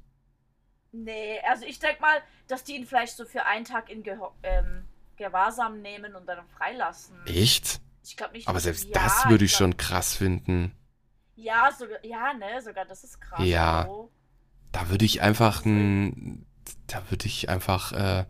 Nee, 0.92 1.40
also 1.48 1.66
ich 1.66 1.80
denke 1.80 2.02
mal, 2.02 2.18
dass 2.50 2.66
die 2.66 2.76
ihn 2.76 2.86
vielleicht 2.86 3.16
so 3.16 3.24
für 3.24 3.46
einen 3.46 3.64
Tag 3.64 3.90
in 3.90 4.04
Geho 4.04 4.32
ähm, 4.44 4.84
Gewahrsam 5.16 5.82
nehmen 5.82 6.16
und 6.16 6.26
dann 6.28 6.40
freilassen. 6.58 7.16
Echt? 7.28 7.80
Ich 8.04 8.18
glaube 8.18 8.34
nicht. 8.34 8.50
Aber 8.50 8.60
selbst 8.60 8.86
ja, 8.90 8.92
das 8.94 9.30
würde 9.30 9.46
ich 9.46 9.52
glaub- 9.52 9.58
schon 9.60 9.78
krass 9.78 10.16
finden. 10.18 10.74
Ja, 11.38 11.72
sogar, 11.78 12.04
ja, 12.06 12.34
ne, 12.34 12.62
sogar 12.62 12.84
das 12.84 13.06
ist 13.06 13.22
krass. 13.22 13.40
Ja. 13.46 13.86
So. 13.88 14.12
Da 14.74 14.90
würde 14.90 15.06
ich 15.06 15.22
einfach 15.22 15.64
ein, 15.66 16.46
da 16.88 17.10
würde 17.10 17.26
ich 17.26 17.50
einfach 17.50 17.92
äh, 17.92 18.26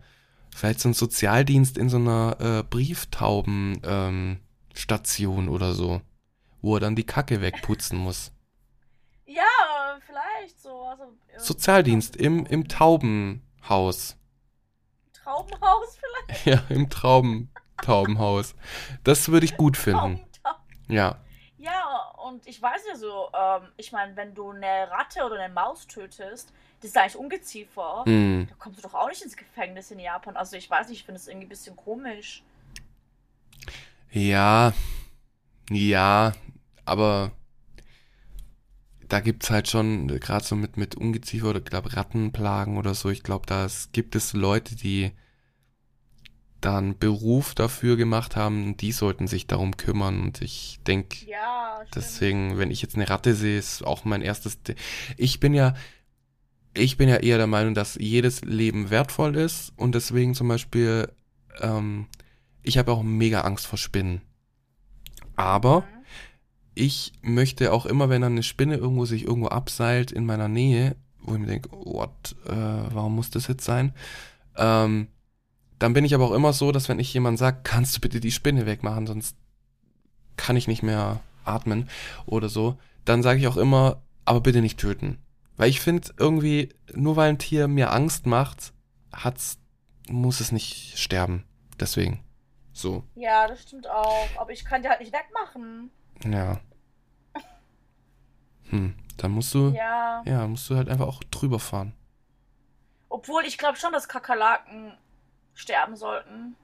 vielleicht 0.55 0.79
so 0.79 0.87
einen 0.87 0.93
Sozialdienst 0.93 1.77
in 1.77 1.89
so 1.89 1.97
einer 1.97 2.37
äh, 2.39 2.63
Brieftauben 2.63 3.81
ähm, 3.83 4.39
oder 5.49 5.73
so, 5.73 6.01
wo 6.61 6.75
er 6.75 6.79
dann 6.79 6.95
die 6.95 7.05
Kacke 7.05 7.41
wegputzen 7.41 7.97
muss. 7.97 8.31
Ja, 9.25 9.43
vielleicht 10.05 10.61
so. 10.61 10.83
Also, 10.83 11.03
äh, 11.27 11.39
Sozialdienst 11.39 12.15
im, 12.15 12.45
im 12.45 12.67
Taubenhaus. 12.67 14.17
Traubenhaus 15.13 15.97
vielleicht. 15.97 16.45
Ja, 16.45 16.63
im 16.69 16.89
Trauben, 16.89 17.51
Taubenhaus. 17.81 18.55
Das 19.03 19.29
würde 19.29 19.45
ich 19.45 19.57
gut 19.57 19.77
finden. 19.77 20.25
Ja. 20.87 21.19
Ja, 21.57 22.11
und 22.23 22.45
ich 22.45 22.61
weiß 22.61 22.83
ja 22.87 22.95
so, 22.95 23.29
ähm, 23.33 23.71
ich 23.77 23.91
meine, 23.91 24.15
wenn 24.15 24.35
du 24.35 24.51
eine 24.51 24.89
Ratte 24.91 25.23
oder 25.25 25.39
eine 25.39 25.53
Maus 25.53 25.87
tötest, 25.87 26.53
das 26.81 26.91
ist 26.91 26.97
eigentlich 26.97 27.15
Ungeziefer. 27.17 28.03
Hm. 28.05 28.47
Da 28.49 28.55
kommst 28.59 28.79
du 28.79 28.83
doch 28.83 28.93
auch 28.93 29.09
nicht 29.09 29.21
ins 29.21 29.35
Gefängnis 29.37 29.91
in 29.91 29.99
Japan. 29.99 30.35
Also 30.35 30.55
ich 30.57 30.69
weiß 30.69 30.89
nicht, 30.89 30.99
ich 30.99 31.05
finde 31.05 31.19
es 31.19 31.27
irgendwie 31.27 31.45
ein 31.47 31.49
bisschen 31.49 31.75
komisch. 31.75 32.43
Ja, 34.11 34.73
ja, 35.69 36.33
aber 36.85 37.31
da 39.07 39.19
gibt's 39.19 39.49
halt 39.49 39.67
schon, 39.69 40.07
gerade 40.07 40.43
so 40.45 40.55
mit, 40.55 40.77
mit 40.77 40.95
Ungeziefer 40.95 41.49
oder 41.49 41.61
glaube 41.61 41.95
Rattenplagen 41.95 42.77
oder 42.77 42.93
so, 42.95 43.09
ich 43.09 43.23
glaube, 43.23 43.45
da 43.45 43.65
es- 43.65 43.89
gibt 43.91 44.15
es 44.15 44.33
Leute, 44.33 44.75
die 44.75 45.11
dann 46.61 46.97
Beruf 46.97 47.53
dafür 47.53 47.95
gemacht 47.95 48.35
haben, 48.35 48.75
die 48.77 48.91
sollten 48.91 49.27
sich 49.27 49.45
darum 49.45 49.77
kümmern 49.77 50.21
und 50.23 50.41
ich 50.41 50.79
denke, 50.87 51.25
Ja, 51.27 51.83
deswegen, 51.93 52.57
wenn 52.57 52.71
ich 52.71 52.81
jetzt 52.81 52.95
eine 52.95 53.07
Ratte 53.07 53.35
sehe, 53.35 53.59
ist 53.59 53.83
auch 53.85 54.03
mein 54.05 54.21
erstes, 54.23 54.63
De 54.63 54.75
ich 55.17 55.39
bin 55.39 55.53
ja, 55.53 55.75
ich 56.75 56.97
bin 56.97 57.09
ja 57.09 57.17
eher 57.17 57.37
der 57.37 57.47
Meinung, 57.47 57.73
dass 57.73 57.95
jedes 57.95 58.41
Leben 58.41 58.89
wertvoll 58.89 59.35
ist 59.35 59.73
und 59.77 59.95
deswegen 59.95 60.35
zum 60.35 60.47
Beispiel, 60.47 61.09
ähm, 61.61 62.07
ich 62.63 62.77
habe 62.77 62.91
auch 62.91 63.03
mega 63.03 63.41
Angst 63.41 63.67
vor 63.67 63.77
Spinnen. 63.77 64.21
Aber 65.35 65.83
ich 66.73 67.13
möchte 67.21 67.71
auch 67.71 67.85
immer, 67.85 68.09
wenn 68.09 68.21
dann 68.21 68.33
eine 68.33 68.43
Spinne 68.43 68.75
irgendwo 68.75 69.05
sich 69.05 69.23
irgendwo 69.23 69.47
abseilt 69.47 70.11
in 70.11 70.25
meiner 70.25 70.47
Nähe, 70.47 70.95
wo 71.21 71.33
ich 71.33 71.39
mir 71.39 71.47
denke, 71.47 71.71
what, 71.71 72.35
äh, 72.45 72.51
warum 72.51 73.15
muss 73.15 73.29
das 73.29 73.47
jetzt 73.47 73.65
sein? 73.65 73.93
Ähm, 74.57 75.07
dann 75.79 75.93
bin 75.93 76.05
ich 76.05 76.13
aber 76.13 76.25
auch 76.25 76.33
immer 76.33 76.53
so, 76.53 76.71
dass 76.71 76.89
wenn 76.89 76.99
ich 76.99 77.13
jemand 77.13 77.37
sage, 77.37 77.59
kannst 77.63 77.97
du 77.97 78.01
bitte 78.01 78.19
die 78.19 78.31
Spinne 78.31 78.65
wegmachen, 78.65 79.07
sonst 79.07 79.35
kann 80.37 80.55
ich 80.55 80.67
nicht 80.67 80.83
mehr 80.83 81.21
atmen 81.43 81.89
oder 82.25 82.49
so, 82.49 82.77
dann 83.05 83.23
sage 83.23 83.39
ich 83.39 83.47
auch 83.47 83.57
immer, 83.57 84.01
aber 84.25 84.41
bitte 84.41 84.61
nicht 84.61 84.79
töten. 84.79 85.17
Weil 85.57 85.69
ich 85.69 85.79
finde 85.79 86.13
irgendwie, 86.17 86.73
nur 86.93 87.15
weil 87.15 87.29
ein 87.29 87.37
Tier 87.39 87.67
mir 87.67 87.91
Angst 87.91 88.25
macht, 88.25 88.73
hat's, 89.13 89.57
muss 90.09 90.39
es 90.39 90.51
nicht 90.51 90.97
sterben. 90.97 91.45
Deswegen. 91.79 92.21
So, 92.73 93.03
Ja, 93.15 93.47
das 93.47 93.61
stimmt 93.63 93.87
auch. 93.89 94.27
Aber 94.37 94.51
ich 94.51 94.65
kann 94.65 94.81
die 94.81 94.89
halt 94.89 94.99
nicht 94.99 95.13
wegmachen. 95.13 95.91
ja. 96.25 96.59
Hm, 98.69 98.95
dann 99.17 99.31
musst 99.31 99.53
du, 99.53 99.69
Ja. 99.69 100.23
ja, 100.25 100.47
musst 100.47 100.69
du 100.69 100.75
halt 100.75 100.89
einfach 100.89 101.07
auch 101.07 101.23
drüber 101.25 101.59
fahren. 101.59 101.93
Obwohl 103.09 103.45
ich 103.45 103.57
glaube 103.57 103.77
schon, 103.77 103.93
dass 103.93 104.09
Kakerlaken 104.09 104.93
sterben 105.53 105.95
sollten. 105.95 106.55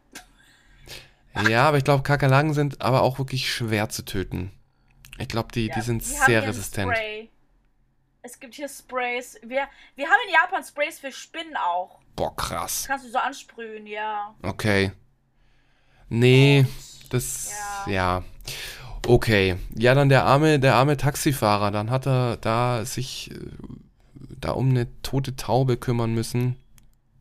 Ja, 1.48 1.68
aber 1.68 1.78
ich 1.78 1.84
glaube, 1.84 2.04
Kakerlaken 2.04 2.54
sind 2.54 2.82
aber 2.82 3.04
auch 3.04 3.20
wirklich 3.20 3.54
schwer 3.54 3.88
zu 3.90 4.04
töten. 4.04 4.52
Ich 5.18 5.28
glaube, 5.30 5.52
die, 5.54 5.68
Ja, 5.68 5.76
die 5.76 5.82
sind 5.82 6.02
die 6.02 6.06
sehr 6.08 6.44
resistent. 6.46 6.92
Spray. 6.94 7.30
Es 8.24 8.40
gibt 8.40 8.54
hier 8.56 8.70
Sprays. 8.70 9.38
Wir, 9.42 9.68
wir 9.96 10.06
haben 10.08 10.20
in 10.28 10.34
Japan 10.34 10.64
Sprays 10.64 11.00
für 11.00 11.12
Spinnen 11.12 11.56
auch. 11.58 12.00
Boah, 12.16 12.36
krass. 12.36 12.82
Das 12.82 12.88
kannst 12.88 13.06
du 13.06 13.10
so 13.10 13.18
ansprühen, 13.18 13.88
ja. 13.88 14.36
Okay. 14.44 14.92
Nee, 16.10 16.66
das, 17.10 17.52
Ja. 17.88 17.92
ja. 17.92 18.24
Okay. 19.08 19.56
Ja, 19.76 19.96
dann 19.96 20.10
der 20.10 20.26
arme, 20.26 20.60
der 20.60 20.76
arme 20.76 20.98
Taxifahrer, 20.98 21.72
dann 21.72 21.90
hat 21.90 22.06
er 22.06 22.38
da 22.38 22.86
sich 22.86 23.32
äh, 23.32 23.40
da 24.40 24.52
um 24.52 24.70
eine 24.70 24.88
tote 25.02 25.36
Taube 25.36 25.78
kümmern 25.78 26.14
müssen. 26.14 26.58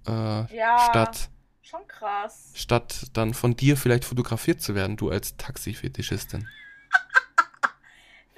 Äh, 0.06 0.10
Ja. 0.54 0.86
statt, 0.90 1.30
Schon 1.62 1.86
krass. 1.86 2.50
statt 2.54 3.06
dann 3.14 3.32
von 3.32 3.56
dir 3.56 3.76
vielleicht 3.78 4.04
fotografiert 4.04 4.60
zu 4.60 4.74
werden, 4.74 4.96
du 4.96 5.08
als 5.10 5.36
Taxifetischistin. 5.38 6.46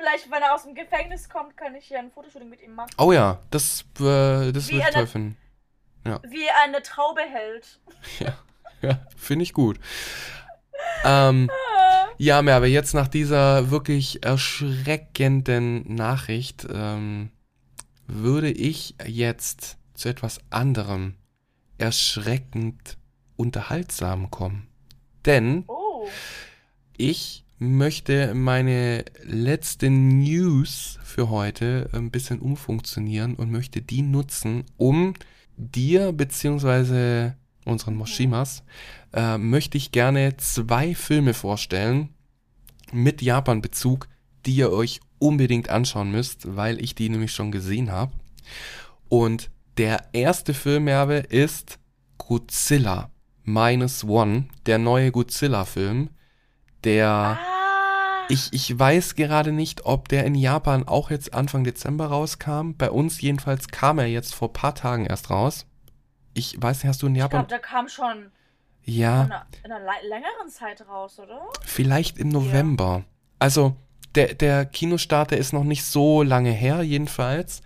Vielleicht, 0.03 0.31
wenn 0.33 0.43
er 0.43 0.55
aus 0.55 0.65
dem 0.65 0.75
Gefängnis 0.75 1.29
kommt, 1.29 1.57
kann 1.57 1.77
ich 1.77 1.87
hier 1.87 2.01
ein 2.01 2.11
Fotoshooting 2.11 2.49
mit 2.49 2.61
ihm 2.61 2.75
machen. 2.75 2.91
Oh 2.99 3.13
ja, 3.13 3.39
das, 3.51 3.85
äh, 4.01 4.51
das 4.51 4.69
Wie 4.69 4.75
würde 4.75 4.89
ich 4.89 4.95
toll 4.95 5.07
finden. 5.07 5.37
Wie 6.29 6.45
er 6.45 6.63
eine 6.65 6.83
Taube 6.83 7.23
hält. 7.23 7.81
Ja, 8.85 8.99
finde 9.17 9.45
ich 9.45 9.53
gut. 9.53 9.79
Ähm, 11.05 11.49
ja, 12.19 12.43
mehr, 12.43 12.57
aber 12.57 12.67
jetzt 12.67 12.95
nach 12.95 13.07
dieser 13.07 13.71
wirklich 13.71 14.25
erschreckenden 14.25 15.95
Nachricht 15.95 16.67
ähm, 16.69 17.31
würde 18.09 18.51
ich 18.51 18.97
jetzt 19.07 19.79
zu 19.95 20.09
etwas 20.09 20.41
anderem 20.51 21.15
erschreckend 21.79 22.99
unterhaltsam 23.37 24.33
kommen. 24.33 24.67
Denn 25.27 25.63
Oh. 25.69 26.09
ich 26.97 27.45
möchte 27.63 28.35
meine 28.35 29.05
letzte 29.23 29.89
News 29.89 30.99
für 31.05 31.31
heute 31.31 31.89
ein 31.93 32.11
bisschen 32.11 32.41
umfunktionieren 32.41 33.37
und 33.37 33.51
möchte 33.51 33.81
die 33.81 34.03
nutzen, 34.03 34.65
um 34.77 35.15
dir 35.57 36.13
beziehungsweise 36.13 37.37
unseren 37.65 37.95
Moshimas 37.95 38.65
äh, 39.13 39.39
möchte 39.39 39.79
ich 39.79 39.93
gerne 39.93 40.37
zwei 40.39 40.95
Filme 40.95 41.35
vorstellen 41.35 42.09
mit 42.93 43.23
Japan-Bezug, 43.23 44.09
die 44.45 44.57
ihr 44.57 44.73
euch 44.73 45.01
unbedingt 45.19 45.69
anschauen 45.69 46.11
müsst, 46.11 46.57
weil 46.57 46.83
ich 46.83 46.97
die 46.97 47.09
nämlich 47.09 47.33
schon 47.33 47.53
gesehen 47.53 47.93
habe. 47.93 48.13
Und 49.09 49.51
der 49.77 50.09
erste 50.13 50.53
Film, 50.53 50.85
Merve, 50.85 51.19
ist 51.19 51.79
Godzilla 52.19 53.11
Minus 53.45 54.05
One, 54.05 54.47
der 54.67 54.79
neue 54.79 55.13
Godzilla-Film, 55.13 56.11
der 56.85 57.39
Ah. 57.41 58.27
ich, 58.29 58.53
ich 58.53 58.79
weiß 58.79 59.15
gerade 59.15 59.53
nicht, 59.53 59.85
ob 59.87 60.09
der 60.09 60.25
in 60.25 60.35
Japan 60.35 60.87
auch 60.87 61.11
jetzt 61.11 61.35
Anfang 61.35 61.65
Dezember 61.65 62.07
rauskam. 62.07 62.73
Bei 62.79 62.91
uns 62.91 63.21
jedenfalls 63.21 63.69
kam 63.69 63.99
er 63.99 64.07
jetzt 64.07 64.35
vor 64.35 64.53
paar 64.53 64.75
Tagen 64.75 65.07
erst 65.07 65.31
raus. 65.31 65.67
Ich 66.35 66.61
weiß 66.61 66.79
nicht, 66.83 66.89
hast 66.89 67.03
du 67.03 67.07
in 67.09 67.15
ich 67.15 67.19
Japan? 67.21 67.41
glaube, 67.41 67.49
der 67.49 67.59
kam 67.59 67.89
schon 67.89 68.31
Ja, 68.85 69.25
in 69.25 69.33
einer, 69.33 69.47
in 69.65 69.73
einer 69.73 69.85
längeren 70.09 70.49
Zeit 70.49 70.87
raus, 70.89 71.19
oder? 71.19 71.41
vielleicht 71.65 72.19
im 72.19 72.29
November. 72.29 73.05
Also, 73.39 73.77
der, 74.15 74.35
der 74.35 74.65
Kinostart, 74.67 75.31
der 75.33 75.39
ist 75.39 75.53
noch 75.53 75.65
nicht 75.65 75.85
so 75.85 76.23
lange 76.23 76.51
her, 76.53 76.83
jedenfalls. 76.83 77.63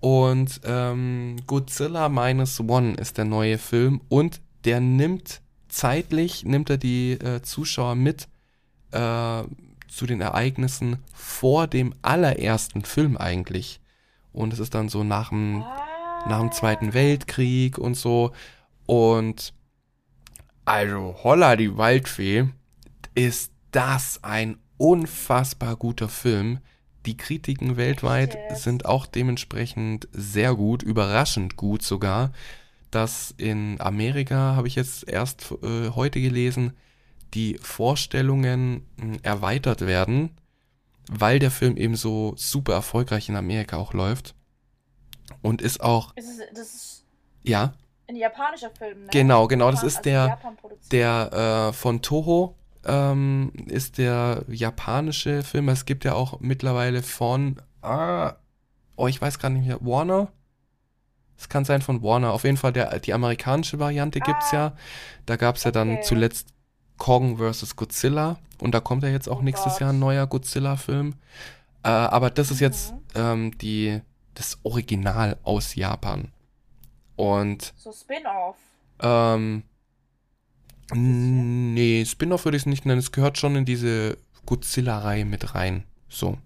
Und 0.00 0.60
ähm, 0.64 1.36
Godzilla 1.46 2.08
Minus 2.08 2.60
One 2.60 2.94
ist 2.94 3.18
der 3.18 3.24
neue 3.24 3.58
Film 3.58 4.00
und 4.08 4.40
der 4.64 4.80
nimmt 4.80 5.40
zeitlich, 5.68 6.44
nimmt 6.44 6.70
er 6.70 6.76
die 6.78 7.12
äh, 7.12 7.42
Zuschauer 7.42 7.94
mit 7.96 8.28
äh, 8.92 9.42
zu 9.88 10.06
den 10.06 10.20
Ereignissen 10.20 10.98
vor 11.12 11.66
dem 11.66 11.94
allerersten 12.02 12.84
Film 12.84 13.16
eigentlich. 13.16 13.80
Und 14.32 14.52
es 14.52 14.58
ist 14.58 14.74
dann 14.74 14.88
so 14.88 15.04
nach 15.04 15.30
dem 15.30 15.64
nach 16.26 16.40
dem 16.40 16.52
Zweiten 16.52 16.94
Weltkrieg 16.94 17.78
und 17.78 17.94
so. 17.94 18.32
Und 18.86 19.52
also 20.64 21.16
Holla 21.22 21.56
die 21.56 21.76
Waldfee 21.76 22.48
ist 23.14 23.52
das 23.70 24.22
ein 24.22 24.58
unfassbar 24.76 25.76
guter 25.76 26.08
Film, 26.08 26.58
Die 27.06 27.16
Kritiken 27.16 27.76
weltweit 27.76 28.34
Echt? 28.34 28.58
sind 28.58 28.84
auch 28.84 29.06
dementsprechend 29.06 30.08
sehr 30.12 30.54
gut, 30.54 30.82
überraschend 30.82 31.56
gut 31.56 31.82
sogar, 31.82 32.32
dass 32.90 33.34
in 33.36 33.80
Amerika, 33.80 34.56
habe 34.56 34.68
ich 34.68 34.74
jetzt 34.74 35.08
erst 35.08 35.52
äh, 35.62 35.90
heute 35.90 36.20
gelesen, 36.20 36.72
die 37.34 37.58
Vorstellungen 37.60 38.86
mh, 38.96 39.18
erweitert 39.22 39.82
werden, 39.86 40.30
weil 41.10 41.38
der 41.38 41.50
Film 41.50 41.76
eben 41.76 41.96
so 41.96 42.34
super 42.36 42.74
erfolgreich 42.74 43.28
in 43.28 43.36
Amerika 43.36 43.76
auch 43.76 43.92
läuft. 43.92 44.34
Und 45.42 45.62
ist 45.62 45.80
auch, 45.82 46.14
Ist 46.16 46.28
es, 46.28 46.38
das 46.54 46.74
ist 46.74 47.04
ja, 47.42 47.72
ein 48.08 48.16
japanischer 48.16 48.70
Film, 48.70 49.04
ne? 49.04 49.08
Genau, 49.12 49.46
genau, 49.46 49.70
das 49.70 49.82
ist 49.82 49.98
also 49.98 50.02
der- 50.10 50.38
der 50.90 51.68
äh, 51.68 51.72
von 51.74 52.00
Toho 52.02 52.54
ähm, 52.86 53.52
ist 53.66 53.98
der 53.98 54.44
japanische 54.48 55.42
Film. 55.42 55.68
Es 55.68 55.84
gibt 55.84 56.04
ja 56.04 56.14
auch 56.14 56.40
mittlerweile 56.40 57.02
von, 57.02 57.60
ah, 57.82 58.36
oh, 58.96 59.06
ich 59.08 59.20
weiß 59.20 59.38
gar 59.38 59.50
nicht 59.50 59.66
mehr, 59.66 59.78
Warner? 59.82 60.32
Es 61.36 61.48
kann 61.48 61.64
sein 61.66 61.82
von 61.82 62.02
Warner. 62.02 62.32
Auf 62.32 62.44
jeden 62.44 62.56
Fall 62.56 62.72
der, 62.72 62.98
die 63.00 63.12
amerikanische 63.12 63.78
Variante 63.78 64.20
gibt's 64.20 64.52
Ah, 64.52 64.56
ja. 64.56 64.76
Da 65.26 65.36
gab's 65.36 65.64
ja 65.64 65.70
dann 65.70 65.92
okay. 65.94 66.02
zuletzt 66.02 66.48
Kong 66.98 67.38
vs. 67.38 67.76
Godzilla. 67.76 68.38
Und 68.60 68.72
da 68.74 68.80
kommt 68.80 69.02
ja 69.04 69.08
jetzt 69.08 69.28
auch 69.28 69.38
Oh 69.38 69.42
nächstes 69.42 69.74
Gott. 69.74 69.80
Jahr 69.80 69.92
ein 69.92 69.98
neuer 69.98 70.26
Godzilla-Film. 70.26 71.14
Äh, 71.84 71.88
aber 71.88 72.30
das 72.30 72.50
ist 72.50 72.60
jetzt 72.60 72.92
Mhm. 72.92 72.98
ähm, 73.14 73.58
die, 73.58 74.00
das 74.34 74.58
Original 74.64 75.38
aus 75.44 75.74
Japan. 75.76 76.32
Und 77.16 77.72
So 77.76 77.92
Spin-off. 77.92 78.56
ähm, 79.00 79.62
nee, 80.92 82.04
Spin-off 82.04 82.44
würde 82.44 82.56
ich 82.56 82.62
es 82.62 82.66
nicht 82.66 82.86
nennen. 82.86 82.98
Es 82.98 83.12
gehört 83.12 83.38
schon 83.38 83.56
in 83.56 83.64
diese 83.64 84.18
Godzilla-Reihe 84.46 85.24
mit 85.24 85.54
rein. 85.54 85.84
So. 86.08 86.38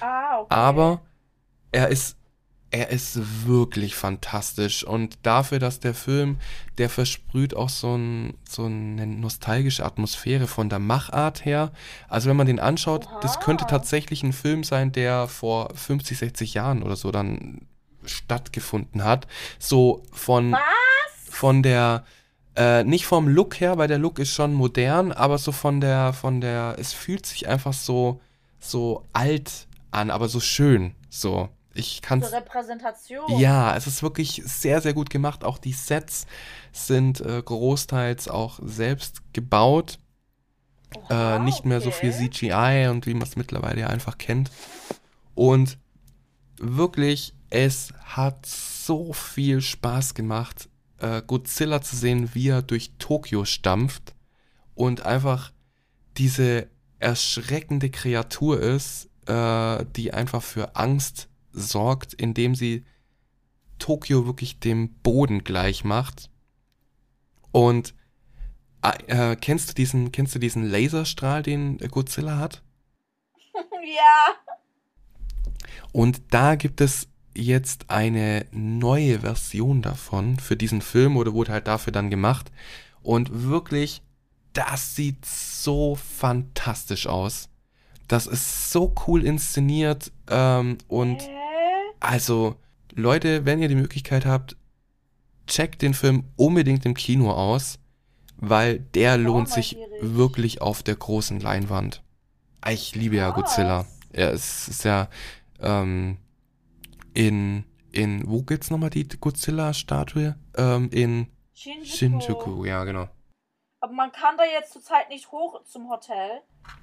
Ah, 0.00 0.38
okay. 0.40 0.54
Aber 0.54 1.00
er 1.72 1.88
ist, 1.88 2.16
er 2.70 2.90
ist 2.90 3.46
wirklich 3.46 3.94
fantastisch. 3.96 4.84
Und 4.84 5.18
dafür, 5.22 5.58
dass 5.58 5.80
der 5.80 5.94
Film, 5.94 6.38
der 6.78 6.88
versprüht 6.88 7.54
auch 7.54 7.68
so, 7.68 7.96
ein, 7.96 8.34
so 8.48 8.64
eine 8.64 9.06
nostalgische 9.06 9.84
Atmosphäre 9.84 10.46
von 10.46 10.68
der 10.68 10.78
Machart 10.78 11.44
her. 11.44 11.72
Also 12.08 12.28
wenn 12.28 12.36
man 12.36 12.46
den 12.46 12.60
anschaut, 12.60 13.08
das 13.22 13.36
Oha. 13.36 13.44
könnte 13.44 13.66
tatsächlich 13.66 14.22
ein 14.22 14.32
Film 14.32 14.62
sein, 14.62 14.92
der 14.92 15.26
vor 15.26 15.74
50, 15.74 16.18
60 16.18 16.54
Jahren 16.54 16.82
oder 16.82 16.96
so 16.96 17.10
dann 17.10 17.66
stattgefunden 18.04 19.04
hat. 19.04 19.26
So 19.58 20.02
von 20.12 20.52
Was? 20.52 20.60
von 21.28 21.62
der 21.62 22.04
äh, 22.56 22.84
nicht 22.84 23.06
vom 23.06 23.28
Look 23.28 23.60
her, 23.60 23.78
weil 23.78 23.88
der 23.88 23.98
Look 23.98 24.18
ist 24.18 24.30
schon 24.30 24.52
modern, 24.52 25.12
aber 25.12 25.38
so 25.38 25.52
von 25.52 25.80
der 25.80 26.12
von 26.12 26.40
der 26.40 26.76
es 26.78 26.92
fühlt 26.92 27.24
sich 27.24 27.48
einfach 27.48 27.72
so 27.72 28.20
so 28.58 29.06
alt 29.12 29.66
an, 29.90 30.10
aber 30.10 30.28
so 30.28 30.40
schön, 30.40 30.94
so. 31.08 31.48
Ich 31.74 32.02
kann's 32.02 32.28
Zur 32.28 32.38
Repräsentation. 32.38 33.38
ja, 33.38 33.76
es 33.76 33.86
ist 33.86 34.02
wirklich 34.02 34.42
sehr, 34.44 34.80
sehr 34.80 34.92
gut 34.92 35.08
gemacht. 35.10 35.44
Auch 35.44 35.58
die 35.58 35.72
Sets 35.72 36.26
sind 36.72 37.20
äh, 37.20 37.40
großteils 37.42 38.28
auch 38.28 38.58
selbst 38.62 39.22
gebaut. 39.32 39.98
Oha, 40.96 41.36
Äh, 41.36 41.38
nicht 41.40 41.64
mehr 41.64 41.80
so 41.80 41.90
viel. 41.92 42.12
CGI 42.12 42.88
und 42.90 43.06
wie 43.06 43.14
man 43.14 43.22
es 43.22 43.36
mittlerweile 43.36 43.82
ja 43.82 43.86
einfach 43.86 44.18
kennt. 44.18 44.50
Und 45.36 45.78
wirklich, 46.58 47.34
es 47.50 47.92
hat 48.04 48.44
so 48.46 49.12
viel 49.12 49.60
Spaß 49.60 50.14
gemacht, 50.14 50.68
äh, 50.98 51.22
Godzilla 51.24 51.80
zu 51.82 51.94
sehen, 51.96 52.34
wie 52.34 52.48
er 52.48 52.62
durch 52.62 52.92
Tokio 52.98 53.44
stampft 53.44 54.14
und 54.74 55.06
einfach 55.06 55.52
diese 56.16 56.66
erschreckende 56.98 57.90
Kreatur 57.90 58.60
ist, 58.60 59.08
äh, 59.26 59.84
die 59.96 60.12
einfach 60.12 60.42
für 60.42 60.76
Angst 60.76 61.28
sorgt, 61.60 62.14
indem 62.14 62.54
sie 62.54 62.84
Tokio 63.78 64.26
wirklich 64.26 64.60
dem 64.60 64.90
Boden 65.02 65.44
gleich 65.44 65.84
macht. 65.84 66.30
Und 67.52 67.94
äh, 68.82 69.36
kennst 69.36 69.70
du 69.70 69.74
diesen, 69.74 70.12
kennst 70.12 70.34
du 70.34 70.38
diesen 70.38 70.64
Laserstrahl, 70.64 71.42
den 71.42 71.78
Godzilla 71.78 72.38
hat? 72.38 72.62
ja. 73.54 74.34
Und 75.92 76.22
da 76.30 76.54
gibt 76.54 76.80
es 76.80 77.08
jetzt 77.34 77.90
eine 77.90 78.46
neue 78.52 79.20
Version 79.20 79.82
davon 79.82 80.38
für 80.38 80.56
diesen 80.56 80.82
Film 80.82 81.16
oder 81.16 81.32
wurde 81.32 81.52
halt 81.52 81.66
dafür 81.66 81.92
dann 81.92 82.10
gemacht. 82.10 82.50
Und 83.02 83.44
wirklich, 83.44 84.02
das 84.52 84.94
sieht 84.94 85.24
so 85.24 85.96
fantastisch 85.96 87.06
aus. 87.06 87.48
Das 88.08 88.26
ist 88.26 88.72
so 88.72 88.94
cool 89.06 89.24
inszeniert. 89.24 90.10
Ähm, 90.28 90.78
und 90.88 91.22
Hä? 91.22 91.39
Also, 92.00 92.56
Leute, 92.94 93.44
wenn 93.46 93.60
ihr 93.60 93.68
die 93.68 93.74
Möglichkeit 93.74 94.26
habt, 94.26 94.56
checkt 95.46 95.82
den 95.82 95.94
Film 95.94 96.24
unbedingt 96.36 96.84
im 96.86 96.94
Kino 96.94 97.30
aus, 97.32 97.78
weil 98.36 98.78
der 98.80 99.16
lohnt 99.18 99.48
sich 99.48 99.76
wirklich 100.00 100.62
auf 100.62 100.82
der 100.82 100.96
großen 100.96 101.40
Leinwand. 101.40 102.02
Ah, 102.62 102.70
Ich 102.70 102.94
liebe 102.94 103.16
ja 103.16 103.30
Krass. 103.30 103.36
Godzilla. 103.42 103.86
Ja, 104.14 104.30
es 104.30 104.68
ist 104.68 104.84
ja 104.84 105.08
ähm, 105.60 106.18
in, 107.14 107.64
in, 107.92 108.28
wo 108.28 108.42
gibt's 108.42 108.70
nochmal 108.70 108.90
die 108.90 109.06
Godzilla-Statue? 109.06 110.36
Ähm, 110.56 110.88
in 110.92 111.26
Shinjuku. 111.54 111.84
Shinjuku, 111.86 112.64
ja, 112.64 112.84
genau. 112.84 113.08
Aber 113.80 113.92
man 113.92 114.12
kann 114.12 114.36
da 114.36 114.44
jetzt 114.44 114.72
zurzeit 114.72 115.08
nicht 115.08 115.30
hoch 115.32 115.62
zum 115.64 115.88
Hotel, 115.90 116.40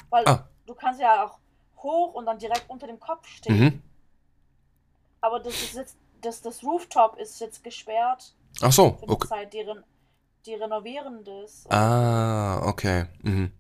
weil 0.10 0.28
Ah. 0.28 0.48
du 0.66 0.74
kannst 0.74 1.00
ja 1.00 1.26
auch 1.26 1.40
hoch 1.78 2.14
und 2.16 2.26
dann 2.26 2.40
direkt 2.40 2.66
unter 2.70 2.88
dem 2.88 3.00
Kopf 3.00 3.28
stehen. 3.28 3.60
Mhm. 3.60 3.82
Aber 5.22 5.40
das 5.40 5.54
ist 5.62 5.76
jetzt, 5.76 5.98
das, 6.22 6.42
das 6.42 6.64
Rooftop 6.64 7.18
ist 7.18 7.40
jetzt 7.40 7.64
gesperrt 7.64 8.34
Ach 8.62 8.72
so, 8.72 8.98
für 9.00 9.06
die 9.06 9.12
okay. 9.12 9.28
Zeit, 9.28 9.54
die, 9.54 9.62
ren 9.62 9.84
die 10.46 10.54
renovieren 10.54 11.24
das. 11.26 11.70
Ah, 11.70 12.62
okay. 12.66 13.06
Mhm. 13.22 13.52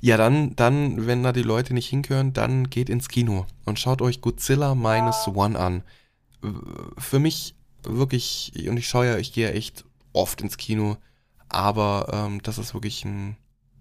Ja, 0.00 0.16
dann, 0.16 0.56
dann, 0.56 1.06
wenn 1.06 1.22
da 1.22 1.32
die 1.32 1.42
Leute 1.42 1.74
nicht 1.74 1.88
hinkönnen, 1.88 2.32
dann 2.32 2.68
geht 2.70 2.88
ins 2.88 3.08
Kino 3.08 3.46
und 3.64 3.78
schaut 3.78 4.02
euch 4.02 4.20
Godzilla 4.20 4.74
Minus 4.74 5.26
Ja. 5.26 5.32
One 5.34 5.58
an. 5.58 5.84
Für 6.98 7.18
mich 7.18 7.54
wirklich, 7.82 8.52
und 8.68 8.76
ich 8.76 8.88
schaue 8.88 9.06
ja, 9.06 9.18
ich 9.18 9.32
gehe 9.32 9.48
ja 9.48 9.54
echt 9.54 9.84
oft 10.12 10.40
ins 10.40 10.56
Kino, 10.56 10.96
aber 11.48 12.08
ähm, 12.12 12.42
das 12.42 12.58
ist 12.58 12.74
wirklich 12.74 13.04
ein 13.04 13.36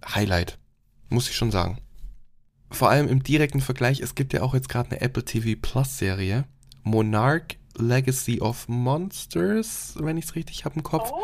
Highlight, 0.06 0.60
muss 1.10 1.30
ich 1.30 1.36
schon 1.36 1.52
sagen. 1.52 1.80
Vor 2.72 2.90
allem 2.90 3.08
im 3.08 3.22
direkten 3.22 3.62
Vergleich, 3.62 4.00
es 4.00 4.16
gibt 4.16 4.34
ja 4.34 4.42
auch 4.42 4.54
jetzt 4.54 4.70
gerade 4.70 4.92
eine 4.92 5.02
Apple 5.02 5.24
TV 5.24 5.60
Plus 5.62 5.98
Serie, 5.98 6.46
Monarch 6.84 7.58
Legacy 7.78 8.40
of 8.42 8.68
Monsters, 8.68 9.96
wenn 10.00 10.18
ich 10.18 10.26
es 10.26 10.36
richtig 10.36 10.66
habe 10.66 10.76
im 10.76 10.84
Kopf. 10.84 11.12
Oh, 11.12 11.22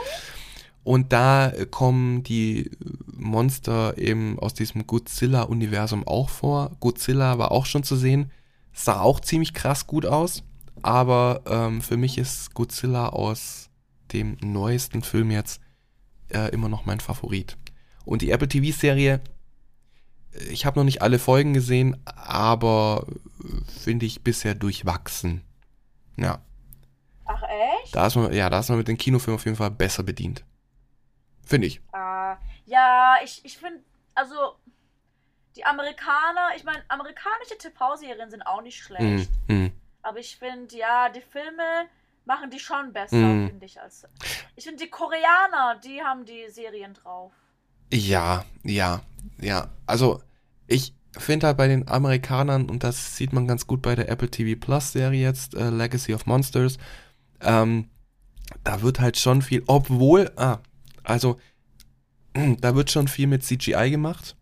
Und 0.83 1.13
da 1.13 1.49
äh, 1.49 1.65
kommen 1.65 2.23
die 2.23 2.71
Monster 3.05 3.97
eben 3.97 4.37
aus 4.39 4.53
diesem 4.53 4.85
Godzilla-Universum 4.87 6.05
auch 6.05 6.29
vor. 6.29 6.71
Godzilla 6.79 7.37
war 7.37 7.51
auch 7.51 7.65
schon 7.65 7.83
zu 7.83 7.95
sehen, 7.95 8.31
sah 8.73 9.01
auch 9.01 9.19
ziemlich 9.19 9.53
krass 9.53 9.87
gut 9.87 10.05
aus, 10.05 10.43
aber 10.81 11.41
ähm, 11.47 11.81
für 11.81 11.97
mich 11.97 12.17
ist 12.17 12.53
Godzilla 12.53 13.09
aus 13.09 13.69
dem 14.13 14.37
neuesten 14.41 15.01
Film 15.01 15.31
jetzt 15.31 15.61
äh, 16.29 16.51
immer 16.51 16.69
noch 16.69 16.85
mein 16.85 16.99
Favorit. 16.99 17.57
Und 18.05 18.21
die 18.21 18.31
Apple 18.31 18.47
TV-Serie, 18.47 19.21
ich 20.49 20.65
habe 20.65 20.79
noch 20.79 20.83
nicht 20.85 21.01
alle 21.01 21.19
Folgen 21.19 21.53
gesehen, 21.53 22.01
aber 22.05 23.05
äh, 23.43 23.71
finde 23.79 24.05
ich 24.05 24.23
bisher 24.23 24.55
durchwachsen. 24.55 25.41
Ja, 26.15 26.39
ach 27.25 27.43
echt? 27.83 27.95
da 27.95 28.07
ist 28.07 28.15
man, 28.15 28.33
ja, 28.33 28.49
da 28.49 28.59
ist 28.59 28.69
man 28.69 28.77
mit 28.79 28.87
den 28.87 28.97
Kinofilmen 28.97 29.35
auf 29.39 29.45
jeden 29.45 29.57
Fall 29.57 29.71
besser 29.71 30.03
bedient. 30.03 30.43
Finde 31.45 31.67
ich. 31.67 31.81
Ah, 31.93 32.37
ja, 32.65 33.15
ich, 33.23 33.43
ich 33.45 33.57
finde, 33.57 33.79
also 34.15 34.35
die 35.55 35.63
Amerikaner, 35.65 36.49
ich 36.55 36.63
meine, 36.63 36.83
amerikanische 36.89 37.57
TV-Serien 37.57 38.29
sind 38.29 38.41
auch 38.43 38.61
nicht 38.61 38.77
schlecht. 38.83 39.29
Mm, 39.47 39.53
mm. 39.53 39.71
Aber 40.03 40.19
ich 40.19 40.37
finde, 40.37 40.75
ja, 40.75 41.09
die 41.09 41.21
Filme 41.21 41.87
machen 42.25 42.49
die 42.49 42.59
schon 42.59 42.91
besser, 42.93 43.15
Mhm. 43.15 43.47
finde 43.49 43.65
ich. 43.65 43.79
Als 43.79 44.05
ich 44.55 44.65
finde, 44.65 44.83
die 44.83 44.89
Koreaner, 44.89 45.79
die 45.83 46.01
haben 46.03 46.25
die 46.25 46.49
Serien 46.49 46.93
drauf. 46.93 47.31
Ja, 47.93 48.45
ja, 48.63 49.01
ja. 49.39 49.69
Also 49.85 50.21
ich 50.67 50.93
finde 51.17 51.47
halt 51.47 51.57
bei 51.57 51.67
den 51.67 51.87
Amerikanern, 51.87 52.69
und 52.69 52.83
das 52.83 53.15
sieht 53.15 53.33
man 53.33 53.47
ganz 53.47 53.65
gut 53.67 53.81
bei 53.81 53.95
der 53.95 54.09
Apple 54.09 54.29
TV 54.29 54.59
Plus 54.59 54.91
Serie 54.91 55.21
jetzt, 55.21 55.55
äh, 55.55 55.69
Legacy 55.69 56.13
of 56.13 56.25
Monsters, 56.25 56.77
ähm, 57.41 57.87
da 58.63 58.81
wird 58.81 58.99
halt 58.99 59.17
schon 59.17 59.41
viel, 59.41 59.63
obwohl, 59.67 60.31
ah, 60.35 60.59
also 61.03 61.37
da 62.61 62.75
wird 62.75 62.91
schon 62.91 63.07
viel 63.07 63.27
mit 63.27 63.43
CGI 63.43 63.89
gemacht. 63.89 64.35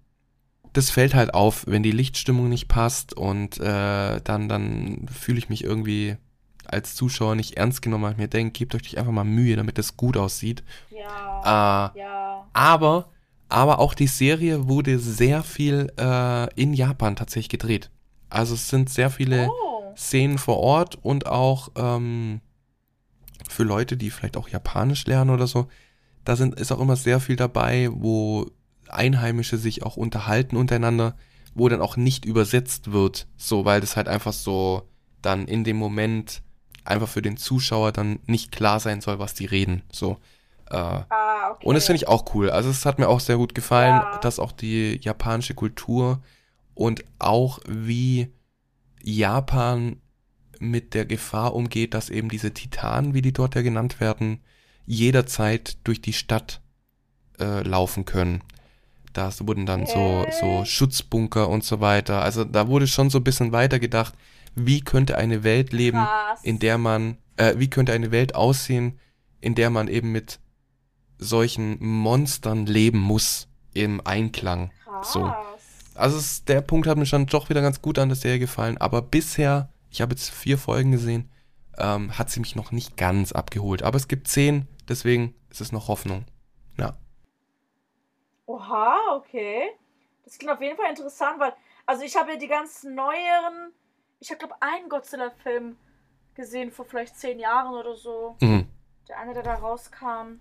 Das 0.74 0.90
fällt 0.90 1.14
halt 1.14 1.34
auf, 1.34 1.66
wenn 1.68 1.84
die 1.84 1.92
Lichtstimmung 1.92 2.50
nicht 2.50 2.68
passt 2.68 3.14
und 3.16 3.60
äh, 3.60 4.20
dann, 4.22 4.50
dann 4.50 5.08
fühle 5.08 5.38
ich 5.38 5.48
mich 5.48 5.64
irgendwie 5.64 6.18
als 6.66 6.96
Zuschauer 6.96 7.36
nicht 7.36 7.56
ernst 7.58 7.82
genommen, 7.82 8.04
weil 8.04 8.12
ich 8.14 8.18
mir 8.18 8.28
denke, 8.28 8.52
gebt 8.60 8.76
euch 8.76 8.98
einfach 8.98 9.12
mal 9.14 9.24
Mühe, 9.24 9.56
damit 9.56 9.78
das 9.78 9.96
gut 9.96 10.18
aussieht. 10.18 10.64
Ja, 10.90 11.92
Äh, 11.96 12.00
ja. 12.00 12.48
aber, 12.54 13.10
aber 13.50 13.80
auch 13.80 13.94
die 13.94 14.08
Serie 14.08 14.68
wurde 14.68 15.00
sehr 15.00 15.44
viel 15.44 15.92
äh, 16.00 16.54
in 16.56 16.74
Japan 16.74 17.16
tatsächlich 17.16 17.50
gedreht. 17.50 17.90
Also 18.30 18.56
es 18.56 18.70
sind 18.70 18.90
sehr 18.90 19.10
viele 19.10 19.50
Oh. 19.50 19.94
Szenen 19.96 20.38
vor 20.38 20.58
Ort 20.58 20.98
und 21.02 21.26
auch 21.28 21.70
ähm, 21.76 22.42
für 23.48 23.64
Leute, 23.64 23.96
die 23.98 24.10
vielleicht 24.10 24.38
auch 24.38 24.50
Japanisch 24.50 25.06
lernen 25.06 25.30
oder 25.30 25.48
so, 25.48 25.68
da 26.26 26.36
sind, 26.36 26.60
ist 26.60 26.72
auch 26.72 26.80
immer 26.80 26.96
sehr 26.96 27.20
viel 27.20 27.36
dabei, 27.36 27.90
wo 27.92 28.50
Einheimische 28.90 29.58
sich 29.58 29.84
auch 29.84 29.96
unterhalten 29.96 30.58
untereinander, 30.58 31.16
wo 31.54 31.70
dann 31.70 31.82
auch 31.82 31.96
nicht 31.98 32.26
übersetzt 32.26 32.92
wird, 32.92 33.28
so, 33.38 33.64
weil 33.64 33.80
das 33.82 33.96
halt 33.96 34.08
einfach 34.08 34.34
so 34.34 34.90
dann 35.22 35.48
in 35.48 35.64
dem 35.64 35.78
Moment 35.78 36.42
einfach 36.84 37.08
für 37.08 37.22
den 37.22 37.38
Zuschauer 37.38 37.92
dann 37.92 38.20
nicht 38.26 38.52
klar 38.52 38.80
sein 38.80 39.02
soll, 39.02 39.20
was 39.20 39.34
die 39.34 39.46
reden, 39.46 39.84
so. 39.92 40.18
Äh, 40.70 40.76
Ah, 40.76 41.52
okay. 41.52 41.66
und 41.68 41.76
das 41.76 41.86
finde 41.86 41.98
ich 41.98 42.08
auch 42.08 42.34
cool. 42.34 42.50
Also 42.50 42.70
es 42.70 42.86
hat 42.86 42.98
mir 43.00 43.08
auch 43.08 43.20
sehr 43.20 43.38
gut 43.38 43.54
gefallen, 43.56 43.96
Ja. 44.02 44.18
dass 44.20 44.40
auch 44.40 44.52
die 44.52 45.00
japanische 45.02 45.54
Kultur 45.54 46.22
und 46.74 47.04
auch 47.20 47.60
wie 47.68 48.32
Japan 49.04 49.98
mit 50.60 50.94
der 50.94 51.06
Gefahr 51.06 51.54
umgeht, 51.54 51.94
dass 51.94 52.10
eben 52.10 52.30
diese 52.30 52.54
Titanen, 52.54 53.14
wie 53.14 53.22
die 53.22 53.34
dort 53.34 53.56
ja 53.56 53.62
genannt 53.62 54.00
werden, 54.00 54.40
jederzeit 54.86 55.78
durch 55.84 56.02
die 56.02 56.14
Stadt 56.14 56.62
äh, 57.40 57.62
laufen 57.62 58.06
können. 58.06 58.42
Da 59.14 59.30
wurden 59.42 59.66
dann 59.66 59.86
so, 59.86 60.26
so. 60.42 60.66
Schutzbunker 60.66 61.48
und 61.50 61.64
so 61.64 61.80
weiter. 61.80 62.22
Also 62.22 62.44
da 62.44 62.68
wurde 62.68 62.88
schon 62.88 63.10
so 63.10 63.20
ein 63.20 63.24
bisschen 63.24 63.52
weitergedacht, 63.52 64.14
wie 64.56 64.82
könnte 64.82 65.18
eine 65.18 65.44
Welt 65.44 65.74
leben, 65.74 65.98
Krass. 66.00 66.40
in 66.44 66.60
der 66.60 66.78
man, 66.78 67.18
äh, 67.38 67.56
wie 67.58 67.70
könnte 67.70 67.94
eine 67.94 68.12
Welt 68.12 68.36
aussehen, 68.36 69.00
in 69.42 69.56
der 69.56 69.70
man 69.70 69.88
eben 69.88 70.12
mit 70.12 70.40
solchen 71.18 71.84
Monstern 71.84 72.66
leben 72.66 73.00
muss 73.00 73.48
im 73.74 74.02
Einklang. 74.06 74.72
Krass. 74.84 75.14
so. 75.14 75.34
Also 75.96 76.18
es, 76.18 76.44
der 76.44 76.62
Punkt 76.62 76.88
hat 76.88 76.98
mir 76.98 77.06
schon 77.06 77.26
doch 77.26 77.50
wieder 77.50 77.62
ganz 77.62 77.82
gut 77.82 77.98
an 78.00 78.10
der 78.10 78.18
Serie 78.18 78.40
gefallen, 78.40 78.78
aber 78.78 79.02
bisher, 79.02 79.70
ich 79.90 80.02
habe 80.02 80.14
jetzt 80.14 80.30
vier 80.30 80.58
Folgen 80.58 80.92
gesehen, 80.92 81.32
ähm, 81.78 82.18
hat 82.18 82.30
sie 82.30 82.40
mich 82.40 82.56
noch 82.56 82.72
nicht 82.72 82.98
ganz 82.98 83.32
abgeholt. 83.32 83.84
Aber 83.84 83.98
es 83.98 84.08
gibt 84.08 84.28
zehn, 84.28 84.68
deswegen 84.88 85.36
ist 85.50 85.62
es 85.62 85.72
noch 85.72 85.88
Hoffnung. 85.88 86.26
Ja. 86.78 86.98
Oha, 88.46 88.98
okay. 89.16 89.70
Das 90.24 90.38
klingt 90.38 90.54
auf 90.54 90.62
jeden 90.62 90.78
Fall 90.78 90.90
interessant, 90.90 91.40
weil, 91.40 91.54
also 91.86 92.04
ich 92.04 92.16
habe 92.16 92.32
ja 92.32 92.38
die 92.38 92.48
ganzen 92.48 92.96
neueren, 92.96 93.72
ich 94.20 94.30
habe 94.30 94.40
glaube 94.40 94.56
einen 94.62 94.90
Godzilla-Film 94.90 95.78
gesehen 96.36 96.72
vor 96.72 96.86
vielleicht 96.86 97.18
zehn 97.18 97.40
Jahren 97.40 97.74
oder 97.74 97.96
so. 97.96 98.36
Mhm. 98.42 98.68
Der 99.08 99.20
eine, 99.20 99.34
der 99.34 99.44
da 99.44 99.56
rauskam, 99.56 100.40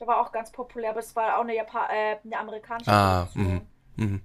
der 0.00 0.06
war 0.06 0.20
auch 0.20 0.32
ganz 0.32 0.50
populär, 0.52 0.90
aber 0.90 1.00
es 1.00 1.14
war 1.16 1.36
auch 1.36 1.42
eine, 1.42 1.54
Japan 1.54 1.88
äh, 1.90 2.16
eine 2.24 2.38
amerikanische 2.38 2.90
Ah, 2.90 3.24
Produktion. 3.32 3.66
Mhm. 3.96 4.22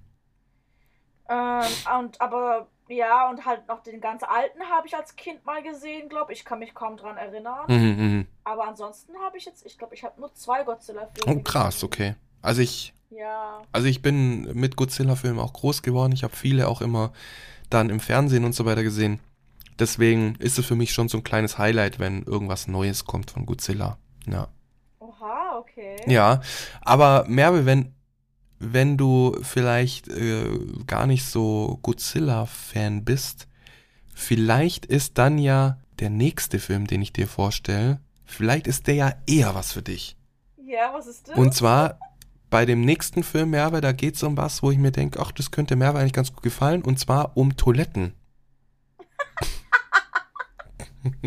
Ähm, 1.30 1.62
und 2.00 2.20
aber 2.20 2.68
ja, 2.88 3.28
und 3.28 3.44
halt 3.44 3.68
noch 3.68 3.82
den 3.82 4.00
ganz 4.00 4.22
alten 4.22 4.62
habe 4.62 4.86
ich 4.86 4.96
als 4.96 5.14
Kind 5.14 5.44
mal 5.44 5.62
gesehen, 5.62 6.08
glaube 6.08 6.32
ich. 6.32 6.38
Ich 6.40 6.44
kann 6.46 6.58
mich 6.58 6.74
kaum 6.74 6.96
dran 6.96 7.18
erinnern. 7.18 7.66
Mhm, 7.68 7.76
mhm. 8.02 8.26
Aber 8.44 8.66
ansonsten 8.66 9.12
habe 9.22 9.36
ich 9.36 9.44
jetzt, 9.44 9.64
ich 9.66 9.76
glaube, 9.76 9.94
ich 9.94 10.04
habe 10.04 10.18
nur 10.18 10.32
zwei 10.34 10.64
Godzilla-Filme. 10.64 11.38
Oh, 11.40 11.42
krass, 11.42 11.74
gesehen. 11.74 11.86
okay. 11.86 12.14
Also 12.40 12.62
ich, 12.62 12.94
Ja. 13.10 13.60
also 13.72 13.86
ich 13.88 14.00
bin 14.00 14.42
mit 14.58 14.76
Godzilla-Filmen 14.76 15.38
auch 15.38 15.52
groß 15.52 15.82
geworden. 15.82 16.12
Ich 16.12 16.24
habe 16.24 16.34
viele 16.34 16.66
auch 16.66 16.80
immer 16.80 17.12
dann 17.68 17.90
im 17.90 18.00
Fernsehen 18.00 18.44
und 18.46 18.54
so 18.54 18.64
weiter 18.64 18.82
gesehen. 18.82 19.20
Deswegen 19.78 20.34
ist 20.36 20.58
es 20.58 20.64
für 20.64 20.74
mich 20.74 20.92
schon 20.92 21.08
so 21.10 21.18
ein 21.18 21.24
kleines 21.24 21.58
Highlight, 21.58 21.98
wenn 21.98 22.22
irgendwas 22.22 22.68
Neues 22.68 23.04
kommt 23.04 23.30
von 23.30 23.44
Godzilla. 23.44 23.98
Ja. 24.26 24.48
Okay. 25.78 26.02
Ja, 26.06 26.40
aber 26.80 27.24
Merve, 27.28 27.64
wenn, 27.64 27.94
wenn 28.58 28.96
du 28.96 29.36
vielleicht 29.42 30.08
äh, 30.08 30.58
gar 30.86 31.06
nicht 31.06 31.24
so 31.24 31.78
Godzilla-Fan 31.82 33.04
bist, 33.04 33.46
vielleicht 34.12 34.86
ist 34.86 35.18
dann 35.18 35.38
ja 35.38 35.78
der 36.00 36.10
nächste 36.10 36.58
Film, 36.58 36.88
den 36.88 37.00
ich 37.00 37.12
dir 37.12 37.28
vorstelle, 37.28 38.00
vielleicht 38.24 38.66
ist 38.66 38.88
der 38.88 38.94
ja 38.94 39.12
eher 39.26 39.54
was 39.54 39.70
für 39.72 39.82
dich. 39.82 40.16
Ja, 40.66 40.92
was 40.92 41.06
ist 41.06 41.28
das? 41.28 41.36
Und 41.36 41.54
zwar 41.54 42.00
bei 42.50 42.66
dem 42.66 42.80
nächsten 42.80 43.22
Film, 43.22 43.50
Merve, 43.50 43.80
da 43.80 43.92
geht 43.92 44.16
es 44.16 44.22
um 44.24 44.36
was, 44.36 44.64
wo 44.64 44.72
ich 44.72 44.78
mir 44.78 44.90
denke, 44.90 45.20
ach, 45.20 45.30
das 45.30 45.52
könnte 45.52 45.76
Merve 45.76 45.98
eigentlich 46.00 46.12
ganz 46.12 46.32
gut 46.32 46.42
gefallen, 46.42 46.82
und 46.82 46.98
zwar 46.98 47.36
um 47.36 47.56
Toiletten. 47.56 48.14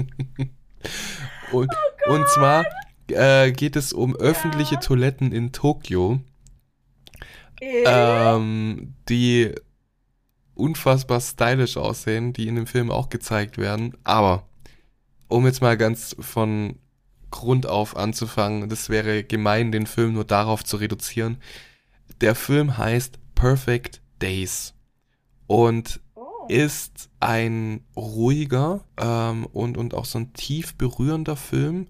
und, 1.54 1.72
und 2.08 2.28
zwar 2.30 2.66
äh, 3.14 3.51
geht 3.51 3.76
es 3.76 3.93
um 3.93 4.16
öffentliche 4.16 4.80
Toiletten 4.80 5.32
in 5.32 5.51
Tokio, 5.51 6.22
Äh, 7.62 7.84
ähm, 7.86 8.95
die 9.07 9.53
unfassbar 10.55 11.22
stylisch 11.22 11.78
aussehen, 11.78 12.34
die 12.34 12.47
in 12.47 12.55
dem 12.55 12.68
Film 12.68 12.91
auch 12.91 13.09
gezeigt 13.09 13.57
werden. 13.57 13.95
Aber 14.03 14.47
um 15.28 15.45
jetzt 15.45 15.62
mal 15.62 15.78
ganz 15.78 16.16
von 16.20 16.80
Grund 17.30 17.66
auf 17.66 17.95
anzufangen, 17.95 18.70
das 18.70 18.89
wäre 18.89 19.24
gemein, 19.24 19.72
den 19.72 19.88
Film 19.88 20.14
nur 20.14 20.26
darauf 20.26 20.64
zu 20.64 20.78
reduzieren. 20.78 21.38
Der 22.20 22.36
Film 22.36 22.78
heißt 22.78 23.20
Perfect 23.36 24.01
Days 24.22 24.74
und 25.47 26.01
oh. 26.16 26.45
ist 26.49 27.09
ein 27.20 27.84
ruhiger 27.95 28.84
ähm, 28.97 29.45
und, 29.45 29.78
und 29.78 29.93
auch 29.93 30.05
so 30.05 30.20
ein 30.20 30.34
tief 30.34 30.76
berührender 30.76 31.36
Film 31.36 31.88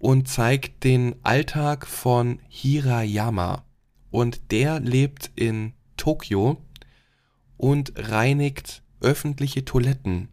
und 0.00 0.28
zeigt 0.28 0.82
den 0.82 1.14
Alltag 1.22 1.86
von 1.86 2.40
Hirayama. 2.48 3.64
Und 4.10 4.50
der 4.50 4.80
lebt 4.80 5.30
in 5.36 5.74
Tokio 5.96 6.56
und 7.56 7.92
reinigt 7.96 8.82
öffentliche 9.00 9.64
Toiletten. 9.64 10.28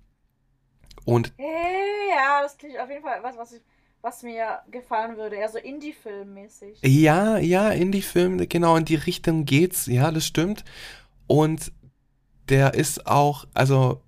Und 1.05 1.34
ja, 1.38 2.41
das 2.41 2.57
klingt 2.57 2.80
auf 2.80 2.89
jeden 2.89 3.03
Fall 3.03 3.20
was, 3.22 3.38
was, 3.38 3.51
ich, 3.51 3.61
was 4.01 4.24
mir 4.24 4.59
gefallen 4.72 5.18
würde. 5.18 5.36
Eher 5.36 5.49
so 5.49 5.57
Indie-Film-mäßig. 5.57 6.80
ja, 6.84 7.38
ja, 7.38 7.70
Indie-Film, 7.70 8.47
genau 8.49 8.78
in 8.78 8.86
die 8.86 8.95
Richtung 8.95 9.45
geht's, 9.45 9.86
ja, 9.86 10.11
das 10.11 10.26
stimmt. 10.26 10.63
Und 11.28 11.74
der 12.49 12.74
ist 12.74 13.05
auch, 13.05 13.45
also 13.53 14.01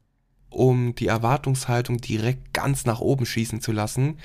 um 0.49 0.95
die 0.95 1.07
Erwartungshaltung 1.07 1.97
direkt 1.97 2.53
ganz 2.53 2.86
nach 2.86 3.01
oben 3.01 3.26
schießen 3.26 3.62
zu 3.62 3.72
lassen, 3.72 4.20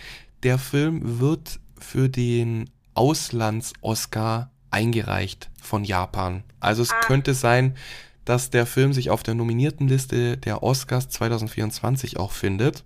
der 0.45 0.59
Film 0.59 1.21
wird 1.21 1.59
für 1.79 2.09
den 2.09 2.71
Auslands-Oscar 2.95 4.51
eingereicht 4.71 5.51
von 5.61 5.85
Japan. 5.85 6.45
Also 6.61 6.83
es 6.83 6.91
Ah. 6.93 7.01
könnte 7.01 7.35
sein, 7.35 7.77
dass 8.25 8.51
der 8.51 8.67
Film 8.67 8.93
sich 8.93 9.11
auf 9.11 9.23
der 9.23 9.35
Nominiertenliste 9.35 10.37
der 10.39 10.63
Oscars 10.63 11.09
2024 11.11 12.17
auch 12.19 12.33
findet. 12.33 12.85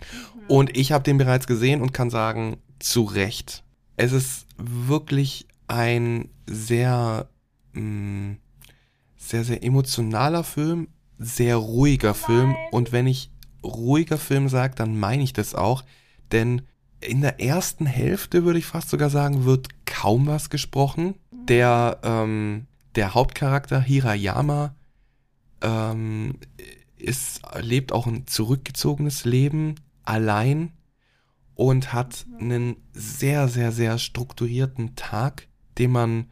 Mhm. 0.00 0.46
Und 0.48 0.76
ich 0.76 0.92
habe 0.92 1.04
den 1.04 1.18
bereits 1.18 1.46
gesehen 1.46 1.80
und 1.80 1.92
kann 1.92 2.10
sagen, 2.10 2.56
zu 2.78 3.04
Recht. 3.04 3.62
Es 3.96 4.12
ist 4.12 4.46
wirklich 4.56 5.46
ein 5.68 6.28
sehr, 6.48 7.28
mh, 7.72 8.36
sehr, 9.16 9.44
sehr 9.44 9.62
emotionaler 9.62 10.42
Film, 10.42 10.88
sehr 11.18 11.56
ruhiger 11.56 12.14
Film. 12.14 12.56
Und 12.72 12.90
wenn 12.90 13.06
ich 13.06 13.30
ruhiger 13.62 14.18
Film 14.18 14.48
sage, 14.48 14.74
dann 14.74 14.98
meine 14.98 15.22
ich 15.22 15.32
das 15.32 15.54
auch. 15.54 15.84
Denn 16.32 16.62
in 17.00 17.20
der 17.20 17.40
ersten 17.40 17.86
Hälfte, 17.86 18.44
würde 18.44 18.58
ich 18.58 18.66
fast 18.66 18.90
sogar 18.90 19.10
sagen, 19.10 19.44
wird 19.44 19.68
kaum 19.86 20.26
was 20.26 20.50
gesprochen. 20.50 21.14
Der, 21.30 21.98
ähm, 22.02 22.66
der 22.94 23.14
Hauptcharakter 23.14 23.80
Hirayama 23.80 24.74
ähm, 25.60 26.38
ist, 26.96 27.42
lebt 27.60 27.92
auch 27.92 28.06
ein 28.06 28.26
zurückgezogenes 28.26 29.24
Leben, 29.24 29.74
allein 30.04 30.72
und 31.54 31.92
hat 31.92 32.26
einen 32.40 32.76
sehr, 32.92 33.48
sehr, 33.48 33.72
sehr 33.72 33.98
strukturierten 33.98 34.96
Tag, 34.96 35.48
den 35.78 35.92
man 35.92 36.30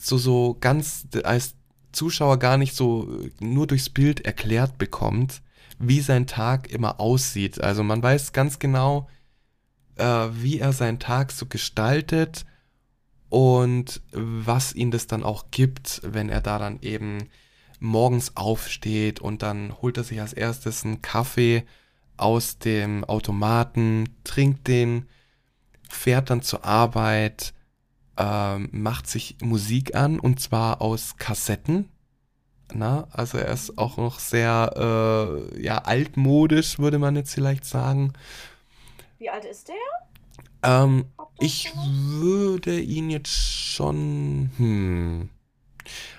so, 0.00 0.18
so 0.18 0.56
ganz 0.60 1.06
als 1.24 1.54
Zuschauer 1.92 2.38
gar 2.38 2.58
nicht 2.58 2.76
so 2.76 3.08
nur 3.40 3.66
durchs 3.66 3.90
Bild 3.90 4.20
erklärt 4.20 4.78
bekommt, 4.78 5.42
wie 5.78 6.00
sein 6.00 6.26
Tag 6.26 6.70
immer 6.70 7.00
aussieht. 7.00 7.60
Also 7.60 7.82
man 7.82 8.02
weiß 8.02 8.32
ganz 8.32 8.58
genau, 8.58 9.08
äh, 9.96 10.04
wie 10.04 10.58
er 10.58 10.72
seinen 10.72 10.98
Tag 10.98 11.32
so 11.32 11.46
gestaltet 11.46 12.46
und 13.28 14.00
was 14.12 14.74
ihn 14.74 14.90
das 14.90 15.06
dann 15.06 15.22
auch 15.22 15.46
gibt, 15.50 16.00
wenn 16.04 16.28
er 16.28 16.40
da 16.40 16.58
dann 16.58 16.80
eben 16.80 17.28
morgens 17.80 18.36
aufsteht 18.36 19.20
und 19.20 19.42
dann 19.42 19.74
holt 19.82 19.96
er 19.96 20.04
sich 20.04 20.20
als 20.20 20.32
erstes 20.32 20.84
einen 20.84 21.02
Kaffee 21.02 21.64
aus 22.16 22.58
dem 22.58 23.04
Automaten, 23.04 24.08
trinkt 24.24 24.68
den, 24.68 25.06
fährt 25.88 26.30
dann 26.30 26.42
zur 26.42 26.64
Arbeit, 26.64 27.52
ähm, 28.16 28.70
macht 28.72 29.06
sich 29.06 29.36
Musik 29.42 29.94
an 29.94 30.18
und 30.18 30.40
zwar 30.40 30.80
aus 30.80 31.16
Kassetten. 31.18 31.90
Na, 32.74 33.06
also 33.12 33.38
er 33.38 33.52
ist 33.52 33.78
auch 33.78 33.96
noch 33.96 34.18
sehr 34.18 34.72
äh, 35.54 35.62
ja, 35.62 35.78
altmodisch, 35.78 36.78
würde 36.78 36.98
man 36.98 37.16
jetzt 37.16 37.34
vielleicht 37.34 37.64
sagen. 37.64 38.12
Wie 39.18 39.30
alt 39.30 39.44
ist 39.44 39.68
der? 39.68 39.74
Ähm, 40.62 41.06
ich 41.38 41.72
würde 41.76 42.80
ihn 42.80 43.08
jetzt 43.10 43.30
schon. 43.30 44.50
Hm. 44.56 45.28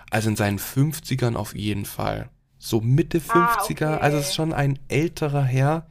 Also 0.09 0.29
in 0.29 0.35
seinen 0.35 0.57
50ern 0.59 1.35
auf 1.35 1.53
jeden 1.55 1.85
Fall. 1.85 2.29
So 2.59 2.79
Mitte 2.81 3.19
50er, 3.19 3.85
Ah, 3.85 3.95
okay. 3.95 4.03
also 4.03 4.17
es 4.17 4.27
ist 4.29 4.35
schon 4.35 4.53
ein 4.53 4.79
älterer 4.87 5.43
Herr. 5.43 5.87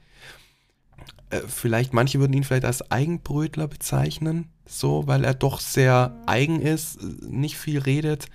Äh, 1.30 1.40
vielleicht, 1.46 1.92
manche 1.92 2.18
würden 2.18 2.32
ihn 2.32 2.44
vielleicht 2.44 2.64
als 2.64 2.90
Eigenbrötler 2.90 3.68
bezeichnen, 3.68 4.50
so, 4.64 5.06
weil 5.06 5.24
er 5.24 5.34
doch 5.34 5.60
sehr 5.60 6.08
Mhm. 6.10 6.28
eigen 6.28 6.60
ist, 6.62 7.02
nicht 7.02 7.58
viel 7.58 7.78
redet, 7.78 8.26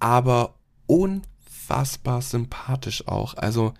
aber 0.00 0.54
unfassbar 0.86 2.22
sympathisch 2.22 3.06
auch. 3.08 3.34
Also, 3.34 3.74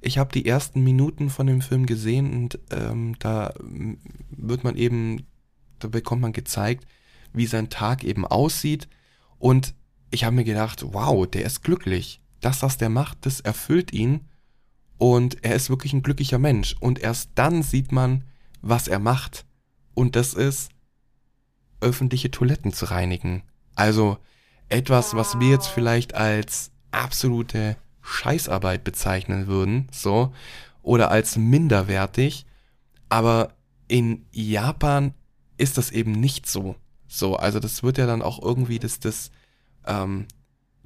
ich 0.00 0.18
habe 0.18 0.32
die 0.32 0.46
ersten 0.46 0.84
Minuten 0.84 1.30
von 1.30 1.46
dem 1.46 1.60
Film 1.60 1.86
gesehen 1.86 2.32
und 2.32 2.58
ähm, 2.70 3.16
da 3.18 3.54
wird 4.30 4.62
man 4.62 4.76
eben, 4.76 5.26
da 5.78 5.88
bekommt 5.88 6.22
man 6.22 6.32
gezeigt, 6.32 6.86
wie 7.32 7.46
sein 7.46 7.70
Tag 7.70 8.04
eben 8.04 8.26
aussieht. 8.26 8.88
Und 9.38 9.74
ich 10.10 10.24
habe 10.24 10.36
mir 10.36 10.44
gedacht, 10.44 10.84
wow, 10.92 11.26
der 11.26 11.44
ist 11.44 11.62
glücklich. 11.62 12.20
Das, 12.40 12.62
was 12.62 12.78
der 12.78 12.88
macht, 12.88 13.26
das 13.26 13.40
erfüllt 13.40 13.92
ihn. 13.92 14.20
Und 14.98 15.44
er 15.44 15.54
ist 15.54 15.68
wirklich 15.70 15.92
ein 15.92 16.02
glücklicher 16.02 16.38
Mensch. 16.38 16.76
Und 16.80 16.98
erst 16.98 17.30
dann 17.34 17.62
sieht 17.62 17.92
man, 17.92 18.24
was 18.62 18.88
er 18.88 18.98
macht. 18.98 19.44
Und 19.94 20.16
das 20.16 20.34
ist, 20.34 20.70
öffentliche 21.80 22.30
Toiletten 22.30 22.72
zu 22.72 22.86
reinigen. 22.86 23.42
Also 23.74 24.18
etwas, 24.68 25.14
was 25.14 25.38
wir 25.38 25.50
jetzt 25.50 25.68
vielleicht 25.68 26.14
als 26.14 26.70
absolute 26.90 27.76
Scheißarbeit 28.02 28.84
bezeichnen 28.84 29.46
würden, 29.46 29.88
so, 29.90 30.32
oder 30.82 31.10
als 31.10 31.36
minderwertig. 31.36 32.46
Aber 33.08 33.52
in 33.88 34.26
Japan 34.32 35.14
ist 35.58 35.78
das 35.78 35.90
eben 35.90 36.12
nicht 36.12 36.46
so. 36.46 36.76
So, 37.08 37.36
also 37.36 37.60
das 37.60 37.82
wird 37.82 37.98
ja 37.98 38.06
dann 38.06 38.22
auch 38.22 38.42
irgendwie 38.42 38.78
das, 38.78 39.00
das, 39.00 39.30
ähm, 39.86 40.26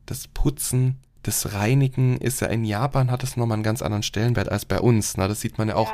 das 0.07 0.29
Putzen, 0.29 0.99
das 1.23 1.53
Reinigen 1.53 2.17
ist 2.17 2.41
ja 2.41 2.49
in 2.49 2.65
Japan 2.65 3.11
hat 3.11 3.23
es 3.23 3.37
nochmal 3.37 3.57
einen 3.57 3.63
ganz 3.63 3.83
anderen 3.83 4.03
Stellenwert 4.03 4.49
als 4.49 4.65
bei 4.65 4.81
uns. 4.81 5.17
Ne? 5.17 5.29
Das 5.29 5.41
sieht 5.41 5.59
man 5.59 5.69
ja 5.69 5.77
auch, 5.77 5.93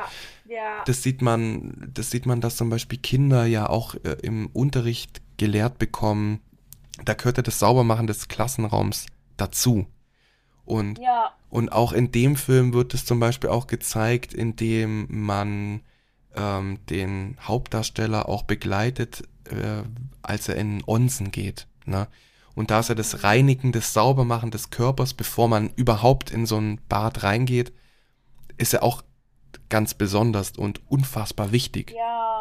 Ja, 0.49 0.55
ja. 0.55 0.85
das 0.85 1.03
sieht 1.03 1.21
man, 1.23 1.91
das 1.93 2.11
sieht 2.11 2.27
man, 2.27 2.41
dass 2.41 2.57
zum 2.57 2.71
Beispiel 2.71 2.99
Kinder 2.99 3.45
ja 3.45 3.69
auch 3.69 3.95
äh, 3.97 4.17
im 4.23 4.49
Unterricht 4.53 5.21
gelehrt 5.37 5.79
bekommen. 5.79 6.41
Da 7.05 7.15
gehört 7.15 7.37
ja 7.37 7.43
das 7.43 7.59
Saubermachen 7.59 8.07
des 8.07 8.29
Klassenraums 8.29 9.07
dazu. 9.37 9.87
Und 10.65 10.99
ja. 10.99 11.33
und 11.49 11.71
auch 11.71 11.93
in 11.93 12.11
dem 12.11 12.37
Film 12.37 12.73
wird 12.73 12.93
es 12.95 13.05
zum 13.05 13.21
Beispiel 13.21 13.51
auch 13.51 13.67
gezeigt, 13.67 14.35
indem 14.35 15.07
man 15.09 15.83
ähm, 16.35 16.79
den 16.91 17.37
Hauptdarsteller 17.41 18.29
auch 18.29 18.43
begleitet, 18.43 19.23
äh, 19.45 19.83
als 20.23 20.49
er 20.49 20.57
in 20.57 20.83
Onsen 20.87 21.31
geht. 21.31 21.69
Ne? 21.85 22.09
Und 22.55 22.71
da 22.71 22.81
ist 22.81 22.89
ja 22.89 22.95
das 22.95 23.23
Reinigen, 23.23 23.71
das 23.71 23.93
Saubermachen 23.93 24.51
des 24.51 24.71
Körpers, 24.71 25.15
bevor 25.15 25.47
man 25.49 25.71
überhaupt 25.77 26.31
in 26.31 26.47
so 26.47 26.57
ein 26.57 26.81
Bad 26.89 27.23
reingeht, 27.23 27.73
ist 28.57 28.73
ja 28.73 28.83
auch 28.83 29.03
ganz 29.69 29.95
besonders 29.95 30.53
und 30.53 30.81
unfassbar 30.91 31.53
wichtig. 31.53 31.93
Ja, 31.97 32.41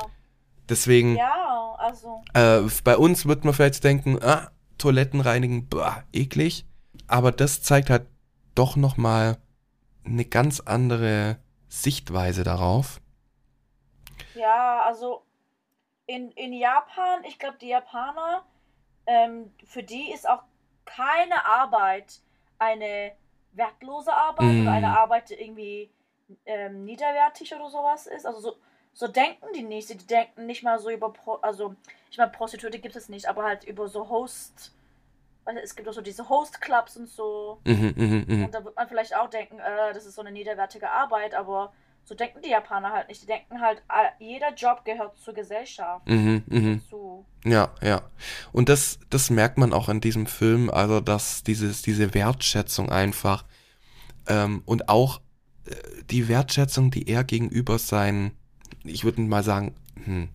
Deswegen, 0.70 1.16
ja, 1.16 1.76
also, 1.78 2.22
äh, 2.34 2.62
bei 2.84 2.98
uns 2.98 3.26
wird 3.28 3.46
man 3.46 3.54
vielleicht 3.54 3.84
denken, 3.84 4.20
ah, 4.22 4.52
Toiletten 4.78 5.22
reinigen, 5.22 5.70
bah, 5.70 6.04
eklig. 6.12 6.66
Aber 7.08 7.32
das 7.32 7.62
zeigt 7.62 7.90
halt 7.90 8.08
doch 8.56 8.76
nochmal 8.76 9.38
eine 10.06 10.26
ganz 10.26 10.60
andere 10.60 11.38
Sichtweise 11.68 12.44
darauf. 12.44 13.00
ja, 14.34 14.84
also 14.84 15.24
in, 16.08 16.32
in 16.32 16.54
Japan, 16.54 17.24
ich 17.24 17.40
glaube, 17.40 17.58
die 17.60 17.70
Japaner, 17.70 18.44
ähm, 19.08 19.54
für 19.66 19.84
die 19.84 20.12
ist 20.12 20.28
auch 20.28 20.44
keine 20.86 21.46
Arbeit 21.46 22.22
eine 22.60 23.12
wertlose 23.54 24.14
Arbeit 24.14 24.58
Mm. 24.58 24.62
oder 24.62 24.72
eine 24.72 24.90
Arbeit, 24.98 25.30
die 25.30 25.36
irgendwie 25.36 25.90
ähm, 26.46 26.86
niederwertig 26.86 27.54
oder 27.56 27.70
sowas 27.70 28.08
ist. 28.08 28.26
Also 28.26 28.40
so, 28.40 28.58
so 28.96 29.08
denken 29.08 29.46
die 29.54 29.62
nicht. 29.62 29.90
Sie 29.90 29.98
denken 29.98 30.48
nicht 30.48 30.64
mal 30.64 30.80
so 30.80 30.90
über, 30.90 31.12
Pro 31.12 31.34
also 31.36 31.76
ich 32.10 32.18
meine, 32.18 32.32
Prostituierte 32.32 32.80
gibt 32.80 32.96
es 32.96 33.10
nicht, 33.10 33.28
aber 33.28 33.44
halt 33.44 33.66
über 33.66 33.90
so 33.90 34.10
Host, 34.10 34.74
also 35.44 35.60
es 35.60 35.76
gibt 35.76 35.88
auch 35.88 35.94
so 35.94 36.02
diese 36.02 36.28
Host-Clubs 36.28 36.98
und 36.98 37.10
so. 37.10 37.60
Mhm, 37.66 37.94
mhm, 37.96 38.26
mhm. 38.28 38.46
Und 38.46 38.54
da 38.54 38.64
wird 38.64 38.76
man 38.76 38.88
vielleicht 38.88 39.16
auch 39.16 39.30
denken, 39.30 39.60
äh, 39.60 39.94
das 39.94 40.06
ist 40.06 40.16
so 40.16 40.22
eine 40.22 40.32
niederwertige 40.32 40.90
Arbeit, 40.90 41.36
aber 41.36 41.74
so 42.06 42.16
denken 42.16 42.42
die 42.42 42.50
Japaner 42.50 42.94
halt 42.94 43.10
nicht. 43.10 43.22
Die 43.22 43.26
denken 43.26 43.60
halt, 43.60 43.84
jeder 44.20 44.54
Job 44.54 44.86
gehört 44.86 45.18
zur 45.20 45.34
Gesellschaft. 45.34 46.08
Mhm. 46.08 46.82
Zu. 46.90 47.26
Ja, 47.44 47.74
ja. 47.82 48.02
Und 48.54 48.70
das, 48.70 49.00
das 49.10 49.30
merkt 49.30 49.58
man 49.58 49.74
auch 49.74 49.90
in 49.90 50.00
diesem 50.00 50.26
Film, 50.26 50.70
also 50.70 51.02
dass 51.02 51.44
dieses, 51.44 51.82
diese 51.82 52.14
Wertschätzung 52.14 52.90
einfach 52.90 53.44
ähm, 54.28 54.64
und 54.66 54.88
auch 54.88 55.20
äh, 55.66 55.76
die 56.10 56.30
Wertschätzung, 56.30 56.92
die 56.92 57.10
er 57.10 57.24
gegenüber 57.24 57.78
seinen, 57.78 58.38
ich 58.86 59.04
würde 59.04 59.22
mal 59.22 59.44
sagen, 59.44 59.74
hm, 60.04 60.30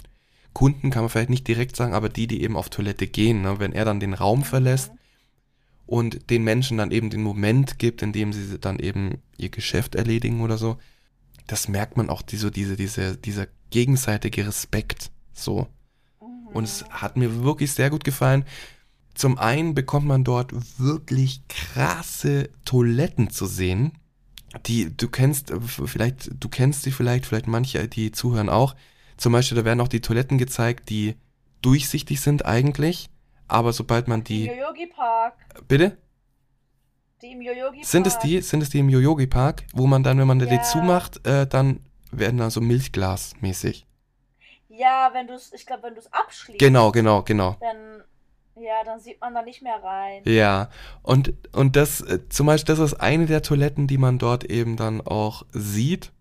Kunden 0.53 0.91
kann 0.91 1.03
man 1.03 1.11
vielleicht 1.11 1.31
nicht 1.31 1.47
direkt 1.47 1.77
sagen, 1.77 1.95
aber 1.95 2.09
die, 2.09 2.27
die 2.27 2.43
eben 2.43 2.57
auf 2.57 2.71
Toilette 2.71 3.07
gehen, 3.07 3.43
ne, 3.43 3.59
wenn 3.59 3.73
er 3.73 3.85
dann 3.85 4.01
den 4.01 4.15
Raum 4.15 4.43
verlässt 4.43 4.93
und 5.87 6.31
den 6.31 6.45
Menschen 6.45 6.79
dann 6.79 6.91
eben 6.91 7.11
den 7.11 7.23
Moment 7.23 7.79
gibt, 7.79 8.03
in 8.03 8.13
dem 8.13 8.33
sie 8.33 8.59
dann 8.59 8.79
eben 8.79 9.19
ihr 9.37 9.49
Geschäft 9.49 9.95
erledigen 9.95 10.41
oder 10.41 10.59
so, 10.59 10.79
das 11.47 11.69
merkt 11.69 11.97
man 11.97 12.11
auch, 12.11 12.23
die, 12.23 12.37
so 12.37 12.51
diese, 12.51 12.77
diese, 12.77 13.17
dieser 13.17 13.47
gegenseitige 13.71 14.47
Respekt, 14.47 15.11
so. 15.33 15.67
Mhm. 16.21 16.47
Und 16.53 16.65
es 16.65 16.85
hat 16.91 17.17
mir 17.17 17.43
wirklich 17.43 17.73
sehr 17.73 17.91
gut 17.91 18.05
gefallen. 18.05 18.45
Zum 19.15 19.39
einen 19.39 19.75
bekommt 19.75 20.07
man 20.07 20.25
dort 20.25 20.53
wirklich 20.79 21.43
krasse 21.49 22.51
Toiletten 22.65 23.31
zu 23.31 23.47
sehen. 23.47 23.93
Die 24.67 24.97
du 24.97 25.09
kennst, 25.09 25.51
äh, 25.51 25.61
vielleicht, 25.61 26.31
du 26.43 26.49
kennst 26.49 26.83
sie 26.83 26.91
vielleicht, 26.91 27.27
vielleicht 27.27 27.47
manche, 27.47 27.87
die 27.89 28.11
zuhören 28.13 28.49
auch. 28.49 28.75
Zum 29.17 29.33
Beispiel, 29.33 29.57
da 29.57 29.65
werden 29.65 29.81
auch 29.81 29.89
die 29.89 30.01
Toiletten 30.01 30.39
gezeigt, 30.39 30.89
die 30.91 31.15
durchsichtig 31.63 32.21
sind 32.21 32.45
eigentlich. 32.47 33.11
Aber 33.49 33.73
sobald 33.73 34.09
man 34.09 34.21
Im 34.21 34.25
die. 34.25 34.47
Yoyogi 34.47 34.87
Park. 34.87 35.35
Bitte? 35.69 35.97
Die 37.23 37.33
im 37.33 37.43
Yoyogi 37.43 37.85
Sind 37.85 38.07
es 38.07 38.15
Park. 38.15 38.25
die? 38.25 38.41
Sind 38.41 38.63
es 38.63 38.71
die 38.71 38.79
im 38.79 38.89
Yoyogi 38.89 39.27
Park, 39.27 39.65
wo 39.75 39.87
man 39.87 40.03
dann, 40.03 40.19
wenn 40.19 40.27
man 40.27 40.39
da 40.39 40.47
die 40.47 40.55
Ja. 40.55 40.63
zumacht, 40.63 41.25
äh, 41.27 41.47
dann 41.47 41.81
werden 42.13 42.39
da 42.39 42.49
so 42.51 42.61
Milchglas-mäßig. 42.61 43.85
Ja, 44.69 45.11
wenn 45.13 45.27
du 45.27 45.35
es, 45.35 45.53
ich 45.53 45.67
glaube, 45.67 45.83
wenn 45.85 45.95
du 45.95 46.01
es 46.01 46.13
abschließt, 46.13 46.59
Genau, 46.59 46.91
genau, 46.93 47.23
genau. 47.23 47.57
dann, 47.61 48.03
ja, 48.57 48.85
dann 48.85 49.01
sieht 49.01 49.21
man 49.21 49.35
da 49.35 49.43
nicht 49.43 49.63
mehr 49.63 49.83
rein. 49.83 50.23
Ja, 50.25 50.69
und, 51.03 51.33
und 51.53 51.77
das, 51.77 52.01
äh, 52.03 52.29
zum 52.29 52.47
Beispiel, 52.47 52.75
das 52.75 52.93
ist 52.93 53.01
eine 53.01 53.27
der 53.27 53.43
Toiletten, 53.43 53.87
die 53.87 53.99
man 53.99 54.19
dort 54.19 54.45
eben 54.45 54.77
dann 54.77 55.01
auch 55.01 55.45
sieht. 55.53 56.13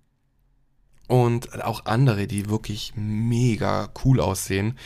Und 1.07 1.63
auch 1.63 1.85
andere, 1.85 2.27
die 2.27 2.49
wirklich 2.49 2.93
mega 2.95 3.89
cool 4.05 4.19
aussehen. 4.19 4.77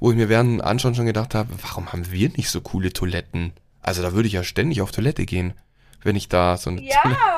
Wo 0.00 0.10
ich 0.10 0.16
mir 0.16 0.28
während 0.28 0.62
Anschauen 0.64 0.94
schon 0.94 1.06
gedacht 1.06 1.34
habe, 1.34 1.50
warum 1.62 1.92
haben 1.92 2.10
wir 2.10 2.28
nicht 2.30 2.50
so 2.50 2.60
coole 2.60 2.92
Toiletten? 2.92 3.52
Also 3.80 4.02
da 4.02 4.12
würde 4.12 4.26
ich 4.26 4.34
ja 4.34 4.42
ständig 4.42 4.82
auf 4.82 4.90
Toilette 4.90 5.26
gehen, 5.26 5.54
wenn 6.02 6.16
ich 6.16 6.28
da 6.28 6.56
so 6.56 6.70
eine 6.70 6.82
Ja! 6.82 6.94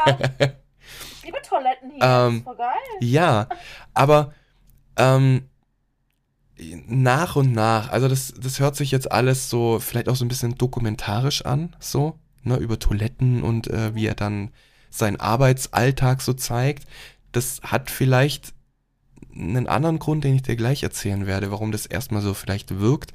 ich 0.07 1.24
liebe 1.24 1.42
Toiletten 1.42 1.90
hier, 1.90 2.00
das 2.00 2.28
Ähm, 2.28 2.36
ist 2.38 2.44
voll 2.44 2.57
geil. 2.57 2.72
Ja, 3.00 3.48
aber 3.94 4.32
ähm, 4.96 5.48
nach 6.86 7.36
und 7.36 7.52
nach, 7.52 7.90
also 7.90 8.08
das, 8.08 8.34
das 8.38 8.60
hört 8.60 8.76
sich 8.76 8.90
jetzt 8.90 9.10
alles 9.10 9.50
so, 9.50 9.78
vielleicht 9.78 10.08
auch 10.08 10.16
so 10.16 10.24
ein 10.24 10.28
bisschen 10.28 10.56
dokumentarisch 10.56 11.44
an, 11.44 11.74
so, 11.80 12.18
ne, 12.42 12.56
über 12.56 12.78
Toiletten 12.78 13.42
und 13.42 13.68
äh, 13.68 13.94
wie 13.94 14.06
er 14.06 14.14
dann 14.14 14.50
seinen 14.90 15.20
Arbeitsalltag 15.20 16.20
so 16.20 16.32
zeigt. 16.34 16.86
Das 17.32 17.60
hat 17.62 17.90
vielleicht 17.90 18.52
einen 19.34 19.66
anderen 19.66 19.98
Grund, 19.98 20.24
den 20.24 20.34
ich 20.34 20.42
dir 20.42 20.56
gleich 20.56 20.82
erzählen 20.82 21.26
werde, 21.26 21.50
warum 21.50 21.72
das 21.72 21.86
erstmal 21.86 22.20
so 22.20 22.34
vielleicht 22.34 22.78
wirkt. 22.78 23.14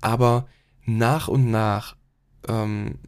Aber 0.00 0.46
nach 0.84 1.28
und 1.28 1.50
nach 1.50 1.96
ähm, 2.46 2.98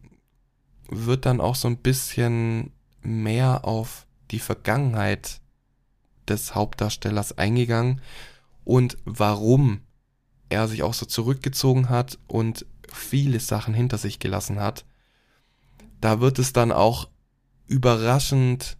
wird 0.89 1.25
dann 1.25 1.39
auch 1.39 1.55
so 1.55 1.67
ein 1.67 1.77
bisschen 1.77 2.71
mehr 3.01 3.65
auf 3.65 4.05
die 4.31 4.39
Vergangenheit 4.39 5.39
des 6.27 6.55
Hauptdarstellers 6.55 7.37
eingegangen 7.37 8.01
und 8.67 8.97
warum 9.05 9.79
er 10.49 10.67
sich 10.67 10.83
auch 10.83 10.93
so 10.93 11.05
zurückgezogen 11.05 11.87
hat 11.87 12.19
und 12.27 12.65
viele 12.91 13.39
Sachen 13.39 13.73
hinter 13.73 13.97
sich 13.97 14.19
gelassen 14.19 14.59
hat. 14.59 14.85
Da 16.01 16.19
wird 16.19 16.37
es 16.37 16.51
dann 16.51 16.73
auch 16.73 17.07
überraschend 17.67 18.77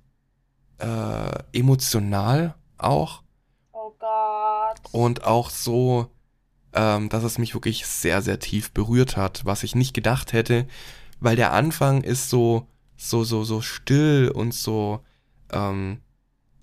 äh, 0.80 1.44
emotional 1.54 2.56
auch 2.78 3.24
Oh 3.72 3.96
Gott. 3.98 4.82
und 4.92 5.24
auch 5.24 5.50
so, 5.50 6.12
ähm, 6.74 7.08
dass 7.08 7.24
es 7.24 7.38
mich 7.38 7.54
wirklich 7.54 7.86
sehr, 7.86 8.22
sehr 8.22 8.40
tief 8.40 8.72
berührt 8.72 9.16
hat, 9.16 9.46
was 9.46 9.64
ich 9.64 9.74
nicht 9.74 9.94
gedacht 9.94 10.34
hätte, 10.34 10.68
weil 11.22 11.38
der 11.38 11.54
Anfang 11.54 12.02
ist 12.04 12.30
so, 12.30 12.68
so, 12.98 13.24
so, 13.24 13.46
so 13.46 13.62
still 13.62 14.32
und 14.36 14.54
so, 14.54 15.00
ähm, 15.50 16.02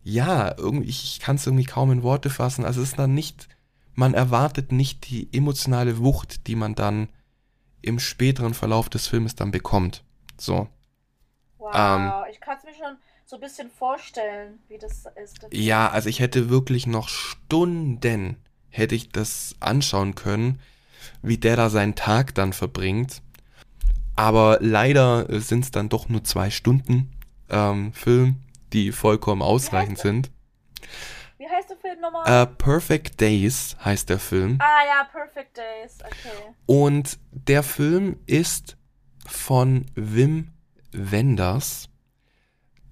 ja, 0.04 0.54
irgendwie, 0.56 0.88
ich 0.88 1.18
kann 1.18 1.36
es 1.36 1.46
irgendwie 1.46 1.64
kaum 1.64 1.90
in 1.90 2.02
Worte 2.02 2.28
fassen. 2.28 2.64
Also 2.64 2.82
es 2.82 2.90
ist 2.90 2.98
dann 2.98 3.14
nicht, 3.14 3.48
man 3.94 4.12
erwartet 4.12 4.70
nicht 4.70 5.08
die 5.08 5.28
emotionale 5.32 5.98
Wucht, 5.98 6.46
die 6.46 6.56
man 6.56 6.74
dann 6.74 7.08
im 7.80 7.98
späteren 7.98 8.54
Verlauf 8.54 8.90
des 8.90 9.06
Filmes 9.06 9.34
dann 9.34 9.50
bekommt. 9.50 10.04
So. 10.36 10.68
Wow, 11.58 11.72
ähm, 11.74 12.12
ich 12.30 12.40
kann 12.40 12.58
es 12.58 12.64
mir 12.64 12.74
schon 12.74 12.96
so 13.24 13.36
ein 13.36 13.40
bisschen 13.40 13.70
vorstellen, 13.70 14.58
wie 14.68 14.76
das 14.76 15.06
ist. 15.22 15.46
Ja, 15.52 15.88
also 15.88 16.10
ich 16.10 16.20
hätte 16.20 16.50
wirklich 16.50 16.86
noch 16.86 17.08
Stunden, 17.08 18.36
hätte 18.68 18.94
ich 18.94 19.08
das 19.08 19.56
anschauen 19.60 20.14
können, 20.14 20.60
wie 21.22 21.38
der 21.38 21.56
da 21.56 21.70
seinen 21.70 21.94
Tag 21.94 22.34
dann 22.34 22.52
verbringt. 22.52 23.22
Aber 24.16 24.58
leider 24.60 25.40
sind 25.40 25.64
es 25.64 25.70
dann 25.70 25.88
doch 25.88 26.10
nur 26.10 26.24
zwei 26.24 26.50
Stunden 26.50 27.10
ähm, 27.48 27.92
Film, 27.94 28.43
die 28.74 28.92
vollkommen 28.92 29.40
ausreichend 29.40 29.98
sind. 29.98 30.30
Wie 31.38 31.48
heißt 31.48 31.70
der 31.70 31.76
Film 31.76 32.00
nochmal? 32.00 32.42
Uh, 32.42 32.46
Perfect 32.46 33.20
Days 33.20 33.76
heißt 33.84 34.08
der 34.08 34.18
Film. 34.18 34.58
Ah 34.60 34.84
ja, 34.86 35.04
Perfect 35.10 35.56
Days, 35.56 35.98
okay. 36.04 36.54
Und 36.66 37.18
der 37.32 37.62
Film 37.62 38.18
ist 38.26 38.76
von 39.26 39.86
Wim 39.94 40.52
Wenders. 40.92 41.88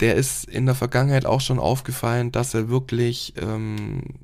Der 0.01 0.17
ist 0.17 0.45
in 0.45 0.67
der 0.67 0.75
Vergangenheit 0.75 1.27
auch 1.27 1.41
schon 1.41 1.59
aufgefallen, 1.59 2.33
dass 2.33 2.55
er 2.55 2.69
wirklich 2.69 3.35
ähm, 3.37 4.21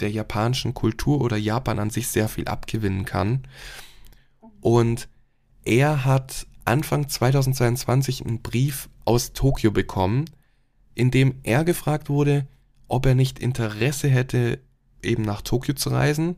der 0.00 0.10
japanischen 0.10 0.74
Kultur 0.74 1.20
oder 1.20 1.36
Japan 1.36 1.78
an 1.78 1.90
sich 1.90 2.08
sehr 2.08 2.28
viel 2.28 2.48
abgewinnen 2.48 3.04
kann. 3.04 3.46
Und 4.60 5.08
er 5.64 6.04
hat 6.04 6.46
Anfang 6.64 7.08
2022 7.08 8.24
einen 8.24 8.40
Brief 8.40 8.88
aus 9.04 9.32
Tokio 9.34 9.70
bekommen, 9.70 10.24
in 10.94 11.10
dem 11.10 11.36
er 11.42 11.64
gefragt 11.64 12.08
wurde, 12.08 12.46
ob 12.88 13.06
er 13.06 13.14
nicht 13.14 13.38
Interesse 13.38 14.08
hätte, 14.08 14.60
eben 15.02 15.22
nach 15.22 15.42
Tokio 15.42 15.74
zu 15.74 15.90
reisen 15.90 16.36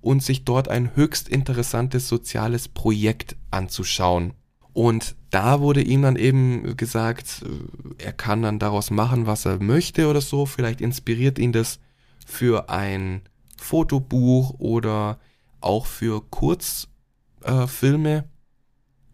und 0.00 0.22
sich 0.22 0.44
dort 0.44 0.68
ein 0.68 0.94
höchst 0.96 1.28
interessantes 1.28 2.08
soziales 2.08 2.68
Projekt 2.68 3.36
anzuschauen. 3.50 4.34
Und 4.72 5.16
da 5.30 5.60
wurde 5.60 5.82
ihm 5.82 6.02
dann 6.02 6.16
eben 6.16 6.76
gesagt, 6.76 7.42
äh, 7.44 8.04
er 8.04 8.12
kann 8.12 8.42
dann 8.42 8.58
daraus 8.60 8.90
machen, 8.90 9.26
was 9.26 9.44
er 9.44 9.60
möchte 9.60 10.08
oder 10.08 10.20
so. 10.20 10.46
Vielleicht 10.46 10.80
inspiriert 10.80 11.38
ihn 11.38 11.52
das 11.52 11.80
für 12.26 12.70
ein 12.70 13.22
Fotobuch 13.56 14.54
oder 14.58 15.18
auch 15.60 15.86
für 15.86 16.22
Kurzfilme. 16.22 18.18
Äh, 18.18 18.22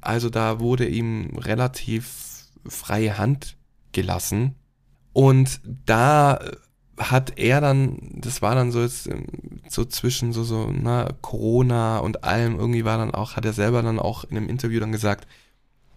also 0.02 0.28
da 0.28 0.60
wurde 0.60 0.86
ihm 0.86 1.30
relativ 1.38 2.50
freie 2.66 3.16
Hand 3.16 3.56
gelassen. 3.92 4.56
Und 5.14 5.60
da 5.86 6.40
hat 6.98 7.38
er 7.38 7.60
dann, 7.60 7.98
das 8.14 8.42
war 8.42 8.54
dann 8.54 8.72
so 8.72 8.82
jetzt 8.82 9.06
ähm, 9.06 9.26
so 9.68 9.84
zwischen 9.84 10.32
so, 10.32 10.44
so, 10.44 10.70
na, 10.70 11.08
Corona 11.22 11.98
und 11.98 12.24
allem, 12.24 12.58
irgendwie 12.58 12.84
war 12.84 12.98
dann 12.98 13.14
auch, 13.14 13.36
hat 13.36 13.44
er 13.44 13.52
selber 13.52 13.82
dann 13.82 13.98
auch 13.98 14.24
in 14.24 14.36
einem 14.36 14.48
Interview 14.48 14.80
dann 14.80 14.92
gesagt, 14.92 15.26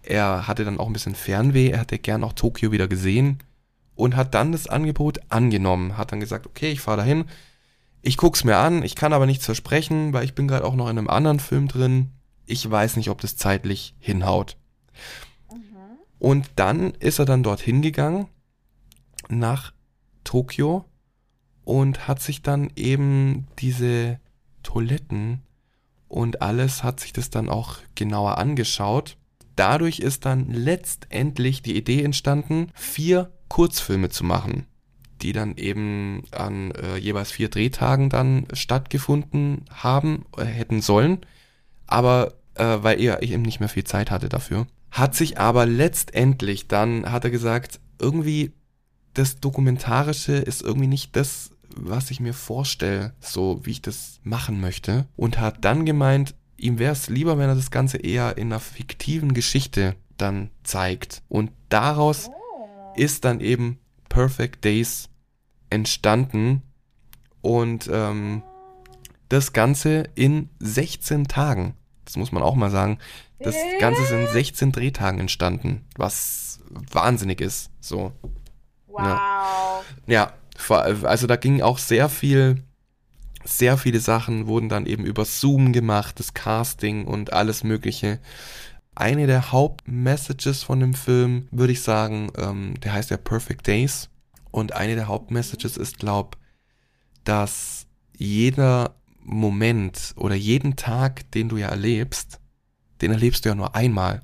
er 0.02 0.46
hatte 0.46 0.64
dann 0.64 0.78
auch 0.78 0.86
ein 0.86 0.92
bisschen 0.92 1.14
Fernweh, 1.14 1.70
er 1.70 1.80
hätte 1.80 1.98
gern 1.98 2.24
auch 2.24 2.32
Tokio 2.32 2.72
wieder 2.72 2.88
gesehen 2.88 3.38
und 3.96 4.16
hat 4.16 4.34
dann 4.34 4.52
das 4.52 4.68
Angebot 4.68 5.20
angenommen, 5.28 5.98
hat 5.98 6.12
dann 6.12 6.20
gesagt, 6.20 6.46
okay, 6.46 6.70
ich 6.70 6.80
fahre 6.80 6.98
dahin, 6.98 7.24
ich 8.00 8.16
guck's 8.16 8.44
mir 8.44 8.56
an, 8.56 8.84
ich 8.84 8.94
kann 8.94 9.12
aber 9.12 9.26
nichts 9.26 9.44
versprechen, 9.44 10.12
weil 10.12 10.24
ich 10.24 10.34
bin 10.34 10.46
gerade 10.46 10.64
auch 10.64 10.76
noch 10.76 10.88
in 10.88 10.96
einem 10.96 11.10
anderen 11.10 11.40
Film 11.40 11.66
drin, 11.66 12.10
ich 12.46 12.68
weiß 12.68 12.96
nicht, 12.96 13.10
ob 13.10 13.20
das 13.20 13.36
zeitlich 13.36 13.94
hinhaut. 13.98 14.56
Mhm. 15.52 15.58
Und 16.20 16.50
dann 16.54 16.92
ist 16.94 17.18
er 17.18 17.24
dann 17.24 17.42
dorthin 17.42 17.82
gegangen, 17.82 18.28
nach 19.28 19.72
Tokio 20.24 20.84
und 21.64 22.08
hat 22.08 22.20
sich 22.20 22.42
dann 22.42 22.70
eben 22.76 23.46
diese 23.58 24.20
Toiletten 24.62 25.42
und 26.08 26.42
alles 26.42 26.82
hat 26.82 27.00
sich 27.00 27.12
das 27.12 27.30
dann 27.30 27.48
auch 27.48 27.76
genauer 27.94 28.38
angeschaut. 28.38 29.16
Dadurch 29.56 29.98
ist 29.98 30.24
dann 30.24 30.50
letztendlich 30.50 31.62
die 31.62 31.76
Idee 31.76 32.02
entstanden, 32.02 32.70
vier 32.74 33.32
Kurzfilme 33.48 34.08
zu 34.08 34.24
machen, 34.24 34.66
die 35.20 35.32
dann 35.32 35.56
eben 35.56 36.22
an 36.30 36.70
äh, 36.72 36.96
jeweils 36.96 37.30
vier 37.30 37.48
Drehtagen 37.48 38.08
dann 38.08 38.46
stattgefunden 38.52 39.64
haben, 39.70 40.24
äh, 40.36 40.44
hätten 40.44 40.80
sollen. 40.80 41.18
Aber 41.86 42.34
äh, 42.54 42.78
weil 42.82 43.00
er 43.00 43.22
eben 43.22 43.42
nicht 43.42 43.60
mehr 43.60 43.68
viel 43.68 43.84
Zeit 43.84 44.10
hatte 44.10 44.28
dafür. 44.28 44.66
Hat 44.90 45.14
sich 45.14 45.38
aber 45.38 45.66
letztendlich 45.66 46.68
dann, 46.68 47.10
hat 47.10 47.24
er 47.24 47.30
gesagt, 47.30 47.80
irgendwie 48.00 48.52
das 49.14 49.40
Dokumentarische 49.40 50.34
ist 50.34 50.62
irgendwie 50.62 50.86
nicht 50.86 51.16
das, 51.16 51.50
was 51.74 52.10
ich 52.10 52.20
mir 52.20 52.34
vorstelle, 52.34 53.14
so 53.20 53.60
wie 53.64 53.72
ich 53.72 53.82
das 53.82 54.20
machen 54.22 54.60
möchte. 54.60 55.06
Und 55.16 55.38
hat 55.38 55.64
dann 55.64 55.86
gemeint, 55.86 56.34
ihm 56.56 56.78
wäre 56.78 56.92
es 56.92 57.08
lieber, 57.08 57.38
wenn 57.38 57.48
er 57.48 57.54
das 57.54 57.70
Ganze 57.70 57.98
eher 57.98 58.36
in 58.36 58.48
einer 58.48 58.60
fiktiven 58.60 59.34
Geschichte 59.34 59.96
dann 60.16 60.50
zeigt. 60.64 61.22
Und 61.28 61.50
daraus 61.68 62.28
oh. 62.28 62.92
ist 62.96 63.24
dann 63.24 63.40
eben 63.40 63.78
Perfect 64.08 64.64
Days 64.64 65.08
entstanden. 65.70 66.62
Und 67.40 67.88
ähm, 67.92 68.42
das 69.28 69.52
Ganze 69.52 70.04
in 70.14 70.50
16 70.58 71.28
Tagen. 71.28 71.74
Das 72.04 72.16
muss 72.16 72.32
man 72.32 72.42
auch 72.42 72.54
mal 72.54 72.70
sagen. 72.70 72.98
Das 73.38 73.54
Ganze 73.78 74.02
ist 74.02 74.10
in 74.10 74.26
16 74.26 74.72
Drehtagen 74.72 75.20
entstanden, 75.20 75.84
was 75.96 76.60
wahnsinnig 76.70 77.40
ist. 77.40 77.70
So. 77.80 78.12
Wow. 78.98 79.84
Ja. 80.06 80.32
ja, 80.32 80.32
also 81.04 81.26
da 81.26 81.36
ging 81.36 81.62
auch 81.62 81.78
sehr 81.78 82.08
viel, 82.08 82.62
sehr 83.44 83.78
viele 83.78 84.00
Sachen 84.00 84.46
wurden 84.46 84.68
dann 84.68 84.86
eben 84.86 85.04
über 85.04 85.24
Zoom 85.24 85.72
gemacht, 85.72 86.18
das 86.18 86.34
Casting 86.34 87.04
und 87.06 87.32
alles 87.32 87.64
Mögliche. 87.64 88.18
Eine 88.94 89.26
der 89.26 89.52
Hauptmessages 89.52 90.64
von 90.64 90.80
dem 90.80 90.94
Film, 90.94 91.46
würde 91.50 91.72
ich 91.72 91.82
sagen, 91.82 92.32
ähm, 92.36 92.74
der 92.80 92.92
heißt 92.92 93.10
ja 93.10 93.16
Perfect 93.16 93.66
Days. 93.66 94.10
Und 94.50 94.72
eine 94.72 94.96
der 94.96 95.06
Hauptmessages 95.06 95.76
ist, 95.76 95.98
glaub, 95.98 96.36
dass 97.22 97.86
jeder 98.16 98.96
Moment 99.20 100.14
oder 100.16 100.34
jeden 100.34 100.74
Tag, 100.74 101.30
den 101.32 101.48
du 101.48 101.58
ja 101.58 101.68
erlebst, 101.68 102.40
den 103.00 103.12
erlebst 103.12 103.44
du 103.44 103.50
ja 103.50 103.54
nur 103.54 103.76
einmal. 103.76 104.22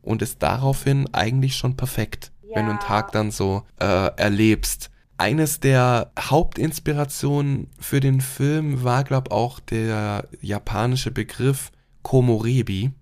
Und 0.00 0.22
ist 0.22 0.42
daraufhin 0.42 1.12
eigentlich 1.12 1.56
schon 1.56 1.76
perfekt 1.76 2.32
ja. 2.48 2.56
wenn 2.56 2.66
du 2.66 2.72
einen 2.72 2.80
Tag 2.80 3.12
dann 3.12 3.30
so 3.30 3.62
äh, 3.80 4.10
erlebst. 4.16 4.90
Eines 5.18 5.60
der 5.60 6.12
Hauptinspirationen 6.18 7.70
für 7.80 8.00
den 8.00 8.20
Film 8.20 8.84
war, 8.84 9.02
glaube 9.02 9.30
auch 9.30 9.60
der 9.60 10.28
japanische 10.42 11.10
Begriff 11.10 11.72
Komorebi. 12.02 12.92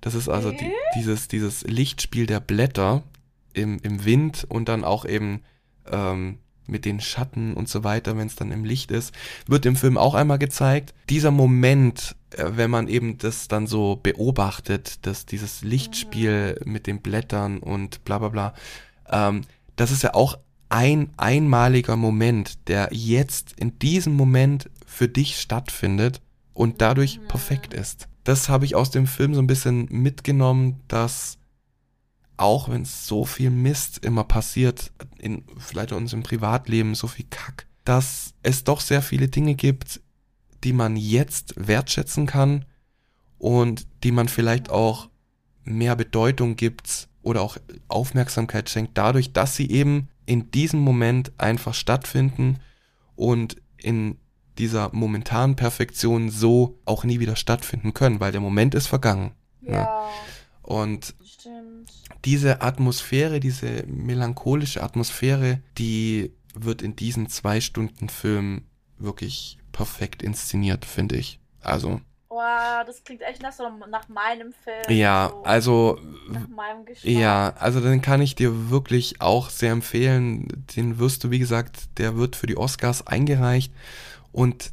Das 0.00 0.14
ist 0.14 0.28
also 0.28 0.52
die, 0.52 0.70
dieses, 0.96 1.28
dieses 1.28 1.62
Lichtspiel 1.62 2.26
der 2.26 2.40
Blätter 2.40 3.02
im, 3.54 3.78
im 3.82 4.04
Wind 4.04 4.46
und 4.48 4.68
dann 4.68 4.84
auch 4.84 5.04
eben 5.04 5.42
ähm, 5.90 6.38
mit 6.66 6.84
den 6.84 7.00
Schatten 7.00 7.54
und 7.54 7.68
so 7.68 7.84
weiter, 7.84 8.16
wenn 8.16 8.26
es 8.26 8.36
dann 8.36 8.52
im 8.52 8.64
Licht 8.64 8.90
ist, 8.90 9.14
wird 9.46 9.66
im 9.66 9.76
Film 9.76 9.98
auch 9.98 10.14
einmal 10.14 10.38
gezeigt. 10.38 10.94
Dieser 11.08 11.30
Moment, 11.30 12.16
wenn 12.36 12.70
man 12.70 12.88
eben 12.88 13.18
das 13.18 13.48
dann 13.48 13.66
so 13.66 13.96
beobachtet, 13.96 15.06
dass 15.06 15.26
dieses 15.26 15.62
Lichtspiel 15.62 16.60
mit 16.64 16.86
den 16.86 17.00
Blättern 17.00 17.58
und 17.58 18.04
bla 18.04 18.18
bla 18.18 18.28
bla, 18.28 18.54
ähm, 19.10 19.42
das 19.76 19.90
ist 19.90 20.02
ja 20.02 20.14
auch 20.14 20.38
ein 20.68 21.10
einmaliger 21.16 21.96
Moment, 21.96 22.68
der 22.68 22.88
jetzt 22.92 23.52
in 23.58 23.78
diesem 23.78 24.14
Moment 24.14 24.70
für 24.86 25.08
dich 25.08 25.38
stattfindet 25.38 26.22
und 26.54 26.80
dadurch 26.80 27.18
mhm. 27.18 27.28
perfekt 27.28 27.74
ist. 27.74 28.08
Das 28.24 28.48
habe 28.48 28.64
ich 28.64 28.74
aus 28.74 28.90
dem 28.90 29.06
Film 29.06 29.34
so 29.34 29.42
ein 29.42 29.46
bisschen 29.46 29.86
mitgenommen, 29.90 30.80
dass 30.88 31.38
auch 32.36 32.68
wenn 32.68 32.82
es 32.82 33.06
so 33.06 33.24
viel 33.24 33.50
Mist 33.50 34.04
immer 34.04 34.24
passiert, 34.24 34.92
in 35.18 35.44
vielleicht 35.58 35.92
in 35.92 35.98
unserem 35.98 36.22
Privatleben 36.22 36.94
so 36.94 37.06
viel 37.06 37.26
Kack, 37.28 37.66
dass 37.84 38.34
es 38.42 38.64
doch 38.64 38.80
sehr 38.80 39.02
viele 39.02 39.28
Dinge 39.28 39.54
gibt, 39.54 40.00
die 40.64 40.72
man 40.72 40.96
jetzt 40.96 41.54
wertschätzen 41.56 42.26
kann 42.26 42.64
und 43.38 43.86
die 44.04 44.12
man 44.12 44.28
vielleicht 44.28 44.70
auch 44.70 45.08
mehr 45.64 45.96
Bedeutung 45.96 46.56
gibt 46.56 47.08
oder 47.22 47.42
auch 47.42 47.56
Aufmerksamkeit 47.88 48.68
schenkt, 48.68 48.98
dadurch, 48.98 49.32
dass 49.32 49.56
sie 49.56 49.70
eben 49.70 50.08
in 50.26 50.50
diesem 50.50 50.80
Moment 50.80 51.32
einfach 51.38 51.74
stattfinden 51.74 52.58
und 53.16 53.56
in 53.76 54.18
dieser 54.58 54.94
momentanen 54.94 55.56
Perfektion 55.56 56.30
so 56.30 56.78
auch 56.84 57.04
nie 57.04 57.20
wieder 57.20 57.36
stattfinden 57.36 57.94
können, 57.94 58.20
weil 58.20 58.32
der 58.32 58.40
Moment 58.40 58.74
ist 58.74 58.86
vergangen. 58.86 59.32
Ja. 59.62 59.72
ja. 59.72 60.10
Und 60.62 61.14
Stimmt. 61.24 61.92
diese 62.24 62.62
Atmosphäre, 62.62 63.40
diese 63.40 63.84
melancholische 63.86 64.82
Atmosphäre, 64.82 65.60
die 65.78 66.32
wird 66.54 66.82
in 66.82 66.96
diesen 66.96 67.28
zwei 67.28 67.60
Stunden 67.60 68.08
Film 68.08 68.62
wirklich 68.98 69.58
perfekt 69.72 70.22
inszeniert, 70.22 70.84
finde 70.84 71.16
ich. 71.16 71.40
Also. 71.60 72.00
Wow, 72.28 72.84
das 72.86 73.04
klingt 73.04 73.20
echt 73.22 73.42
nach, 73.42 73.52
so, 73.52 73.68
nach 73.90 74.08
meinem 74.08 74.52
Film. 74.52 74.82
Ja, 74.88 75.28
so, 75.30 75.42
also. 75.42 75.98
Nach 76.30 76.48
meinem 76.48 76.84
Geschmack. 76.84 77.12
Ja, 77.12 77.54
also 77.58 77.80
den 77.80 78.00
kann 78.00 78.22
ich 78.22 78.34
dir 78.34 78.70
wirklich 78.70 79.20
auch 79.20 79.50
sehr 79.50 79.72
empfehlen. 79.72 80.48
Den 80.76 80.98
wirst 80.98 81.24
du, 81.24 81.30
wie 81.30 81.38
gesagt, 81.38 81.98
der 81.98 82.16
wird 82.16 82.36
für 82.36 82.46
die 82.46 82.56
Oscars 82.56 83.06
eingereicht. 83.06 83.72
Und 84.32 84.72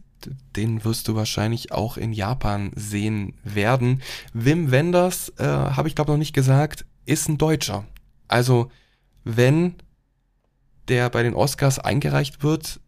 den 0.55 0.83
wirst 0.83 1.07
du 1.07 1.15
wahrscheinlich 1.15 1.71
auch 1.71 1.97
in 1.97 2.13
Japan 2.13 2.71
sehen 2.75 3.33
werden. 3.43 4.01
Wim 4.33 4.71
Wenders, 4.71 5.33
äh, 5.37 5.43
habe 5.43 5.87
ich 5.87 5.95
glaube 5.95 6.11
noch 6.11 6.17
nicht 6.17 6.33
gesagt, 6.33 6.85
ist 7.05 7.29
ein 7.29 7.37
Deutscher. 7.37 7.85
Also 8.27 8.71
wenn 9.23 9.75
der 10.87 11.09
bei 11.09 11.23
den 11.23 11.35
Oscars 11.35 11.79
eingereicht 11.79 12.43
wird 12.43 12.79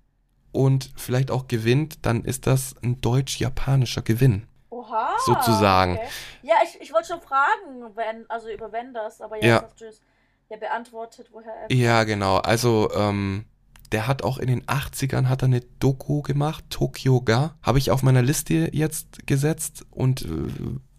und 0.51 0.91
vielleicht 0.95 1.31
auch 1.31 1.47
gewinnt, 1.47 2.05
dann 2.05 2.23
ist 2.23 2.47
das 2.47 2.75
ein 2.83 2.99
deutsch-japanischer 3.01 4.01
Gewinn. 4.01 4.47
Oha. 4.69 5.09
Sozusagen. 5.25 5.93
Okay. 5.97 6.07
Ja, 6.43 6.55
ich, 6.63 6.81
ich 6.81 6.93
wollte 6.93 7.09
schon 7.09 7.21
fragen, 7.21 7.95
wenn, 7.95 8.29
also 8.29 8.49
über 8.49 8.71
Wenders, 8.71 9.21
aber 9.21 9.35
jetzt 9.37 9.45
Ja. 9.45 9.63
hast 9.63 9.79
du 9.81 9.85
es 9.85 10.01
ja 10.49 10.57
beantwortet, 10.57 11.27
woher 11.31 11.53
er. 11.69 11.71
Ja, 11.75 12.03
genau. 12.03 12.37
Also, 12.37 12.89
ähm, 12.95 13.45
der 13.91 14.07
hat 14.07 14.23
auch 14.23 14.37
in 14.37 14.47
den 14.47 14.63
80ern 14.65 15.27
hat 15.27 15.41
er 15.43 15.47
eine 15.47 15.59
Doku 15.79 16.21
gemacht, 16.21 16.63
Tokyo 16.69 17.21
Ga. 17.21 17.55
Habe 17.61 17.77
ich 17.77 17.91
auf 17.91 18.03
meiner 18.03 18.21
Liste 18.21 18.69
jetzt 18.73 19.27
gesetzt 19.27 19.85
und 19.91 20.21
äh, 20.23 20.27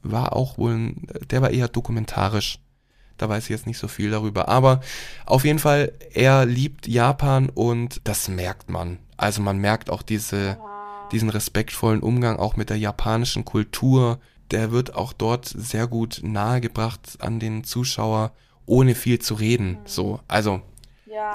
war 0.03 0.35
auch 0.37 0.59
wohl, 0.59 0.73
ein, 0.75 1.07
der 1.31 1.41
war 1.43 1.51
eher 1.51 1.69
dokumentarisch. 1.69 2.59
Da 3.17 3.29
weiß 3.29 3.45
ich 3.45 3.51
jetzt 3.51 3.67
nicht 3.67 3.79
so 3.79 3.89
viel 3.89 4.11
darüber. 4.11 4.49
Aber 4.49 4.81
auf 5.27 5.45
jeden 5.45 5.59
Fall, 5.59 5.93
er 6.13 6.45
liebt 6.45 6.87
Japan 6.89 7.49
und 7.49 8.01
das 8.05 8.29
merkt 8.29 8.69
man. 8.69 8.99
Also 9.17 9.43
man 9.43 9.59
merkt 9.59 9.91
auch 9.91 10.03
diese, 10.03 10.59
diesen 11.13 11.31
respektvollen 11.31 12.01
Umgang 12.01 12.37
auch 12.39 12.57
mit 12.57 12.71
der 12.71 12.79
japanischen 12.79 13.45
Kultur. 13.45 14.21
Der 14.51 14.71
wird 14.71 14.95
auch 14.95 15.13
dort 15.13 15.47
sehr 15.47 15.87
gut 15.87 16.21
nahegebracht 16.23 17.19
an 17.21 17.41
den 17.41 17.65
Zuschauer, 17.65 18.33
ohne 18.67 18.95
viel 18.95 19.19
zu 19.19 19.35
reden. 19.35 19.79
So, 19.85 20.21
also 20.29 20.63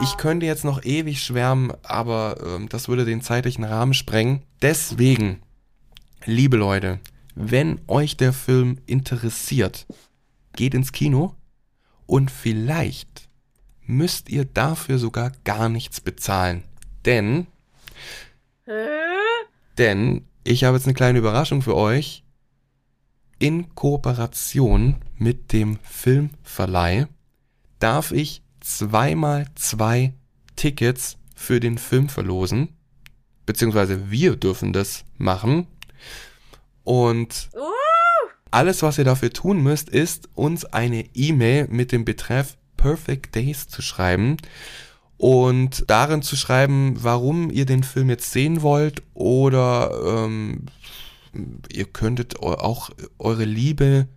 ich 0.01 0.17
könnte 0.17 0.45
jetzt 0.45 0.65
noch 0.65 0.83
ewig 0.83 1.21
schwärmen, 1.21 1.71
aber 1.83 2.37
ähm, 2.43 2.67
das 2.69 2.87
würde 2.87 3.05
den 3.05 3.21
zeitlichen 3.21 3.63
Rahmen 3.63 3.93
sprengen. 3.93 4.41
Deswegen, 4.61 5.41
liebe 6.25 6.57
Leute, 6.57 6.99
wenn 7.35 7.79
euch 7.87 8.17
der 8.17 8.33
Film 8.33 8.79
interessiert, 8.87 9.85
geht 10.55 10.73
ins 10.73 10.91
Kino 10.91 11.35
und 12.07 12.31
vielleicht 12.31 13.29
müsst 13.85 14.29
ihr 14.29 14.45
dafür 14.45 14.97
sogar 14.97 15.31
gar 15.43 15.69
nichts 15.69 16.01
bezahlen. 16.01 16.63
Denn? 17.05 17.47
Denn 19.77 20.25
ich 20.43 20.63
habe 20.63 20.77
jetzt 20.77 20.85
eine 20.85 20.93
kleine 20.93 21.19
Überraschung 21.19 21.61
für 21.61 21.75
euch. 21.75 22.23
In 23.39 23.75
Kooperation 23.75 24.95
mit 25.17 25.53
dem 25.53 25.77
Filmverleih 25.83 27.07
darf 27.79 28.11
ich 28.11 28.41
zweimal 28.61 29.45
zwei 29.55 30.13
Tickets 30.55 31.17
für 31.35 31.59
den 31.59 31.77
Film 31.77 32.09
verlosen. 32.09 32.69
Beziehungsweise 33.45 34.09
wir 34.09 34.35
dürfen 34.35 34.73
das 34.73 35.05
machen. 35.17 35.67
Und 36.83 37.49
Uh, 37.53 37.59
alles, 38.49 38.81
was 38.81 38.97
ihr 38.97 39.03
dafür 39.03 39.31
tun 39.31 39.61
müsst, 39.61 39.89
ist, 39.89 40.29
uns 40.33 40.65
eine 40.65 41.05
E-Mail 41.13 41.67
mit 41.67 41.91
dem 41.91 42.05
Betreff 42.05 42.57
Perfect 42.75 43.35
Days 43.35 43.67
zu 43.67 43.81
schreiben 43.81 44.37
und 45.17 45.89
darin 45.89 46.21
zu 46.21 46.35
schreiben, 46.35 46.95
warum 46.99 47.49
ihr 47.49 47.65
den 47.65 47.83
Film 47.83 48.09
jetzt 48.09 48.31
sehen 48.31 48.61
wollt 48.61 49.01
oder 49.13 49.91
ähm, 50.05 50.67
ihr 51.71 51.85
könntet 51.85 52.39
auch 52.39 52.89
eure 53.19 53.45
Liebe 53.45 54.07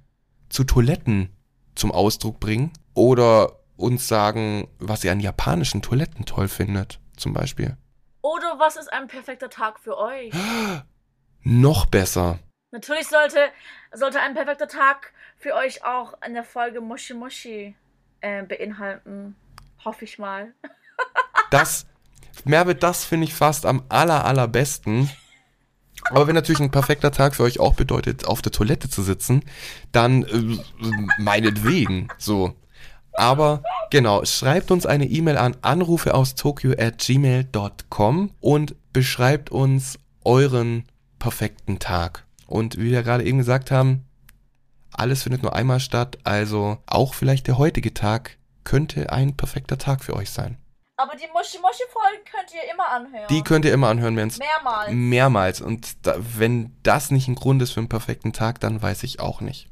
zu 0.48 0.64
Toiletten 0.64 1.30
zum 1.74 1.92
Ausdruck 1.92 2.40
bringen 2.40 2.72
oder 2.94 3.61
uns 3.76 4.09
sagen, 4.09 4.68
was 4.78 5.05
ihr 5.05 5.12
an 5.12 5.20
japanischen 5.20 5.80
Toiletten 5.80 6.26
toll 6.26 6.48
findet, 6.48 7.01
zum 7.16 7.32
Beispiel. 7.32 7.76
oder 8.22 8.59
was 8.59 8.76
ist 8.76 8.92
ein 8.92 9.09
perfekter 9.09 9.48
Tag 9.48 9.80
für 9.80 9.96
euch? 9.96 10.32
Noch 11.42 11.86
besser. 11.86 12.38
Natürlich 12.72 13.09
sollte, 13.09 13.48
sollte 13.92 14.20
ein 14.20 14.34
perfekter 14.34 14.68
Tag 14.68 15.12
für 15.36 15.55
euch 15.55 15.84
auch 15.84 16.12
eine 16.20 16.44
Folge 16.44 16.82
Moshi 16.82 17.14
Moshi 17.14 17.74
äh, 18.20 18.42
beinhalten. 18.42 19.34
Hoffe 19.84 20.05
ich 20.05 20.18
mal. 20.18 20.53
Das, 21.51 21.86
Merve, 22.44 22.74
das 22.74 23.05
finde 23.05 23.24
ich 23.24 23.34
fast 23.34 23.66
am 23.66 23.82
aller, 23.88 24.24
allerbesten. 24.24 25.11
Aber 26.11 26.26
wenn 26.26 26.34
natürlich 26.34 26.61
ein 26.61 26.70
perfekter 26.70 27.12
Tag 27.12 27.34
für 27.34 27.42
euch 27.42 27.61
auch 27.61 27.74
bedeutet, 27.74 28.26
auf 28.26 28.40
der 28.40 28.53
Toilette 28.53 28.88
zu 28.88 29.03
sitzen, 29.03 29.42
dann 29.92 30.22
äh, 30.24 30.59
meinetwegen, 31.18 32.09
so. 32.18 32.55
Aber 33.12 33.62
genau, 33.90 34.24
schreibt 34.24 34.70
uns 34.70 34.86
eine 34.86 35.07
E-Mail 35.07 35.36
an 35.36 35.57
anrufe 35.62 36.14
aus 36.14 36.36
Tokyo 36.36 36.72
at 36.78 36.98
gmail.com 36.98 38.30
und 38.40 38.74
beschreibt 38.92 39.51
uns 39.51 39.98
euren 40.24 40.84
perfekten 41.18 41.78
Tag. 41.78 42.24
Und 42.46 42.78
wie 42.78 42.90
wir 42.90 43.03
gerade 43.03 43.24
eben 43.24 43.38
gesagt 43.38 43.70
haben, 43.70 44.05
alles 44.92 45.22
findet 45.22 45.42
nur 45.42 45.55
einmal 45.55 45.80
statt, 45.80 46.18
also 46.24 46.78
auch 46.86 47.14
vielleicht 47.14 47.46
der 47.46 47.59
heutige 47.59 47.94
Tag 47.94 48.38
könnte 48.64 49.12
ein 49.12 49.36
perfekter 49.36 49.78
Tag 49.78 50.05
für 50.05 50.14
euch 50.14 50.30
sein. 50.30 50.57
Aber 51.01 51.16
die 51.16 51.26
Moshi 51.32 51.59
Moshi 51.62 51.84
Folgen 51.90 52.24
könnt 52.30 52.53
ihr 52.53 52.70
immer 52.70 52.90
anhören. 52.90 53.26
Die 53.30 53.42
könnt 53.42 53.64
ihr 53.64 53.72
immer 53.72 53.88
anhören, 53.88 54.16
wenn 54.16 54.28
es 54.28 54.38
Mehrmals. 54.38 54.92
mehrmals. 54.92 55.61
Und 55.62 56.07
da, 56.07 56.16
wenn 56.36 56.76
das 56.82 57.11
nicht 57.11 57.26
ein 57.26 57.36
Grund 57.36 57.62
ist 57.62 57.72
für 57.72 57.80
einen 57.80 57.88
perfekten 57.88 58.34
Tag, 58.34 58.61
dann 58.61 58.82
weiß 58.82 59.03
ich 59.05 59.18
auch 59.18 59.40
nicht. 59.40 59.66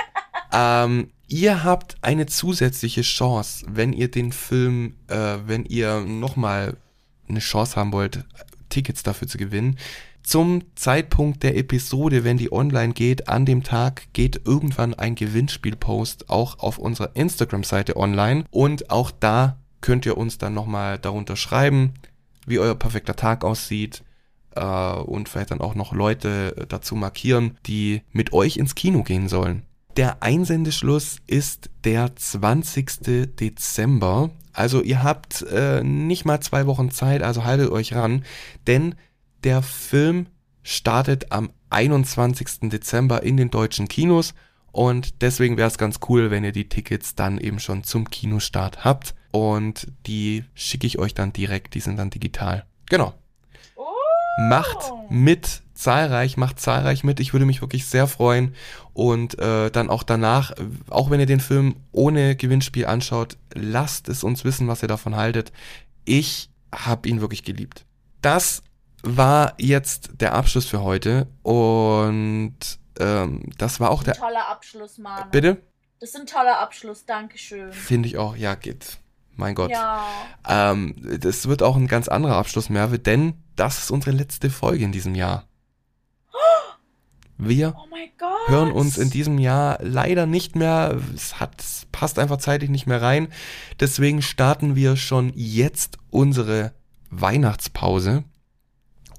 ähm, 0.52 1.12
ihr 1.28 1.62
habt 1.62 1.96
eine 2.02 2.26
zusätzliche 2.26 3.02
Chance, 3.02 3.64
wenn 3.68 3.92
ihr 3.92 4.10
den 4.10 4.32
Film, 4.32 4.96
äh, 5.06 5.36
wenn 5.46 5.64
ihr 5.64 6.00
nochmal 6.00 6.76
eine 7.28 7.38
Chance 7.38 7.76
haben 7.76 7.92
wollt, 7.92 8.24
Tickets 8.68 9.04
dafür 9.04 9.28
zu 9.28 9.38
gewinnen. 9.38 9.78
Zum 10.24 10.62
Zeitpunkt 10.74 11.44
der 11.44 11.56
Episode, 11.56 12.24
wenn 12.24 12.38
die 12.38 12.50
online 12.50 12.94
geht, 12.94 13.28
an 13.28 13.46
dem 13.46 13.62
Tag 13.62 14.12
geht 14.12 14.40
irgendwann 14.44 14.94
ein 14.94 15.14
Gewinnspielpost 15.14 16.30
auch 16.30 16.58
auf 16.58 16.78
unserer 16.78 17.14
Instagram-Seite 17.14 17.96
online. 17.96 18.46
Und 18.50 18.90
auch 18.90 19.12
da 19.12 19.58
könnt 19.84 20.06
ihr 20.06 20.16
uns 20.16 20.38
dann 20.38 20.54
nochmal 20.54 20.98
darunter 20.98 21.36
schreiben, 21.36 21.92
wie 22.46 22.58
euer 22.58 22.74
perfekter 22.74 23.16
Tag 23.16 23.44
aussieht 23.44 24.02
äh, 24.56 24.64
und 24.64 25.28
vielleicht 25.28 25.50
dann 25.50 25.60
auch 25.60 25.74
noch 25.74 25.92
Leute 25.92 26.56
äh, 26.56 26.66
dazu 26.66 26.96
markieren, 26.96 27.58
die 27.66 28.00
mit 28.10 28.32
euch 28.32 28.56
ins 28.56 28.74
Kino 28.74 29.02
gehen 29.02 29.28
sollen. 29.28 29.62
Der 29.98 30.22
Einsendeschluss 30.22 31.18
ist 31.26 31.68
der 31.84 32.16
20. 32.16 33.36
Dezember. 33.38 34.30
Also 34.54 34.80
ihr 34.80 35.02
habt 35.02 35.42
äh, 35.42 35.84
nicht 35.84 36.24
mal 36.24 36.40
zwei 36.40 36.66
Wochen 36.66 36.90
Zeit, 36.90 37.22
also 37.22 37.44
haltet 37.44 37.70
euch 37.70 37.94
ran, 37.94 38.24
denn 38.66 38.94
der 39.44 39.60
Film 39.60 40.28
startet 40.62 41.30
am 41.30 41.50
21. 41.68 42.70
Dezember 42.70 43.22
in 43.22 43.36
den 43.36 43.50
deutschen 43.50 43.88
Kinos 43.88 44.32
und 44.72 45.20
deswegen 45.20 45.58
wäre 45.58 45.68
es 45.68 45.76
ganz 45.76 46.00
cool, 46.08 46.30
wenn 46.30 46.42
ihr 46.42 46.52
die 46.52 46.70
Tickets 46.70 47.14
dann 47.14 47.36
eben 47.36 47.58
schon 47.60 47.84
zum 47.84 48.08
Kinostart 48.08 48.82
habt 48.82 49.14
und 49.34 49.88
die 50.06 50.44
schicke 50.54 50.86
ich 50.86 51.00
euch 51.00 51.12
dann 51.12 51.32
direkt, 51.32 51.74
die 51.74 51.80
sind 51.80 51.96
dann 51.96 52.08
digital. 52.08 52.64
Genau. 52.88 53.14
Oh. 53.74 53.82
Macht 54.48 54.92
mit 55.10 55.60
zahlreich, 55.74 56.36
macht 56.36 56.60
zahlreich 56.60 57.02
mit. 57.02 57.18
Ich 57.18 57.32
würde 57.32 57.44
mich 57.44 57.60
wirklich 57.60 57.86
sehr 57.86 58.06
freuen. 58.06 58.54
Und 58.92 59.36
äh, 59.40 59.72
dann 59.72 59.90
auch 59.90 60.04
danach, 60.04 60.52
auch 60.88 61.10
wenn 61.10 61.18
ihr 61.18 61.26
den 61.26 61.40
Film 61.40 61.74
ohne 61.90 62.36
Gewinnspiel 62.36 62.86
anschaut, 62.86 63.36
lasst 63.54 64.08
es 64.08 64.22
uns 64.22 64.44
wissen, 64.44 64.68
was 64.68 64.82
ihr 64.82 64.88
davon 64.88 65.16
haltet. 65.16 65.50
Ich 66.04 66.48
habe 66.72 67.08
ihn 67.08 67.20
wirklich 67.20 67.42
geliebt. 67.42 67.84
Das 68.22 68.62
war 69.02 69.54
jetzt 69.58 70.10
der 70.20 70.34
Abschluss 70.34 70.66
für 70.66 70.82
heute. 70.82 71.26
Und 71.42 72.54
ähm, 73.00 73.50
das 73.58 73.80
war 73.80 73.90
auch 73.90 74.04
der. 74.04 74.14
Toller 74.14 74.46
Abschluss, 74.46 74.96
Mann. 74.98 75.28
Bitte? 75.32 75.60
Das 75.98 76.10
ist 76.10 76.20
ein 76.20 76.26
toller 76.26 76.60
Abschluss, 76.60 77.04
Dankeschön. 77.04 77.72
Finde 77.72 78.08
ich 78.08 78.16
auch, 78.16 78.36
ja, 78.36 78.54
geht. 78.54 79.00
Mein 79.36 79.54
Gott. 79.54 79.70
Ja. 79.70 80.04
Ähm, 80.48 80.94
das 81.20 81.48
wird 81.48 81.62
auch 81.62 81.76
ein 81.76 81.86
ganz 81.88 82.08
anderer 82.08 82.36
Abschluss, 82.36 82.68
Merve, 82.70 82.98
denn 82.98 83.34
das 83.56 83.78
ist 83.78 83.90
unsere 83.90 84.16
letzte 84.16 84.50
Folge 84.50 84.84
in 84.84 84.92
diesem 84.92 85.14
Jahr. 85.14 85.44
Wir 87.36 87.74
Oh 87.76 87.86
mein 87.90 88.10
Gott. 88.16 88.46
hören 88.48 88.70
uns 88.70 88.96
in 88.96 89.10
diesem 89.10 89.38
Jahr 89.38 89.78
leider 89.82 90.24
nicht 90.26 90.54
mehr. 90.54 90.96
Es 91.14 91.40
hat, 91.40 91.60
es 91.60 91.86
passt 91.90 92.20
einfach 92.20 92.36
zeitlich 92.38 92.70
nicht 92.70 92.86
mehr 92.86 93.02
rein. 93.02 93.26
Deswegen 93.80 94.22
starten 94.22 94.76
wir 94.76 94.96
schon 94.96 95.32
jetzt 95.34 95.98
unsere 96.10 96.72
Weihnachtspause 97.10 98.22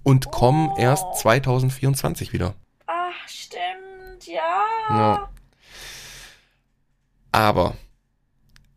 und 0.03 0.31
kommen 0.31 0.69
Oh. 0.73 0.77
erst 0.79 1.03
2024 1.17 2.31
wieder. 2.31 2.55
Ach, 2.87 3.27
stimmt, 3.27 4.25
ja. 4.27 4.63
Ja. 4.89 5.29
Aber 7.33 7.75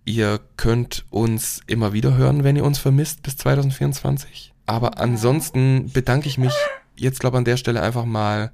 ihr 0.08 0.40
könnt 0.56 1.04
uns 1.10 1.60
immer 1.66 1.92
wieder 1.92 2.16
hören, 2.16 2.42
wenn 2.42 2.56
ihr 2.56 2.64
uns 2.64 2.78
vermisst 2.78 3.22
bis 3.22 3.36
2024. 3.36 4.54
Aber 4.64 4.98
ansonsten 4.98 5.92
bedanke 5.92 6.28
ich 6.28 6.38
mich 6.38 6.54
jetzt, 6.96 7.20
glaube 7.20 7.36
an 7.36 7.44
der 7.44 7.58
Stelle 7.58 7.82
einfach 7.82 8.06
mal 8.06 8.52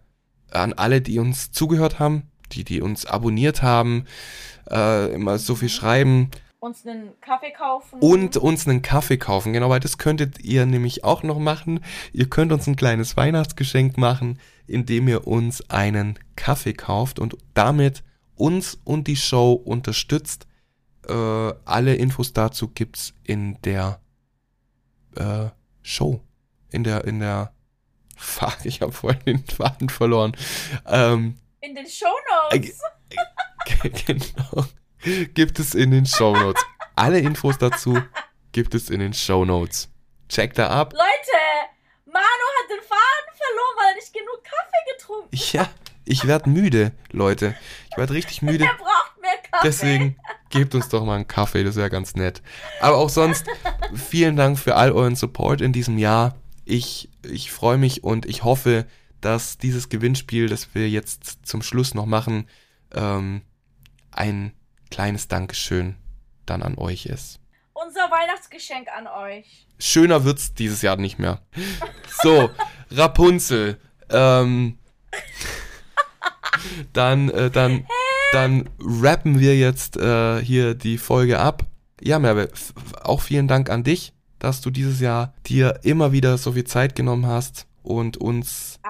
an 0.50 0.72
alle, 0.72 1.00
die 1.00 1.20
uns 1.20 1.52
zugehört 1.52 2.00
haben, 2.00 2.24
die, 2.50 2.64
die 2.64 2.82
uns 2.82 3.06
abonniert 3.06 3.62
haben, 3.62 4.06
äh, 4.68 5.14
immer 5.14 5.38
so 5.38 5.54
viel 5.54 5.68
schreiben. 5.68 6.30
uns 6.58 6.84
einen 6.84 7.12
Kaffee 7.20 7.52
kaufen. 7.52 8.00
und 8.00 8.36
uns 8.36 8.66
einen 8.66 8.82
Kaffee 8.82 9.18
kaufen. 9.18 9.52
Genau, 9.52 9.70
weil 9.70 9.80
das 9.80 9.96
könntet 9.96 10.40
ihr 10.42 10.66
nämlich 10.66 11.04
auch 11.04 11.22
noch 11.22 11.38
machen. 11.38 11.80
Ihr 12.12 12.28
könnt 12.28 12.50
uns 12.50 12.66
ein 12.66 12.74
kleines 12.74 13.16
Weihnachtsgeschenk 13.16 13.96
machen, 13.96 14.40
indem 14.66 15.06
ihr 15.06 15.28
uns 15.28 15.70
einen 15.70 16.18
Kaffee 16.34 16.72
kauft 16.72 17.20
und 17.20 17.36
damit 17.54 18.02
uns 18.34 18.80
und 18.82 19.06
die 19.06 19.16
Show 19.16 19.52
unterstützt. 19.52 20.48
Äh, 21.08 21.54
alle 21.64 21.94
Infos 21.94 22.32
dazu 22.32 22.68
gibt's 22.68 23.14
in 23.22 23.60
der 23.62 24.00
äh, 25.16 25.46
Show. 25.82 26.20
In 26.70 26.84
der, 26.84 27.04
in 27.04 27.20
der. 27.20 27.52
Fuck, 28.16 28.58
ich 28.64 28.80
habe 28.80 28.92
vorhin 28.92 29.24
den 29.26 29.44
Faden 29.44 29.88
verloren. 29.88 30.36
Ähm, 30.86 31.38
in 31.60 31.74
den 31.74 31.86
Shownotes. 31.86 32.80
genau. 34.06 34.66
Gibt 35.34 35.58
es 35.58 35.74
in 35.74 35.90
den 35.90 36.06
Shownotes. 36.06 36.64
Alle 36.96 37.18
Infos 37.18 37.58
dazu 37.58 37.98
gibt 38.52 38.74
es 38.74 38.88
in 38.88 39.00
den 39.00 39.12
Shownotes. 39.12 39.90
Check 40.28 40.54
da 40.54 40.68
ab. 40.68 40.92
Leute, 40.92 41.40
Manu 42.06 42.22
hat 42.22 42.70
den 42.70 42.82
Faden 42.82 43.34
verloren, 43.36 43.76
weil 43.76 43.88
er 43.88 43.94
nicht 43.96 44.12
genug 44.12 44.44
Kaffee 44.44 44.92
getrunken 44.96 45.36
hat. 45.36 45.52
Ja, 45.52 45.68
ich 46.04 46.26
werd 46.26 46.46
müde, 46.46 46.92
Leute. 47.10 47.56
Ich 47.90 47.96
werd 47.96 48.10
richtig 48.12 48.42
müde. 48.42 48.64
Er 48.64 48.74
braucht 48.74 49.03
Kaffee. 49.42 49.66
Deswegen 49.66 50.16
gebt 50.50 50.74
uns 50.74 50.88
doch 50.88 51.04
mal 51.04 51.16
einen 51.16 51.28
Kaffee, 51.28 51.64
das 51.64 51.76
wäre 51.76 51.90
ganz 51.90 52.14
nett. 52.14 52.42
Aber 52.80 52.96
auch 52.96 53.08
sonst, 53.08 53.46
vielen 53.94 54.36
Dank 54.36 54.58
für 54.58 54.76
all 54.76 54.92
euren 54.92 55.16
Support 55.16 55.60
in 55.60 55.72
diesem 55.72 55.98
Jahr. 55.98 56.36
Ich, 56.64 57.10
ich 57.22 57.52
freue 57.52 57.78
mich 57.78 58.04
und 58.04 58.26
ich 58.26 58.44
hoffe, 58.44 58.86
dass 59.20 59.58
dieses 59.58 59.88
Gewinnspiel, 59.88 60.48
das 60.48 60.74
wir 60.74 60.88
jetzt 60.88 61.46
zum 61.46 61.62
Schluss 61.62 61.94
noch 61.94 62.06
machen, 62.06 62.48
ähm, 62.94 63.42
ein 64.10 64.52
kleines 64.90 65.28
Dankeschön 65.28 65.96
dann 66.46 66.62
an 66.62 66.76
euch 66.76 67.06
ist. 67.06 67.40
Unser 67.72 68.10
Weihnachtsgeschenk 68.10 68.88
an 68.88 69.06
euch. 69.08 69.66
Schöner 69.78 70.24
wird's 70.24 70.54
dieses 70.54 70.82
Jahr 70.82 70.96
nicht 70.96 71.18
mehr. 71.18 71.42
So, 72.22 72.50
Rapunzel. 72.90 73.80
Ähm, 74.10 74.78
dann, 76.92 77.30
äh, 77.30 77.50
dann, 77.50 77.86
dann 78.34 78.68
rappen 78.80 79.38
wir 79.38 79.56
jetzt 79.56 79.96
äh, 79.96 80.40
hier 80.42 80.74
die 80.74 80.98
Folge 80.98 81.38
ab. 81.38 81.62
Ja, 82.00 82.18
Merve, 82.18 82.50
auch 83.02 83.20
vielen 83.20 83.46
Dank 83.46 83.70
an 83.70 83.84
dich, 83.84 84.12
dass 84.40 84.60
du 84.60 84.70
dieses 84.70 85.00
Jahr 85.00 85.32
dir 85.46 85.78
immer 85.84 86.10
wieder 86.10 86.36
so 86.36 86.52
viel 86.52 86.64
Zeit 86.64 86.96
genommen 86.96 87.26
hast 87.26 87.66
und 87.84 88.16
uns 88.16 88.80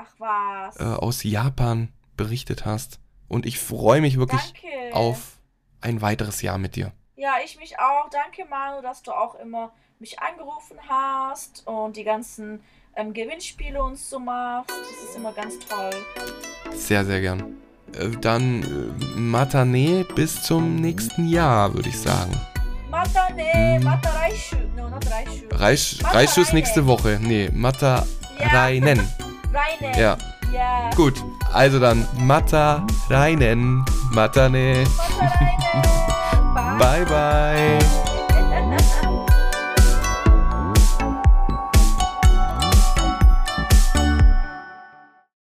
äh, 0.78 0.82
aus 0.82 1.22
Japan 1.24 1.92
berichtet 2.16 2.64
hast. 2.64 3.00
Und 3.28 3.44
ich 3.44 3.58
freue 3.58 4.00
mich 4.00 4.18
wirklich 4.18 4.54
Danke. 4.62 4.94
auf 4.96 5.38
ein 5.80 6.00
weiteres 6.00 6.40
Jahr 6.40 6.56
mit 6.56 6.76
dir. 6.76 6.92
Ja, 7.16 7.34
ich 7.44 7.58
mich 7.58 7.78
auch. 7.78 8.08
Danke, 8.10 8.46
Manu, 8.48 8.80
dass 8.80 9.02
du 9.02 9.12
auch 9.12 9.34
immer 9.34 9.72
mich 9.98 10.18
angerufen 10.20 10.78
hast 10.88 11.66
und 11.66 11.96
die 11.96 12.04
ganzen 12.04 12.60
ähm, 12.96 13.12
Gewinnspiele 13.12 13.82
uns 13.82 14.08
so 14.08 14.18
machst. 14.18 14.70
Das 14.70 15.10
ist 15.10 15.16
immer 15.16 15.32
ganz 15.32 15.58
toll. 15.58 15.90
Sehr, 16.72 17.04
sehr 17.04 17.20
gern. 17.20 17.56
Äh, 17.98 18.08
Dann 18.20 18.62
äh, 18.62 19.18
Matane 19.18 20.04
bis 20.14 20.42
zum 20.42 20.76
nächsten 20.76 21.28
Jahr, 21.28 21.74
würde 21.74 21.88
ich 21.88 21.98
sagen. 21.98 22.32
Mata 22.90 23.28
ne, 23.34 23.80
mata 23.82 24.10
raishu. 24.10 24.56
No, 24.76 24.88
not 24.88 25.04
raishu. 25.10 25.44
Reisch, 25.50 25.98
Mata 26.02 26.14
Reischus 26.16 26.48
Reine. 26.48 26.54
nächste 26.60 26.86
Woche. 26.86 27.18
Nee, 27.20 27.50
Mata 27.52 28.06
Ja. 28.40 28.48
Reinen. 28.62 29.00
Reine. 29.52 29.98
Ja, 30.00 30.16
Ja. 30.52 30.90
gut. 30.96 31.14
Also 31.52 31.78
dann 31.80 32.06
Mata 32.18 32.86
Reinen. 33.10 33.84
Matane. 34.12 34.84
Mata 35.18 35.28
Reine. 35.36 36.78
Bye, 36.78 37.04
bye. 37.06 38.13